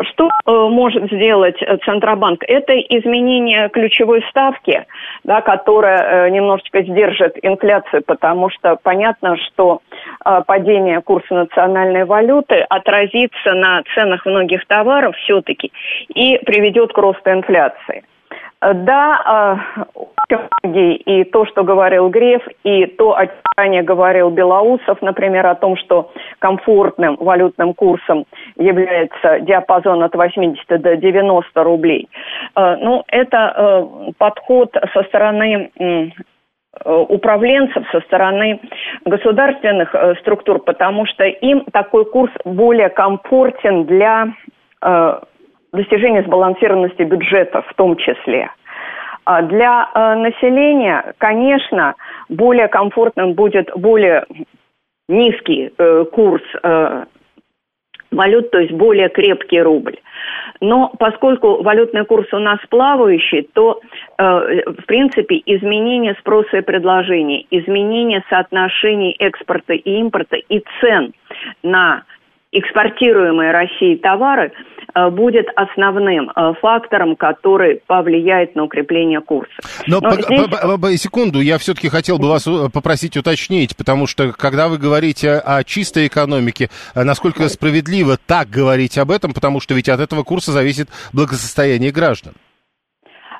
Что 0.00 0.28
э, 0.28 0.50
может 0.50 1.12
сделать 1.12 1.60
э, 1.60 1.76
Центробанк? 1.84 2.42
Это 2.46 2.78
изменение 2.78 3.68
ключевой 3.68 4.24
ставки, 4.30 4.86
да, 5.24 5.40
которая 5.42 6.26
э, 6.26 6.30
немножечко 6.30 6.82
сдержит 6.82 7.36
инфляцию, 7.42 8.02
потому 8.06 8.50
что 8.50 8.76
понятно, 8.82 9.36
что 9.36 9.80
падение 10.46 11.00
курса 11.00 11.34
национальной 11.34 12.04
валюты 12.04 12.64
отразится 12.68 13.52
на 13.54 13.82
ценах 13.94 14.24
многих 14.26 14.66
товаров 14.66 15.16
все-таки 15.16 15.72
и 16.08 16.38
приведет 16.44 16.92
к 16.92 16.98
росту 16.98 17.30
инфляции. 17.30 18.04
Да, 18.62 19.58
и 20.62 21.24
то, 21.24 21.46
что 21.46 21.64
говорил 21.64 22.08
Греф, 22.08 22.46
и 22.62 22.86
то, 22.86 23.16
о 23.16 23.26
чем 23.26 23.36
ранее 23.56 23.82
говорил 23.82 24.30
Белоусов, 24.30 25.00
например, 25.02 25.46
о 25.46 25.54
том, 25.54 25.76
что 25.76 26.10
комфортным 26.38 27.16
валютным 27.16 27.74
курсом 27.74 28.24
является 28.56 29.40
диапазон 29.40 30.02
от 30.02 30.14
80 30.14 30.80
до 30.80 30.96
90 30.96 31.64
рублей. 31.64 32.08
Э, 32.56 32.76
ну, 32.76 33.04
это 33.08 33.54
э, 33.54 34.12
подход 34.18 34.74
со 34.92 35.02
стороны 35.04 35.70
э, 35.78 36.08
управленцев 36.84 37.84
со 37.90 38.00
стороны 38.00 38.60
государственных 39.04 39.94
структур, 40.20 40.58
потому 40.60 41.04
что 41.06 41.24
им 41.24 41.64
такой 41.70 42.06
курс 42.06 42.32
более 42.44 42.88
комфортен 42.88 43.84
для 43.84 44.28
достижения 45.72 46.22
сбалансированности 46.22 47.02
бюджета 47.02 47.62
в 47.62 47.74
том 47.74 47.96
числе. 47.96 48.50
А 49.24 49.42
для 49.42 49.88
э, 49.94 50.14
населения, 50.16 51.14
конечно, 51.18 51.94
более 52.28 52.68
комфортным 52.68 53.34
будет 53.34 53.70
более 53.76 54.24
низкий 55.08 55.72
э, 55.76 56.04
курс 56.12 56.42
э, 56.62 57.04
валют, 58.10 58.50
то 58.50 58.58
есть 58.58 58.72
более 58.72 59.08
крепкий 59.08 59.62
рубль. 59.62 59.96
Но 60.60 60.92
поскольку 60.98 61.62
валютный 61.62 62.04
курс 62.04 62.32
у 62.32 62.38
нас 62.38 62.58
плавающий, 62.68 63.48
то, 63.54 63.80
в 64.18 64.84
принципе, 64.86 65.42
изменение 65.46 66.14
спроса 66.20 66.58
и 66.58 66.60
предложения, 66.60 67.46
изменение 67.50 68.22
соотношений 68.28 69.16
экспорта 69.18 69.72
и 69.72 69.98
импорта 69.98 70.36
и 70.36 70.62
цен 70.80 71.14
на 71.62 72.04
экспортируемые 72.52 73.50
Россией 73.50 73.96
товары 73.96 74.52
э, 74.94 75.10
будет 75.10 75.46
основным 75.56 76.30
э, 76.30 76.52
фактором, 76.60 77.16
который 77.16 77.80
повлияет 77.86 78.54
на 78.54 78.64
укрепление 78.64 79.20
курса. 79.20 79.52
Но, 79.86 80.00
Но 80.00 80.10
здесь... 80.10 80.48
по, 80.48 80.78
по, 80.78 80.96
секунду, 80.96 81.40
я 81.40 81.58
все-таки 81.58 81.88
хотел 81.88 82.18
бы 82.18 82.28
вас 82.28 82.46
э, 82.46 82.68
попросить 82.72 83.16
уточнить, 83.16 83.76
потому 83.76 84.06
что 84.06 84.32
когда 84.32 84.68
вы 84.68 84.78
говорите 84.78 85.32
о 85.32 85.64
чистой 85.64 86.06
экономике, 86.06 86.68
насколько 86.94 87.48
справедливо 87.48 88.16
так 88.18 88.48
говорить 88.48 88.98
об 88.98 89.10
этом, 89.10 89.32
потому 89.32 89.60
что 89.60 89.74
ведь 89.74 89.88
от 89.88 90.00
этого 90.00 90.22
курса 90.22 90.52
зависит 90.52 90.88
благосостояние 91.12 91.90
граждан. 91.90 92.34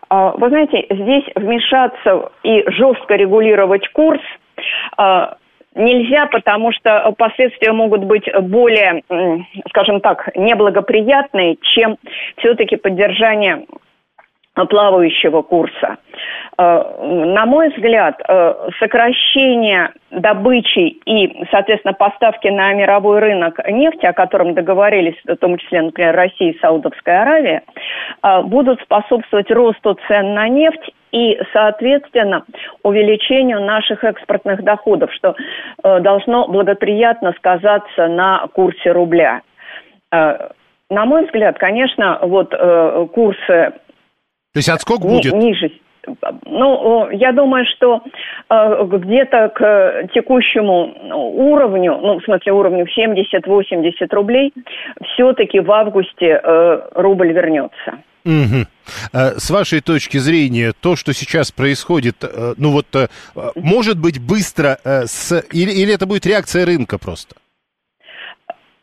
А, 0.08 0.32
вы 0.32 0.48
знаете, 0.48 0.86
здесь 0.90 1.24
вмешаться 1.36 2.32
и 2.42 2.64
жестко 2.70 3.14
регулировать 3.14 3.86
курс 3.92 4.20
нельзя, 5.74 6.26
потому 6.26 6.72
что 6.72 7.12
последствия 7.16 7.72
могут 7.72 8.04
быть 8.04 8.24
более, 8.42 9.02
скажем 9.68 10.00
так, 10.00 10.34
неблагоприятные, 10.36 11.56
чем 11.62 11.96
все-таки 12.36 12.76
поддержание 12.76 13.66
плавающего 14.54 15.42
курса. 15.42 15.96
Э, 16.58 16.82
на 17.02 17.46
мой 17.46 17.70
взгляд, 17.70 18.20
э, 18.28 18.54
сокращение 18.78 19.92
добычи 20.10 20.98
и, 21.06 21.44
соответственно, 21.50 21.94
поставки 21.94 22.48
на 22.48 22.72
мировой 22.74 23.20
рынок 23.20 23.58
нефти, 23.68 24.04
о 24.04 24.12
котором 24.12 24.54
договорились, 24.54 25.16
в 25.24 25.36
том 25.36 25.56
числе, 25.56 25.82
например, 25.82 26.14
Россия 26.14 26.52
и 26.52 26.58
Саудовская 26.58 27.22
Аравия, 27.22 27.62
э, 28.22 28.42
будут 28.42 28.80
способствовать 28.82 29.50
росту 29.50 29.96
цен 30.06 30.34
на 30.34 30.48
нефть 30.48 30.92
и, 31.12 31.38
соответственно, 31.52 32.44
увеличению 32.82 33.60
наших 33.60 34.02
экспортных 34.02 34.64
доходов, 34.64 35.12
что 35.12 35.36
э, 35.84 36.00
должно 36.00 36.48
благоприятно 36.48 37.32
сказаться 37.36 38.08
на 38.08 38.46
курсе 38.54 38.92
рубля. 38.92 39.42
Э, 40.10 40.48
на 40.90 41.04
мой 41.04 41.26
взгляд, 41.26 41.58
конечно, 41.58 42.18
вот 42.22 42.52
э, 42.52 43.06
курсы... 43.14 43.38
То 43.46 44.58
есть 44.58 44.68
отскок 44.68 45.00
будет? 45.00 45.32
Ниже. 45.32 45.70
Ну, 46.46 47.10
я 47.10 47.32
думаю, 47.32 47.64
что 47.76 48.02
э, 48.50 48.84
где-то 48.84 49.48
к 49.54 50.08
текущему 50.14 50.94
уровню, 51.12 51.98
ну, 52.02 52.18
в 52.18 52.24
смысле 52.24 52.52
уровню 52.52 52.86
70-80 52.86 53.92
рублей, 54.10 54.52
все-таки 55.12 55.60
в 55.60 55.70
августе 55.70 56.40
э, 56.42 56.88
рубль 56.94 57.32
вернется. 57.32 58.02
Угу. 58.24 58.66
С 59.12 59.50
вашей 59.50 59.80
точки 59.80 60.18
зрения, 60.18 60.72
то, 60.78 60.96
что 60.96 61.12
сейчас 61.12 61.50
происходит, 61.50 62.18
э, 62.22 62.54
ну 62.56 62.70
вот, 62.70 62.86
э, 62.94 63.08
может 63.56 63.98
быть 63.98 64.20
быстро, 64.20 64.78
с, 64.84 65.44
или, 65.52 65.72
или 65.72 65.92
это 65.92 66.06
будет 66.06 66.24
реакция 66.26 66.64
рынка 66.64 66.98
просто? 66.98 67.34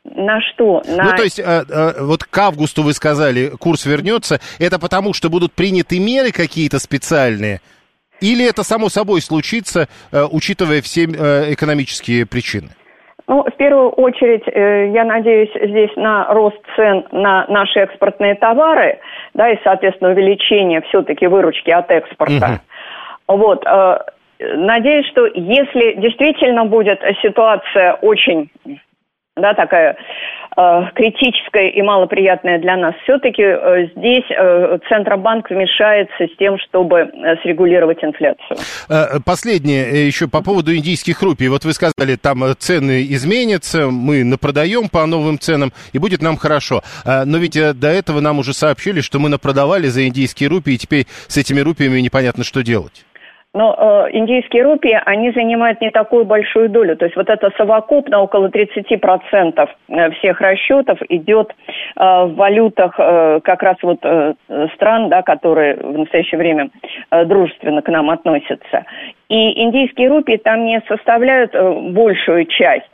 На 0.03 0.41
что? 0.41 0.81
На... 0.87 1.03
Ну, 1.03 1.15
то 1.15 1.23
есть, 1.23 1.39
вот 1.39 2.23
к 2.23 2.37
августу 2.37 2.83
вы 2.83 2.93
сказали, 2.93 3.49
курс 3.59 3.85
вернется. 3.85 4.39
Это 4.57 4.79
потому, 4.79 5.13
что 5.13 5.29
будут 5.29 5.53
приняты 5.53 5.99
меры 5.99 6.31
какие-то 6.31 6.79
специальные? 6.79 7.61
Или 8.19 8.45
это 8.45 8.63
само 8.63 8.89
собой 8.89 9.21
случится, 9.21 9.87
учитывая 10.11 10.81
все 10.81 11.05
экономические 11.05 12.25
причины? 12.25 12.69
Ну, 13.29 13.43
в 13.43 13.55
первую 13.57 13.89
очередь, 13.89 14.41
э, 14.47 14.89
я 14.91 15.05
надеюсь 15.05 15.51
здесь 15.53 15.95
на 15.95 16.25
рост 16.33 16.57
цен 16.75 17.05
на 17.11 17.45
наши 17.47 17.79
экспортные 17.79 18.33
товары, 18.33 18.97
да, 19.35 19.51
и, 19.51 19.59
соответственно, 19.63 20.13
увеличение 20.13 20.81
все-таки 20.81 21.27
выручки 21.27 21.69
от 21.69 21.91
экспорта. 21.91 22.59
Угу. 23.27 23.37
Вот. 23.37 23.63
Э, 23.67 23.99
надеюсь, 24.39 25.05
что 25.11 25.27
если 25.27 26.01
действительно 26.01 26.65
будет 26.65 26.99
ситуация 27.21 27.93
очень 28.01 28.49
да, 29.39 29.53
такая 29.53 29.97
э, 30.57 30.81
критическая 30.95 31.69
и 31.69 31.81
малоприятная 31.81 32.59
для 32.59 32.77
нас, 32.77 32.95
все-таки 33.03 33.43
э, 33.43 33.87
здесь 33.95 34.25
э, 34.29 34.79
Центробанк 34.87 35.49
вмешается 35.49 36.27
с 36.27 36.37
тем, 36.37 36.57
чтобы 36.59 37.09
срегулировать 37.43 38.03
инфляцию. 38.03 38.57
Последнее 39.25 40.07
еще 40.07 40.27
по 40.27 40.43
поводу 40.43 40.75
индийских 40.75 41.21
рупий. 41.21 41.47
Вот 41.47 41.65
вы 41.65 41.73
сказали, 41.73 42.15
там 42.15 42.43
цены 42.57 43.03
изменятся, 43.09 43.87
мы 43.87 44.23
напродаем 44.23 44.89
по 44.89 45.05
новым 45.05 45.39
ценам, 45.39 45.71
и 45.93 45.99
будет 45.99 46.21
нам 46.21 46.37
хорошо. 46.37 46.81
Но 47.05 47.37
ведь 47.37 47.57
до 47.79 47.87
этого 47.87 48.19
нам 48.19 48.39
уже 48.39 48.53
сообщили, 48.53 49.01
что 49.01 49.19
мы 49.19 49.29
напродавали 49.29 49.87
за 49.87 50.07
индийские 50.07 50.49
рупии, 50.49 50.73
и 50.73 50.77
теперь 50.77 51.05
с 51.27 51.37
этими 51.37 51.59
рупиями 51.59 51.99
непонятно, 51.99 52.43
что 52.43 52.63
делать. 52.63 53.05
Но 53.51 53.73
э, 53.75 54.11
индийские 54.11 54.61
рупии, 54.61 55.01
они 55.05 55.31
занимают 55.31 55.81
не 55.81 55.89
такую 55.89 56.23
большую 56.23 56.69
долю. 56.69 56.95
То 56.95 57.05
есть 57.05 57.15
вот 57.15 57.29
это 57.29 57.49
совокупно 57.57 58.21
около 58.21 58.47
30% 58.49 59.69
э, 59.87 60.11
всех 60.11 60.39
расчетов 60.39 60.99
идет 61.09 61.49
э, 61.49 61.53
в 61.95 62.35
валютах 62.35 62.93
э, 62.99 63.39
как 63.43 63.63
раз 63.63 63.77
вот 63.81 63.97
э, 64.03 64.35
стран, 64.75 65.09
да, 65.09 65.23
которые 65.23 65.77
в 65.77 65.97
настоящее 65.97 66.37
время 66.37 66.69
э, 67.09 67.25
дружественно 67.25 67.81
к 67.81 67.89
нам 67.89 68.11
относятся. 68.11 68.85
И 69.29 69.63
индийские 69.63 70.09
рупии 70.09 70.37
там 70.37 70.65
не 70.65 70.79
составляют 70.87 71.55
э, 71.55 71.71
большую 71.89 72.45
часть. 72.45 72.91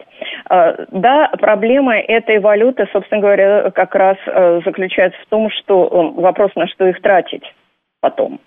Э, 0.49 0.86
Да, 0.89 1.32
проблема 1.38 1.97
этой 1.97 2.39
валюты, 2.39 2.88
собственно 2.93 3.20
говоря, 3.20 3.72
как 3.72 3.93
раз 3.93 4.16
э, 4.26 4.62
заключается 4.64 5.20
в 5.22 5.26
том, 5.26 5.49
что 5.49 6.14
вопрос, 6.16 6.51
на 6.56 6.66
что 6.68 6.88
их 6.88 7.01
тратить 7.01 7.43
потом. 7.99 8.39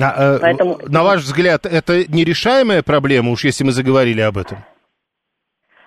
А, 0.00 0.36
э, 0.36 0.38
Поэтому- 0.40 0.78
На 0.86 1.02
ваш 1.02 1.22
взгляд, 1.22 1.66
это 1.66 2.04
нерешаемая 2.08 2.82
проблема, 2.82 3.30
уж 3.30 3.44
если 3.44 3.64
мы 3.64 3.72
заговорили 3.72 4.20
об 4.20 4.38
этом? 4.38 4.58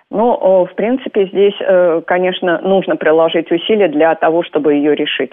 Ну, 0.10 0.66
в 0.66 0.76
принципе, 0.76 1.28
здесь, 1.28 1.54
э, 1.66 2.02
конечно, 2.06 2.60
нужно 2.62 2.98
приложить 2.98 3.50
усилия 3.50 3.88
для 3.88 4.14
того, 4.16 4.44
чтобы 4.44 4.74
ее 4.74 4.94
решить. 4.94 5.32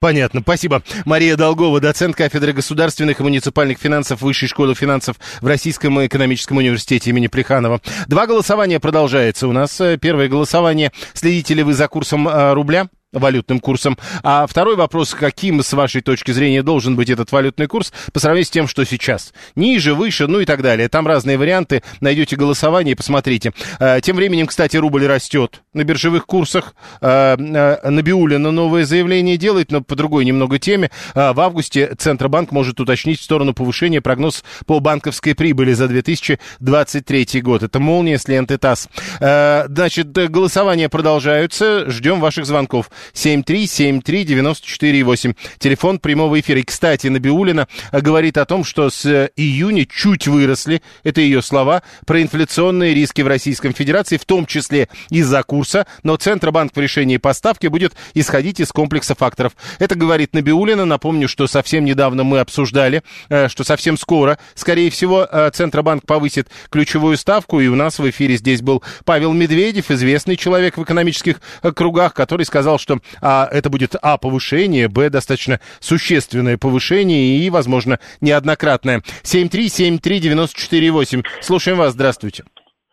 Понятно, 0.00 0.42
спасибо. 0.42 0.82
Мария 1.04 1.36
Долгова, 1.36 1.80
доцент 1.80 2.14
кафедры 2.14 2.52
государственных 2.52 3.18
и 3.18 3.22
муниципальных 3.24 3.78
финансов 3.78 4.22
Высшей 4.22 4.46
школы 4.46 4.76
финансов 4.76 5.16
в 5.42 5.46
Российском 5.48 6.06
экономическом 6.06 6.58
университете 6.58 7.10
имени 7.10 7.26
Плеханова. 7.26 7.80
Два 8.06 8.28
голосования 8.28 8.78
продолжается 8.78 9.48
у 9.48 9.52
нас. 9.52 9.80
Э, 9.80 9.98
Первое 10.00 10.28
голосование. 10.28 10.92
Следите 11.14 11.54
ли 11.54 11.64
вы 11.64 11.72
за 11.72 11.88
курсом 11.88 12.28
рубля? 12.52 12.86
Валютным 13.12 13.60
курсом. 13.60 13.96
А 14.22 14.46
второй 14.46 14.76
вопрос, 14.76 15.14
каким, 15.14 15.62
с 15.62 15.72
вашей 15.72 16.02
точки 16.02 16.30
зрения, 16.30 16.62
должен 16.62 16.94
быть 16.94 17.08
этот 17.08 17.32
валютный 17.32 17.66
курс 17.66 17.92
по 18.12 18.20
сравнению 18.20 18.46
с 18.46 18.50
тем, 18.50 18.68
что 18.68 18.84
сейчас? 18.84 19.32
Ниже, 19.56 19.94
выше, 19.94 20.26
ну 20.26 20.40
и 20.40 20.44
так 20.44 20.62
далее. 20.62 20.88
Там 20.88 21.06
разные 21.06 21.38
варианты. 21.38 21.82
Найдете 22.00 22.36
голосование 22.36 22.92
и 22.92 22.96
посмотрите. 22.96 23.52
Э, 23.80 24.00
Тем 24.02 24.16
временем, 24.16 24.46
кстати, 24.46 24.76
рубль 24.76 25.06
растет 25.06 25.62
на 25.72 25.84
биржевых 25.84 26.26
курсах. 26.26 26.74
Э, 27.00 27.36
э, 27.38 27.90
Набиулина 27.90 28.50
новое 28.50 28.84
заявление 28.84 29.36
делает, 29.38 29.72
но 29.72 29.80
по 29.80 29.96
другой 29.96 30.24
немного 30.24 30.58
теме. 30.58 30.90
В 31.14 31.40
августе 31.40 31.94
Центробанк 31.96 32.52
может 32.52 32.78
уточнить 32.80 33.20
в 33.20 33.22
сторону 33.22 33.54
повышения 33.54 34.00
прогноз 34.00 34.44
по 34.66 34.80
банковской 34.80 35.34
прибыли 35.34 35.72
за 35.72 35.88
2023 35.88 37.40
год. 37.40 37.62
Это 37.62 37.78
молния 37.78 38.18
с 38.18 38.28
ленты 38.28 38.58
ТАСС. 38.58 38.88
Значит, 39.18 40.16
э, 40.18 40.28
голосования 40.28 40.88
продолжаются. 40.88 41.90
Ждем 41.90 42.20
ваших 42.20 42.46
звонков. 42.46 42.90
7373948. 43.14 45.36
Телефон 45.58 45.98
прямого 45.98 46.40
эфира. 46.40 46.60
И, 46.60 46.62
кстати, 46.62 47.08
Набиулина 47.08 47.68
э, 47.92 48.00
говорит 48.00 48.38
о 48.38 48.44
том, 48.44 48.64
что 48.64 48.90
с 48.90 49.04
э, 49.06 49.30
июня 49.36 49.86
чуть 49.86 50.26
выросли, 50.26 50.82
это 51.04 51.20
ее 51.20 51.42
слова, 51.42 51.82
проинфляционные 52.06 52.94
риски 52.94 53.22
в 53.22 53.26
Российском 53.26 53.72
Федерации, 53.72 54.16
в 54.16 54.24
том 54.24 54.46
числе 54.46 54.88
из-за 55.10 55.42
курса, 55.42 55.86
но 56.02 56.16
Центробанк 56.16 56.74
в 56.74 56.80
решении 56.80 57.16
поставки 57.16 57.66
будет 57.66 57.94
исходить 58.14 58.60
из 58.60 58.68
комплекса 58.68 59.14
факторов. 59.14 59.52
Это 59.78 59.94
говорит 59.94 60.34
Набиулина. 60.34 60.84
Напомню, 60.84 61.28
что 61.28 61.46
совсем 61.46 61.84
недавно 61.84 62.24
мы 62.24 62.40
обсуждали, 62.40 63.02
э, 63.28 63.48
что 63.48 63.64
совсем 63.64 63.98
скоро, 63.98 64.38
скорее 64.54 64.90
всего, 64.90 65.26
Центробанк 65.52 66.06
повысит 66.06 66.48
ключевую 66.70 67.16
ставку, 67.16 67.60
и 67.60 67.68
у 67.68 67.74
нас 67.74 67.98
в 67.98 68.08
эфире 68.10 68.36
здесь 68.36 68.62
был 68.62 68.82
Павел 69.04 69.32
Медведев, 69.32 69.90
известный 69.90 70.36
человек 70.36 70.76
в 70.76 70.82
экономических 70.82 71.40
кругах, 71.74 72.14
который 72.14 72.46
сказал, 72.46 72.78
что 72.78 72.87
а, 73.22 73.48
это 73.50 73.70
будет 73.70 73.94
а. 74.00 74.18
повышение, 74.18 74.88
б. 74.88 75.10
достаточно 75.10 75.58
существенное 75.80 76.58
повышение 76.58 77.38
и, 77.38 77.50
возможно, 77.50 77.98
неоднократное. 78.20 79.02
7373948. 79.22 81.24
Слушаем 81.40 81.78
вас, 81.78 81.92
здравствуйте. 81.92 82.44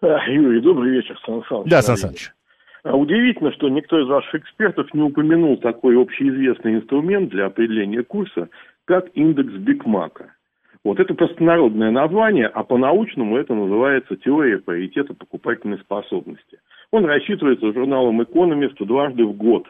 А, 0.01 0.29
Юрий, 0.29 0.61
добрый 0.61 0.91
вечер, 0.91 1.19
Сан 1.25 1.43
Саныч. 1.49 1.69
Да, 1.69 1.81
Сан 1.81 1.97
Саныч. 1.97 2.31
А, 2.83 2.95
Удивительно, 2.95 3.51
что 3.53 3.69
никто 3.69 3.99
из 3.99 4.07
ваших 4.07 4.35
экспертов 4.35 4.93
не 4.93 5.01
упомянул 5.01 5.57
такой 5.57 5.99
общеизвестный 5.99 6.75
инструмент 6.75 7.29
для 7.29 7.47
определения 7.47 8.03
курса, 8.03 8.49
как 8.85 9.07
индекс 9.15 9.53
Биг 9.53 9.84
Мака. 9.84 10.35
Вот 10.83 10.99
это 10.99 11.15
простонародное 11.15 11.89
название, 11.89 12.45
а 12.45 12.63
по-научному 12.63 13.37
это 13.37 13.55
называется 13.55 14.15
теория 14.17 14.59
паритета 14.59 15.15
покупательной 15.15 15.79
способности. 15.79 16.59
Он 16.91 17.05
рассчитывается 17.05 17.73
журналом 17.73 18.21
Economist 18.21 18.75
дважды 18.85 19.25
в 19.25 19.33
год. 19.33 19.65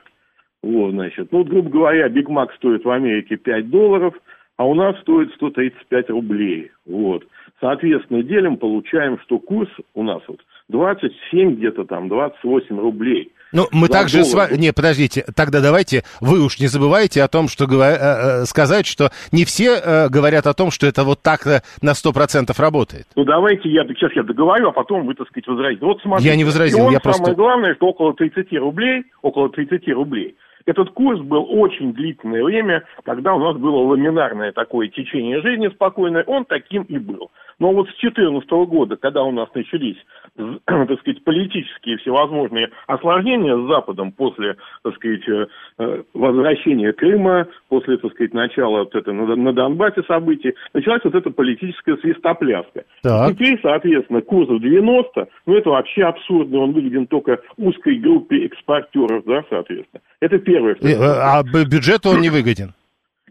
Вот, 0.66 0.93
значит, 0.93 1.28
ну, 1.32 1.39
вот, 1.39 1.47
грубо 1.47 1.70
говоря, 1.70 2.09
Биг 2.09 2.28
Мак 2.28 2.51
стоит 2.55 2.84
в 2.84 2.89
Америке 2.89 3.36
5 3.36 3.70
долларов, 3.70 4.16
а 4.57 4.66
у 4.66 4.74
нас 4.74 4.99
стоит 5.01 5.32
135 5.36 6.09
рублей. 6.09 6.72
Вот. 6.88 7.24
Соответственно, 7.61 8.24
делим, 8.24 8.57
получаем, 8.57 9.20
что 9.20 9.38
курс 9.38 9.70
у 9.93 10.01
нас 10.01 10.24
вот 10.28 10.39
27 10.70 11.57
где-то 11.57 11.84
там, 11.84 12.09
28 12.09 12.80
рублей. 12.80 13.32
Ну, 13.51 13.68
мы 13.72 13.89
также 13.89 14.24
с 14.24 14.34
вами... 14.34 14.57
Не, 14.57 14.74
подождите, 14.74 15.24
тогда 15.36 15.61
давайте, 15.61 16.01
вы 16.20 16.43
уж 16.43 16.59
не 16.59 16.66
забывайте 16.66 17.22
о 17.22 17.28
том, 17.28 17.47
что 17.47 17.66
говоря- 17.68 17.97
э, 17.99 18.41
э, 18.41 18.45
сказать, 18.45 18.88
что 18.88 19.11
не 19.32 19.45
все 19.45 19.76
э, 19.76 20.09
говорят 20.09 20.47
о 20.47 20.55
том, 20.55 20.72
что 20.72 20.88
это 20.88 21.03
вот 21.03 21.22
так 21.22 21.45
на 21.84 21.91
100% 21.91 22.59
работает. 22.59 23.05
Ну, 23.16 23.24
давайте 23.24 23.70
я 23.70 23.84
сейчас 23.84 24.13
я 24.13 24.24
договорю, 24.24 24.70
а 24.70 24.72
потом 24.72 25.05
вы, 25.05 25.13
так 25.13 25.28
сказать, 25.28 25.45
возразите. 25.47 25.86
Вот 25.86 26.01
смотрите. 26.01 26.28
Я 26.32 26.36
не 26.36 26.43
возразил, 26.43 26.86
он 26.88 26.93
я 26.93 26.99
самое 26.99 27.18
просто- 27.18 27.36
главное, 27.36 27.76
что 27.76 27.86
около 27.86 28.16
30 28.16 28.51
рублей, 28.57 29.03
около 29.22 29.49
30 29.49 29.88
рублей. 29.93 30.36
Этот 30.66 30.91
курс 30.91 31.20
был 31.22 31.45
очень 31.47 31.93
длительное 31.93 32.43
время, 32.43 32.84
когда 33.03 33.36
у 33.36 33.39
нас 33.39 33.55
было 33.57 33.88
ламинарное 33.88 34.51
такое 34.51 34.88
течение 34.88 35.41
жизни 35.41 35.68
спокойное, 35.70 36.24
он 36.24 36.45
таким 36.45 36.84
и 36.84 36.97
был. 36.97 37.30
Но 37.59 37.72
вот 37.72 37.88
с 37.89 38.01
2014 38.01 38.49
года, 38.68 38.95
когда 38.97 39.24
у 39.24 39.32
нас 39.32 39.47
начались, 39.53 39.97
так 40.66 41.00
сказать, 41.00 41.24
политические 41.24 41.98
всевозможные 41.98 42.70
осложнения 42.88 43.56
с 43.56 43.68
Западом 43.68 44.12
после, 44.12 44.58
так 44.84 44.96
сказать, 44.96 45.28
э, 45.28 45.48
э, 45.80 46.04
возвращения 46.14 46.92
Крыма, 46.92 47.48
после, 47.70 47.98
так 47.98 48.12
сказать, 48.12 48.34
начала 48.34 48.80
вот 48.80 48.94
это 48.96 49.12
на, 49.14 49.54
Донбассе 49.54 50.04
событий, 50.04 50.54
началась 50.74 51.04
вот 51.04 51.16
эта 51.16 51.30
политическая 51.30 51.96
свистопляска. 51.98 52.84
Так. 53.02 53.32
Теперь, 53.32 53.60
соответственно, 53.62 54.22
курс 54.22 54.50
в 54.50 54.60
90, 54.60 55.28
ну 55.46 55.56
это 55.56 55.70
вообще 55.70 56.04
абсурдно, 56.04 56.60
он 56.60 56.74
выгоден 56.74 57.08
только 57.08 57.40
узкой 57.58 57.98
группе 57.98 58.46
экспортеров, 58.46 59.24
да, 59.26 59.44
соответственно. 59.50 60.02
Это 60.20 60.38
первое. 60.40 60.76
Э, 60.82 60.96
А 60.98 61.44
б- 61.44 61.66
бюджету 61.66 62.10
он 62.10 62.22
не 62.22 62.30
выгоден. 62.30 62.74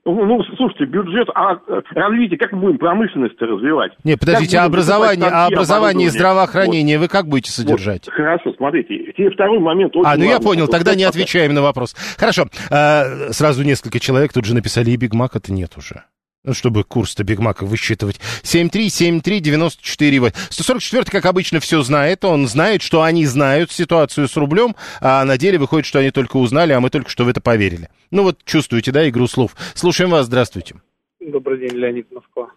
Ну, 0.07 0.25
ну, 0.27 0.43
слушайте, 0.57 0.85
бюджет, 0.85 1.29
а 1.35 1.55
э, 1.55 1.81
развитие, 1.95 2.39
как 2.39 2.53
мы 2.53 2.61
будем 2.61 2.79
промышленность 2.79 3.41
развивать? 3.41 3.93
Не, 4.05 4.17
подождите, 4.19 4.59
а 4.59 4.65
образование, 4.65 5.31
а 5.31 5.47
образование 5.47 6.09
и 6.09 6.11
здравоохранение 6.11 6.99
вы 6.99 7.09
как 7.09 7.27
будете 7.27 7.51
Вот. 7.51 7.55
содержать? 7.55 8.07
Вот, 8.07 8.15
хорошо, 8.15 8.53
смотрите, 8.57 9.13
теперь 9.13 9.33
второй 9.33 9.61
момент 9.61 9.95
А, 10.05 10.17
ну 10.17 10.25
я 10.25 10.41
понял, 10.41 10.65
Вот 10.65 10.73
тогда 10.73 10.95
не 10.95 11.05
отвечаем 11.05 11.55
на 11.55 11.63
вопрос. 11.63 11.95
Хорошо, 12.19 12.45
э, 12.71 13.33
сразу 13.33 13.65
несколько 13.65 13.99
человек 13.99 14.35
тут 14.35 14.45
же 14.45 14.55
написали, 14.55 14.91
и 14.91 14.97
Биг 14.97 15.15
Мак 15.15 15.37
это 15.37 15.53
нет 15.53 15.71
уже. 15.79 16.05
Ну, 16.45 16.53
чтобы 16.53 16.85
курс-то 16.85 17.25
Биг 17.25 17.39
Мака 17.39 17.65
высчитывать. 17.65 18.21
7373948. 18.43 20.33
144 20.51 21.05
как 21.11 21.25
обычно, 21.25 21.59
все 21.59 21.81
знает. 21.81 22.23
Он 22.25 22.47
знает, 22.47 22.83
что 22.83 23.03
они 23.03 23.25
знают 23.25 23.73
ситуацию 23.73 24.29
с 24.29 24.37
рублем, 24.37 24.77
а 25.01 25.25
на 25.25 25.39
деле 25.39 25.59
выходит, 25.59 25.87
что 25.87 26.01
они 26.01 26.11
только 26.11 26.37
узнали, 26.37 26.73
а 26.73 26.81
мы 26.81 26.91
только 26.91 27.09
что 27.09 27.25
в 27.25 27.29
это 27.29 27.41
поверили. 27.41 27.89
Ну 28.11 28.25
вот 28.25 28.45
чувствуете, 28.45 28.93
да, 28.93 29.09
игру 29.09 29.27
слов. 29.27 29.53
Слушаем 29.75 30.11
вас, 30.11 30.27
здравствуйте. 30.27 30.75
Добрый 31.21 31.59
день, 31.61 31.79
Леонид 31.79 32.13
Москва. 32.13 32.51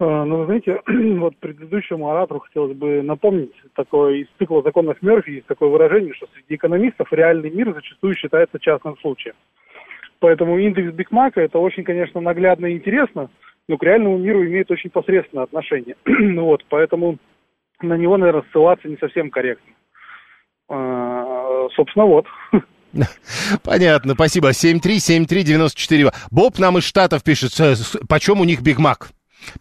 А, 0.00 0.24
Ну, 0.24 0.40
вы 0.40 0.44
знаете, 0.44 0.82
вот 1.18 1.36
предыдущему 1.38 2.10
оратору 2.10 2.40
хотелось 2.40 2.76
бы 2.76 3.02
напомнить 3.02 3.52
такое 3.74 4.16
из 4.16 4.26
цикла 4.38 4.62
законов 4.62 5.00
Мерфи 5.00 5.30
есть 5.30 5.46
такое 5.46 5.70
выражение, 5.70 6.12
что 6.12 6.26
среди 6.34 6.56
экономистов 6.56 7.10
реальный 7.10 7.50
мир 7.50 7.72
зачастую 7.72 8.14
считается 8.16 8.58
частным 8.60 8.98
случаем. 8.98 9.34
Поэтому 10.20 10.58
индекс 10.58 10.92
Бигмака 10.94 11.40
это 11.40 11.58
очень, 11.58 11.84
конечно, 11.84 12.20
наглядно 12.20 12.66
и 12.66 12.76
интересно, 12.76 13.30
но 13.68 13.76
к 13.76 13.82
реальному 13.82 14.18
миру 14.18 14.44
имеет 14.44 14.70
очень 14.70 14.90
посредственное 14.90 15.44
отношение. 15.44 15.96
Ну 16.04 16.44
вот, 16.44 16.64
поэтому 16.68 17.18
на 17.80 17.96
него, 17.96 18.16
наверное, 18.16 18.44
ссылаться 18.50 18.88
не 18.88 18.96
совсем 18.96 19.30
корректно. 19.30 19.72
А, 20.68 21.68
собственно, 21.74 22.06
вот. 22.06 22.26
Понятно, 23.62 24.14
спасибо. 24.14 24.50
7373948. 24.50 26.12
Боб 26.30 26.58
нам 26.58 26.78
из 26.78 26.84
Штатов 26.84 27.22
пишет, 27.22 27.52
почем 28.08 28.40
у 28.40 28.44
них 28.44 28.62
Биг 28.62 28.78
Мак? 28.78 29.10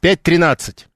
5.13. 0.01 0.87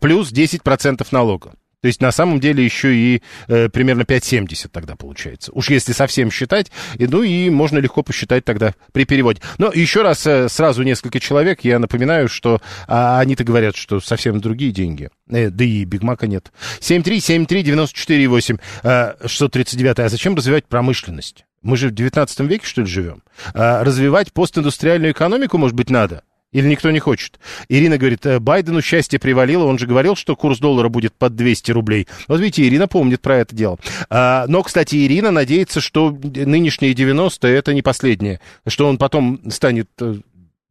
Плюс 0.00 0.32
10% 0.32 1.06
налога. 1.12 1.52
То 1.82 1.88
есть 1.88 2.00
на 2.00 2.12
самом 2.12 2.38
деле 2.38 2.64
еще 2.64 2.94
и 2.94 3.22
э, 3.48 3.68
примерно 3.68 4.02
5,70 4.02 4.68
тогда 4.70 4.94
получается. 4.94 5.50
Уж 5.52 5.68
если 5.70 5.92
совсем 5.92 6.30
считать, 6.30 6.70
и, 6.96 7.08
ну 7.08 7.24
и 7.24 7.50
можно 7.50 7.78
легко 7.78 8.04
посчитать 8.04 8.44
тогда 8.44 8.74
при 8.92 9.04
переводе. 9.04 9.40
Но 9.58 9.72
еще 9.72 10.02
раз 10.02 10.24
э, 10.24 10.48
сразу 10.48 10.84
несколько 10.84 11.18
человек, 11.18 11.64
я 11.64 11.80
напоминаю, 11.80 12.28
что 12.28 12.62
а, 12.86 13.18
они-то 13.18 13.42
говорят, 13.42 13.74
что 13.74 14.00
совсем 14.00 14.40
другие 14.40 14.70
деньги. 14.70 15.10
Э, 15.28 15.50
да 15.50 15.64
и 15.64 15.84
Бигмака 15.84 16.28
нет. 16.28 16.52
7373948, 16.78 18.60
э, 18.84 19.14
639. 19.26 19.98
А 19.98 20.08
зачем 20.08 20.36
развивать 20.36 20.66
промышленность? 20.66 21.44
Мы 21.62 21.76
же 21.76 21.88
в 21.88 21.94
19 21.94 22.40
веке, 22.40 22.64
что 22.64 22.82
ли, 22.82 22.86
живем? 22.86 23.24
А, 23.54 23.82
развивать 23.82 24.32
постиндустриальную 24.32 25.12
экономику, 25.12 25.58
может 25.58 25.74
быть, 25.74 25.90
надо? 25.90 26.22
Или 26.52 26.68
никто 26.68 26.90
не 26.90 26.98
хочет? 26.98 27.40
Ирина 27.68 27.96
говорит, 27.96 28.26
«Э, 28.26 28.38
Байдену 28.38 28.82
счастье 28.82 29.18
привалило, 29.18 29.64
он 29.64 29.78
же 29.78 29.86
говорил, 29.86 30.16
что 30.16 30.36
курс 30.36 30.58
доллара 30.58 30.88
будет 30.88 31.14
под 31.14 31.34
200 31.34 31.72
рублей. 31.72 32.06
Вот 32.28 32.40
видите, 32.40 32.66
Ирина 32.66 32.88
помнит 32.88 33.22
про 33.22 33.38
это 33.38 33.56
дело. 33.56 33.78
А, 34.10 34.44
но, 34.48 34.62
кстати, 34.62 35.06
Ирина 35.06 35.30
надеется, 35.30 35.80
что 35.80 36.10
нынешние 36.10 36.92
90 36.92 37.48
это 37.48 37.72
не 37.72 37.80
последнее, 37.80 38.40
что 38.66 38.86
он 38.86 38.98
потом 38.98 39.50
станет 39.50 39.88
э, 40.00 40.16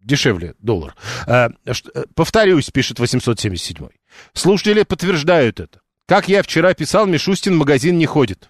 дешевле 0.04 0.54
доллар. 0.60 0.96
А, 1.26 1.50
э, 1.66 1.74
повторюсь, 2.14 2.70
пишет 2.70 3.00
877. 3.00 3.88
Слушатели 4.34 4.84
подтверждают 4.84 5.60
это. 5.60 5.80
Как 6.08 6.28
я 6.28 6.44
вчера 6.44 6.74
писал, 6.76 7.08
Мишустин 7.08 7.56
в 7.56 7.58
магазин 7.58 7.98
не 7.98 8.06
ходит. 8.06 8.50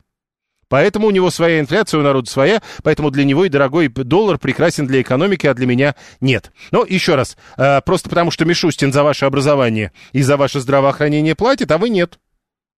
Поэтому 0.71 1.07
у 1.07 1.11
него 1.11 1.29
своя 1.31 1.59
инфляция, 1.59 1.99
у 1.99 2.01
народа 2.01 2.31
своя, 2.31 2.61
поэтому 2.81 3.11
для 3.11 3.25
него 3.25 3.43
и 3.43 3.49
дорогой 3.49 3.89
доллар 3.89 4.39
прекрасен 4.39 4.87
для 4.87 5.01
экономики, 5.01 5.45
а 5.45 5.53
для 5.53 5.67
меня 5.67 5.95
нет. 6.21 6.53
Но 6.71 6.85
еще 6.87 7.15
раз, 7.15 7.35
э, 7.57 7.81
просто 7.81 8.09
потому 8.09 8.31
что 8.31 8.45
Мишустин 8.45 8.93
за 8.93 9.03
ваше 9.03 9.25
образование 9.25 9.91
и 10.13 10.21
за 10.21 10.37
ваше 10.37 10.61
здравоохранение 10.61 11.35
платит, 11.35 11.71
а 11.71 11.77
вы 11.77 11.89
нет. 11.89 12.19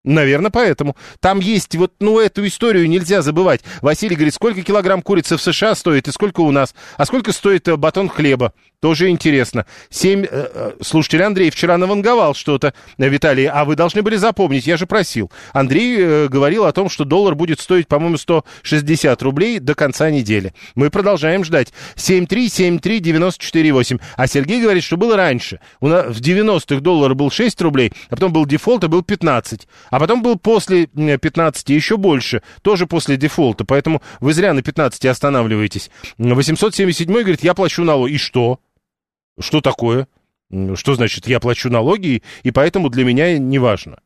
Наверное, 0.03 0.49
поэтому. 0.49 0.97
Там 1.19 1.39
есть 1.39 1.75
вот, 1.75 1.93
ну, 1.99 2.19
эту 2.19 2.45
историю 2.47 2.89
нельзя 2.89 3.21
забывать. 3.21 3.61
Василий 3.81 4.15
говорит, 4.15 4.33
сколько 4.33 4.63
килограмм 4.63 5.03
курицы 5.03 5.37
в 5.37 5.41
США 5.41 5.75
стоит 5.75 6.07
и 6.07 6.11
сколько 6.11 6.41
у 6.41 6.49
нас? 6.49 6.73
А 6.97 7.05
сколько 7.05 7.31
стоит 7.31 7.67
э, 7.67 7.77
батон 7.77 8.09
хлеба? 8.09 8.53
Тоже 8.84 9.07
интересно. 9.07 9.65
Семь... 9.89 10.25
Э, 10.25 10.49
э, 10.53 10.73
слушатель 10.81 11.23
Андрей 11.23 11.49
вчера 11.51 11.77
наванговал 11.77 12.36
что-то, 12.36 12.73
Виталий, 12.97 13.45
а 13.45 13.63
вы 13.63 13.77
должны 13.77 14.01
были 14.01 14.17
запомнить, 14.17 14.67
я 14.67 14.75
же 14.75 14.88
просил. 14.88 15.31
Андрей 15.53 16.27
говорил 16.27 16.65
о 16.65 16.73
том, 16.73 16.89
что 16.89 17.05
доллар 17.05 17.34
будет 17.34 17.61
стоить, 17.61 17.88
по-моему, 17.88 18.17
160 18.17 19.23
рублей 19.23 19.59
до 19.59 19.73
конца 19.73 20.09
недели. 20.09 20.53
Мы 20.75 20.89
продолжаем 20.89 21.45
ждать. 21.45 21.71
7373948. 21.95 24.01
А 24.17 24.27
Сергей 24.27 24.61
говорит, 24.61 24.84
что 24.84 24.97
было 24.97 25.15
раньше. 25.15 25.61
У 25.79 25.88
нас 25.88 26.07
в 26.07 26.19
90-х 26.19 26.81
доллар 26.81 27.15
был 27.15 27.31
6 27.31 27.61
рублей, 27.61 27.93
а 28.09 28.17
потом 28.17 28.34
был 28.34 28.45
дефолт, 28.45 28.84
и 28.84 28.88
был 28.88 29.01
15. 29.01 29.65
А 29.91 29.99
потом 30.01 30.21
был 30.21 30.38
после 30.38 30.88
15 30.88 31.69
еще 31.69 31.95
больше, 31.95 32.41
тоже 32.61 32.86
после 32.86 33.15
дефолта. 33.15 33.63
Поэтому 33.63 34.01
вы 34.19 34.34
зря 34.34 34.53
на 34.53 34.61
15 34.61 35.05
останавливаетесь. 35.05 35.89
877 36.17 37.13
говорит, 37.13 37.45
я 37.45 37.53
плачу 37.53 37.86
налоги. 37.86 38.15
И 38.15 38.17
что? 38.17 38.59
Что 39.39 39.61
такое? 39.61 40.07
Что 40.75 40.95
значит, 40.95 41.27
я 41.27 41.39
плачу 41.39 41.69
налоги, 41.69 42.21
и 42.43 42.51
поэтому 42.51 42.89
для 42.89 43.03
меня 43.03 43.38
не 43.38 43.57
важно. 43.57 43.99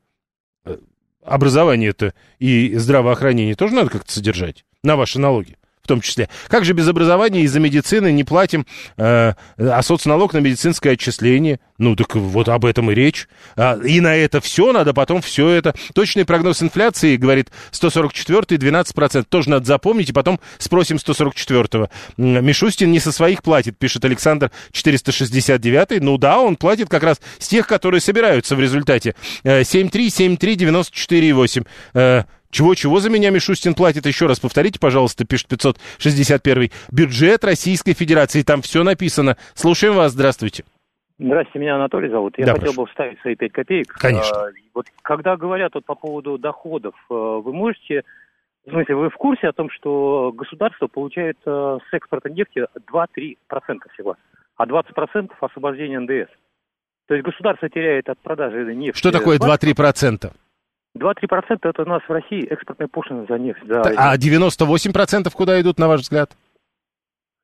Э, 0.66 0.78
образование-то 1.24 2.14
и 2.40 2.76
здравоохранение 2.76 3.56
тоже 3.56 3.74
надо 3.74 3.90
как-то 3.90 4.12
содержать 4.12 4.66
на 4.84 4.96
ваши 4.96 5.20
налоги 5.20 5.58
в 5.88 5.88
том 5.88 6.02
числе. 6.02 6.28
Как 6.50 6.66
же 6.66 6.74
без 6.74 6.86
образования 6.90 7.44
из-за 7.44 7.62
медицины 7.62 8.12
не 8.12 8.26
платим, 8.26 8.66
э, 8.98 9.32
а 9.58 9.82
соцналог 9.82 10.34
на 10.34 10.40
медицинское 10.40 10.92
отчисление? 10.92 11.62
Ну, 11.78 11.96
так 11.96 12.14
вот 12.16 12.50
об 12.50 12.66
этом 12.66 12.92
и 12.92 12.96
речь. 12.96 13.30
А, 13.56 13.78
и 13.78 14.02
на 14.02 14.14
это 14.14 14.42
все 14.42 14.74
надо 14.74 14.94
потом 14.94 15.22
все 15.22 15.48
это. 15.48 15.74
Точный 15.94 16.26
прогноз 16.26 16.62
инфляции, 16.62 17.16
говорит 17.16 17.52
144 17.72 18.60
12%. 18.60 19.24
Тоже 19.30 19.50
надо 19.50 19.66
запомнить, 19.66 20.10
и 20.10 20.14
потом 20.14 20.42
спросим 20.58 20.98
144-го. 20.98 21.90
Мишустин 22.18 22.92
не 22.92 23.00
со 23.00 23.14
своих 23.14 23.44
платит, 23.44 23.78
пишет 23.78 24.04
Александр 24.04 24.52
469 24.74 26.02
Ну 26.02 26.18
да, 26.18 26.42
он 26.42 26.58
платит 26.58 26.90
как 26.90 27.04
раз 27.04 27.22
с 27.40 27.48
тех, 27.48 27.66
которые 27.66 28.02
собираются 28.02 28.58
в 28.58 28.60
результате. 28.60 29.16
7373948. 29.46 31.66
Э, 31.94 32.24
чего-чего 32.58 33.00
за 33.00 33.12
меня 33.12 33.30
Мишустин 33.30 33.76
платит? 33.76 34.08
Еще 34.08 34.26
раз 34.26 34.40
повторите, 34.40 34.80
пожалуйста, 34.80 35.26
пишет 35.26 35.48
561. 35.48 36.72
Бюджет 36.92 37.44
Российской 37.44 37.94
Федерации. 37.94 38.42
Там 38.42 38.64
все 38.64 38.84
написано. 38.84 39.38
Слушаем 39.54 39.94
вас. 39.94 40.14
Здравствуйте. 40.14 40.64
Здравствуйте, 41.20 41.60
меня 41.60 41.76
Анатолий 41.76 42.10
зовут. 42.10 42.34
Я 42.40 42.46
Да, 42.48 42.54
хотел 42.54 42.74
прошу. 42.74 42.82
бы 42.82 42.88
вставить 42.88 43.20
свои 43.22 43.36
пять 43.36 43.52
копеек. 43.52 43.94
Конечно. 43.94 44.36
А, 44.36 44.50
вот 44.74 44.88
когда 45.04 45.38
говорят 45.38 45.76
вот 45.76 45.86
по 45.86 45.94
поводу 45.94 46.40
доходов, 46.40 46.96
э, 47.12 47.14
вы 47.14 47.54
можете, 47.54 48.02
в 48.66 48.72
смысле, 48.72 48.96
вы 48.96 49.10
в 49.12 49.16
курсе 49.16 49.48
о 49.48 49.54
том, 49.54 49.70
что 49.70 50.32
государство 50.36 50.88
получает 50.88 51.38
э, 51.46 51.78
с 51.90 51.94
экспорта 51.94 52.30
нефти 52.32 52.66
2-3% 52.92 53.36
всего, 53.94 54.16
а 54.56 54.66
20% 54.66 55.30
освобождение 55.42 56.00
НДС. 56.00 56.32
То 57.08 57.14
есть 57.14 57.26
государство 57.26 57.70
теряет 57.70 58.10
от 58.10 58.18
продажи 58.20 58.74
нефти. 58.76 58.98
Что 58.98 59.12
такое 59.12 59.38
20%. 59.38 59.76
2-3%? 59.76 60.32
2-3% 60.98 61.60
это 61.64 61.82
у 61.82 61.86
нас 61.86 62.02
в 62.08 62.12
России 62.12 62.46
экспортная 62.48 62.88
пошлина 62.88 63.26
за 63.28 63.38
нефть. 63.38 63.62
За 63.68 63.82
А 63.82 64.18
98% 64.18 65.32
куда 65.34 65.60
идут, 65.62 65.80
на 65.80 65.88
ваш 65.88 66.02
взгляд? 66.02 66.32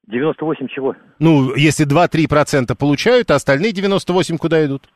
98 0.07 0.67
чего? 0.67 0.95
Ну, 1.19 1.55
если 1.55 1.85
2-3% 1.87 2.75
получают, 2.75 3.31
а 3.31 3.35
остальные 3.35 3.71
98 3.71 4.37
куда 4.37 4.65
идут? 4.65 4.89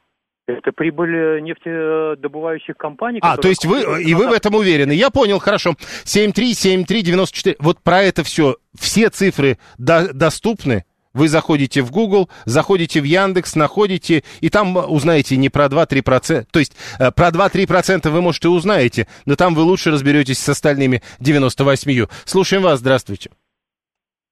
Это 0.47 0.71
прибыль 0.71 1.13
э, 1.13 1.39
нефтедобывающих 1.41 2.77
компаний. 2.77 3.19
А, 3.21 3.35
то 3.35 3.49
есть 3.49 3.65
вы, 3.65 4.01
и 4.01 4.13
вы 4.13 4.29
в 4.29 4.31
этом 4.31 4.55
уверены. 4.55 4.93
Я 4.93 5.09
понял, 5.09 5.39
хорошо. 5.39 5.75
7373948. 6.05 7.57
Вот 7.59 7.81
про 7.81 8.01
это 8.01 8.23
все. 8.23 8.55
Все 8.73 9.09
цифры 9.09 9.57
до- 9.77 10.13
доступны. 10.13 10.85
Вы 11.17 11.29
заходите 11.29 11.81
в 11.81 11.89
Google, 11.91 12.29
заходите 12.45 13.01
в 13.01 13.03
Яндекс, 13.03 13.55
находите, 13.55 14.23
и 14.39 14.49
там 14.49 14.77
узнаете 14.77 15.35
не 15.35 15.49
про 15.49 15.65
2-3%. 15.65 16.45
То 16.51 16.59
есть 16.59 16.77
э, 16.99 17.11
про 17.11 17.29
2-3% 17.29 18.07
вы, 18.11 18.21
может, 18.21 18.45
и 18.45 18.47
узнаете, 18.47 19.07
но 19.25 19.35
там 19.35 19.55
вы 19.55 19.63
лучше 19.63 19.89
разберетесь 19.89 20.37
с 20.37 20.47
остальными 20.47 21.01
98. 21.19 22.05
Слушаем 22.25 22.61
вас, 22.61 22.81
здравствуйте. 22.81 23.31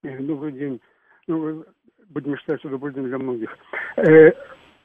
Э, 0.03 0.15
Добрый 0.19 0.51
день. 0.51 0.79
Ну, 1.25 1.65
будем 2.09 2.37
считать, 2.37 2.59
что 2.59 2.69
добрый 2.69 2.93
день 2.93 3.05
для 3.05 3.17
многих. 3.17 3.49
Э, 3.97 4.31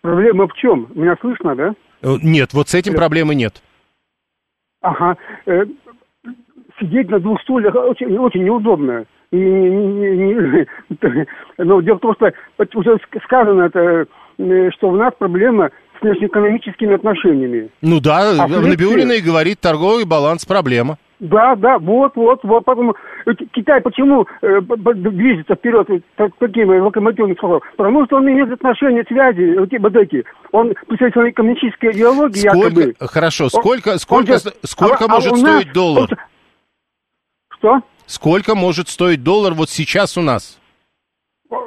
проблема 0.00 0.48
в 0.48 0.54
чем? 0.54 0.90
Меня 0.94 1.16
слышно, 1.20 1.54
да? 1.54 1.74
Э, 2.00 2.16
Нет, 2.22 2.54
вот 2.54 2.70
с 2.70 2.74
этим 2.74 2.94
проблемы 2.94 3.34
нет. 3.34 3.62
Ага. 4.80 5.18
Э, 5.44 5.66
сидеть 6.80 7.10
на 7.10 7.20
двух 7.20 7.42
стульях 7.42 7.74
очень, 7.74 8.16
очень 8.16 8.44
неудобно. 8.44 9.04
И 9.32 9.36
не- 9.36 10.10
не- 10.10 11.26
Но 11.58 11.80
дело 11.82 11.96
в 11.96 12.00
том, 12.00 12.14
что 12.14 12.32
уже 12.74 12.90
ск- 12.94 13.22
сказано, 13.24 13.62
это, 13.62 14.06
э, 14.38 14.70
что 14.72 14.88
у 14.88 14.96
нас 14.96 15.12
проблема 15.18 15.70
с 15.98 16.02
внешнеэкономическими 16.02 16.94
отношениями. 16.94 17.68
Ну 17.80 18.00
да, 18.00 18.30
А 18.30 18.48
Набиулина 18.48 19.12
и 19.12 19.20
говорит, 19.20 19.60
торговый 19.60 20.04
баланс 20.04 20.44
проблема. 20.44 20.96
Да, 21.20 21.54
да, 21.54 21.78
вот, 21.78 22.16
вот, 22.16 22.40
вот, 22.42 22.64
поэтому 22.64 22.96
э, 23.26 23.34
Ки- 23.34 23.48
Китай 23.52 23.80
почему 23.82 24.26
э, 24.42 24.60
движется 24.62 25.54
вперед 25.54 25.86
так- 26.16 26.32
такими 26.38 26.78
локомотивными 26.78 27.34
скоростями? 27.36 27.70
Потому 27.76 28.06
что 28.06 28.16
он 28.16 28.28
имеет 28.28 28.50
отношения, 28.50 29.04
связи, 29.06 29.56
вот, 29.58 29.70
эти- 29.72 29.80
вот 29.80 29.94
эти. 29.94 30.24
Он 30.50 30.74
представитель 30.88 31.32
коммунистической 31.34 31.92
идеологии 31.92 32.48
Сколько, 32.48 32.80
якобы. 32.80 32.94
хорошо, 33.00 33.44
Он- 33.44 33.50
сколько, 33.50 33.88
он 33.90 33.98
сколько, 33.98 34.38
же- 34.38 34.52
сколько 34.64 35.04
а- 35.04 35.08
а 35.08 35.08
может 35.08 35.32
у 35.34 35.36
нас- 35.36 35.60
стоить 35.60 35.72
доллар? 35.72 36.08
он- 36.10 36.18
Что? 37.58 37.80
Сколько 38.10 38.56
может 38.56 38.88
стоить 38.88 39.22
доллар 39.22 39.54
вот 39.54 39.70
сейчас 39.70 40.18
у 40.18 40.20
нас? 40.20 40.58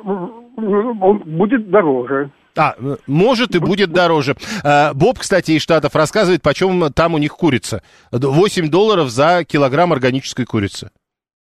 Он 0.03 1.23
будет 1.25 1.69
дороже. 1.69 2.31
А, 2.57 2.75
э, 2.77 2.97
может 3.07 3.55
и 3.55 3.59
будет 3.59 3.93
дороже. 3.93 4.35
А, 4.61 4.93
Боб, 4.93 5.19
кстати, 5.19 5.51
из 5.51 5.61
Штатов 5.61 5.95
рассказывает, 5.95 6.41
почем 6.41 6.91
там 6.91 7.13
у 7.13 7.17
них 7.17 7.31
курица. 7.31 7.81
8 8.11 8.67
долларов 8.67 9.09
за 9.09 9.45
килограмм 9.45 9.93
органической 9.93 10.43
курицы. 10.43 10.91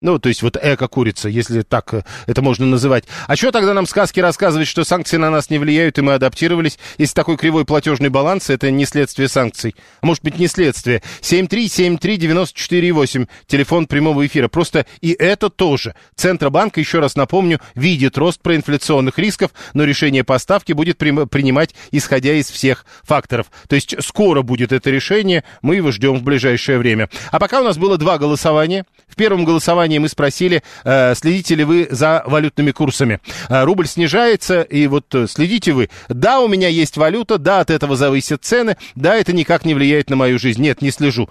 Ну, 0.02 0.18
то 0.18 0.28
есть 0.28 0.42
вот 0.42 0.58
эко-курица, 0.60 1.28
если 1.28 1.62
так 1.62 1.94
э, 1.94 2.02
это 2.26 2.42
можно 2.42 2.66
называть. 2.66 3.04
А 3.28 3.36
что 3.36 3.52
тогда 3.52 3.72
нам 3.72 3.86
сказки 3.86 4.18
рассказывать, 4.18 4.66
что 4.66 4.82
санкции 4.82 5.16
на 5.16 5.30
нас 5.30 5.48
не 5.48 5.58
влияют, 5.58 5.96
и 5.98 6.02
мы 6.02 6.14
адаптировались? 6.14 6.80
Если 6.98 7.14
такой 7.14 7.36
кривой 7.36 7.64
платежный 7.64 8.08
баланс, 8.08 8.50
это 8.50 8.72
не 8.72 8.84
следствие 8.84 9.28
санкций. 9.28 9.76
А 10.00 10.06
может 10.06 10.24
быть, 10.24 10.40
не 10.40 10.48
следствие. 10.48 11.04
7373948, 11.20 13.28
телефон 13.46 13.86
прямого 13.86 14.26
эфира. 14.26 14.48
Просто 14.48 14.86
и 15.00 15.12
это 15.12 15.50
тоже. 15.50 15.94
Центробанк, 16.16 16.78
еще 16.78 16.98
раз 16.98 17.14
напомню, 17.14 17.60
видит 17.76 18.18
рост 18.18 18.42
проинфляционных 18.42 19.20
рисков, 19.20 19.52
но 19.72 19.84
решение 19.84 20.24
по 20.24 20.36
ставке 20.40 20.74
будет 20.74 20.98
принимать, 20.98 21.76
исходя 21.92 22.34
из 22.34 22.50
всех 22.50 22.86
факторов. 23.04 23.52
То 23.68 23.76
есть 23.76 23.94
скоро 24.00 24.42
будет 24.42 24.72
это 24.72 24.90
решение, 24.90 25.44
мы 25.62 25.76
его 25.76 25.92
ждем 25.92 26.18
в 26.18 26.24
ближайшее 26.24 26.78
время. 26.78 27.08
А 27.30 27.38
пока 27.38 27.60
у 27.60 27.64
нас 27.64 27.78
было 27.78 27.98
два 27.98 28.18
голосования. 28.18 28.84
В 29.06 29.14
первом 29.14 29.44
голосовании 29.44 29.91
голосования 29.92 30.00
мы 30.00 30.08
спросили, 30.08 30.62
э, 30.84 31.14
следите 31.14 31.54
ли 31.54 31.64
вы 31.64 31.88
за 31.90 32.22
валютными 32.26 32.70
курсами. 32.70 33.20
Э, 33.48 33.64
рубль 33.64 33.86
снижается, 33.86 34.62
и 34.62 34.86
вот 34.86 35.14
э, 35.14 35.26
следите 35.26 35.72
вы. 35.72 35.90
Да, 36.08 36.40
у 36.40 36.48
меня 36.48 36.68
есть 36.68 36.96
валюта, 36.96 37.38
да, 37.38 37.60
от 37.60 37.70
этого 37.70 37.96
зависят 37.96 38.44
цены, 38.44 38.76
да, 38.94 39.14
это 39.14 39.32
никак 39.32 39.64
не 39.64 39.74
влияет 39.74 40.10
на 40.10 40.16
мою 40.16 40.38
жизнь. 40.38 40.62
Нет, 40.62 40.82
не 40.82 40.90
слежу. 40.90 41.28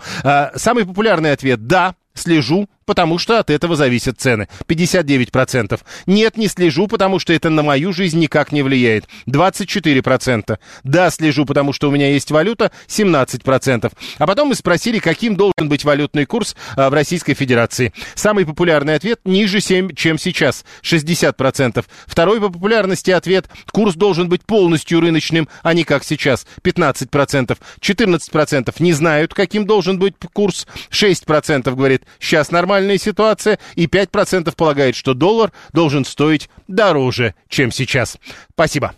Самый 0.56 0.86
популярный 0.86 1.32
ответ– 1.32 1.68
да, 1.68 1.96
слежу, 2.14 2.68
потому 2.92 3.18
что 3.20 3.40
от 3.40 3.50
этого 3.50 3.78
зависят 3.78 4.20
цены. 4.20 4.50
59%. 4.68 5.80
Нет, 6.08 6.36
не 6.36 6.50
слежу, 6.50 6.88
потому 6.88 7.20
что 7.20 7.32
это 7.32 7.50
на 7.50 7.64
мою 7.64 7.94
жизнь 7.94 8.20
никак 8.20 8.52
не 8.52 8.64
влияет. 8.64 9.06
24%. 9.28 10.60
Да, 10.84 11.10
слежу, 11.10 11.46
потому 11.46 11.72
что 11.72 11.88
у 11.88 11.92
меня 11.94 12.12
есть 12.12 12.32
валюта. 12.32 12.70
17%. 12.90 13.94
А 14.18 14.28
потом 14.28 14.50
мы 14.50 14.56
спросили, 14.56 15.00
каким 15.00 15.38
должен 15.38 15.70
быть 15.70 15.86
валютный 15.86 16.26
курс 16.26 16.58
а, 16.76 16.90
в 16.90 16.94
Российской 16.94 17.34
Федерации. 17.34 17.94
Самый 18.14 18.46
популярный 18.46 18.96
ответ 18.96 19.22
ниже, 19.24 19.62
7, 19.62 19.96
чем 19.96 20.18
сейчас. 20.18 20.66
60%. 20.84 21.86
Второй 22.08 22.42
по 22.42 22.50
популярности 22.50 23.12
ответ– 23.12 23.46
курс 23.72 23.96
должен 23.96 24.28
быть 24.28 24.44
полностью 24.44 25.00
рыночным, 25.00 25.48
а 25.64 25.74
не 25.74 25.86
как 25.86 26.04
сейчас. 26.04 26.46
15%. 26.62 27.58
14% 27.80 28.76
не 28.80 28.92
знают, 28.92 29.34
каким 29.34 29.66
должен 29.66 29.98
быть 29.98 30.16
курс. 30.34 30.68
6% 30.90 31.74
говорит, 31.74 32.04
сейчас 32.20 32.52
нормально 32.52 32.81
нормальная 32.82 32.98
ситуация, 32.98 33.60
и 33.76 33.86
5% 33.86 34.54
полагает, 34.56 34.96
что 34.96 35.14
доллар 35.14 35.52
должен 35.72 36.04
стоить 36.06 36.50
дороже, 36.68 37.36
чем 37.48 37.72
сейчас. 37.72 38.18
Спасибо. 38.54 38.94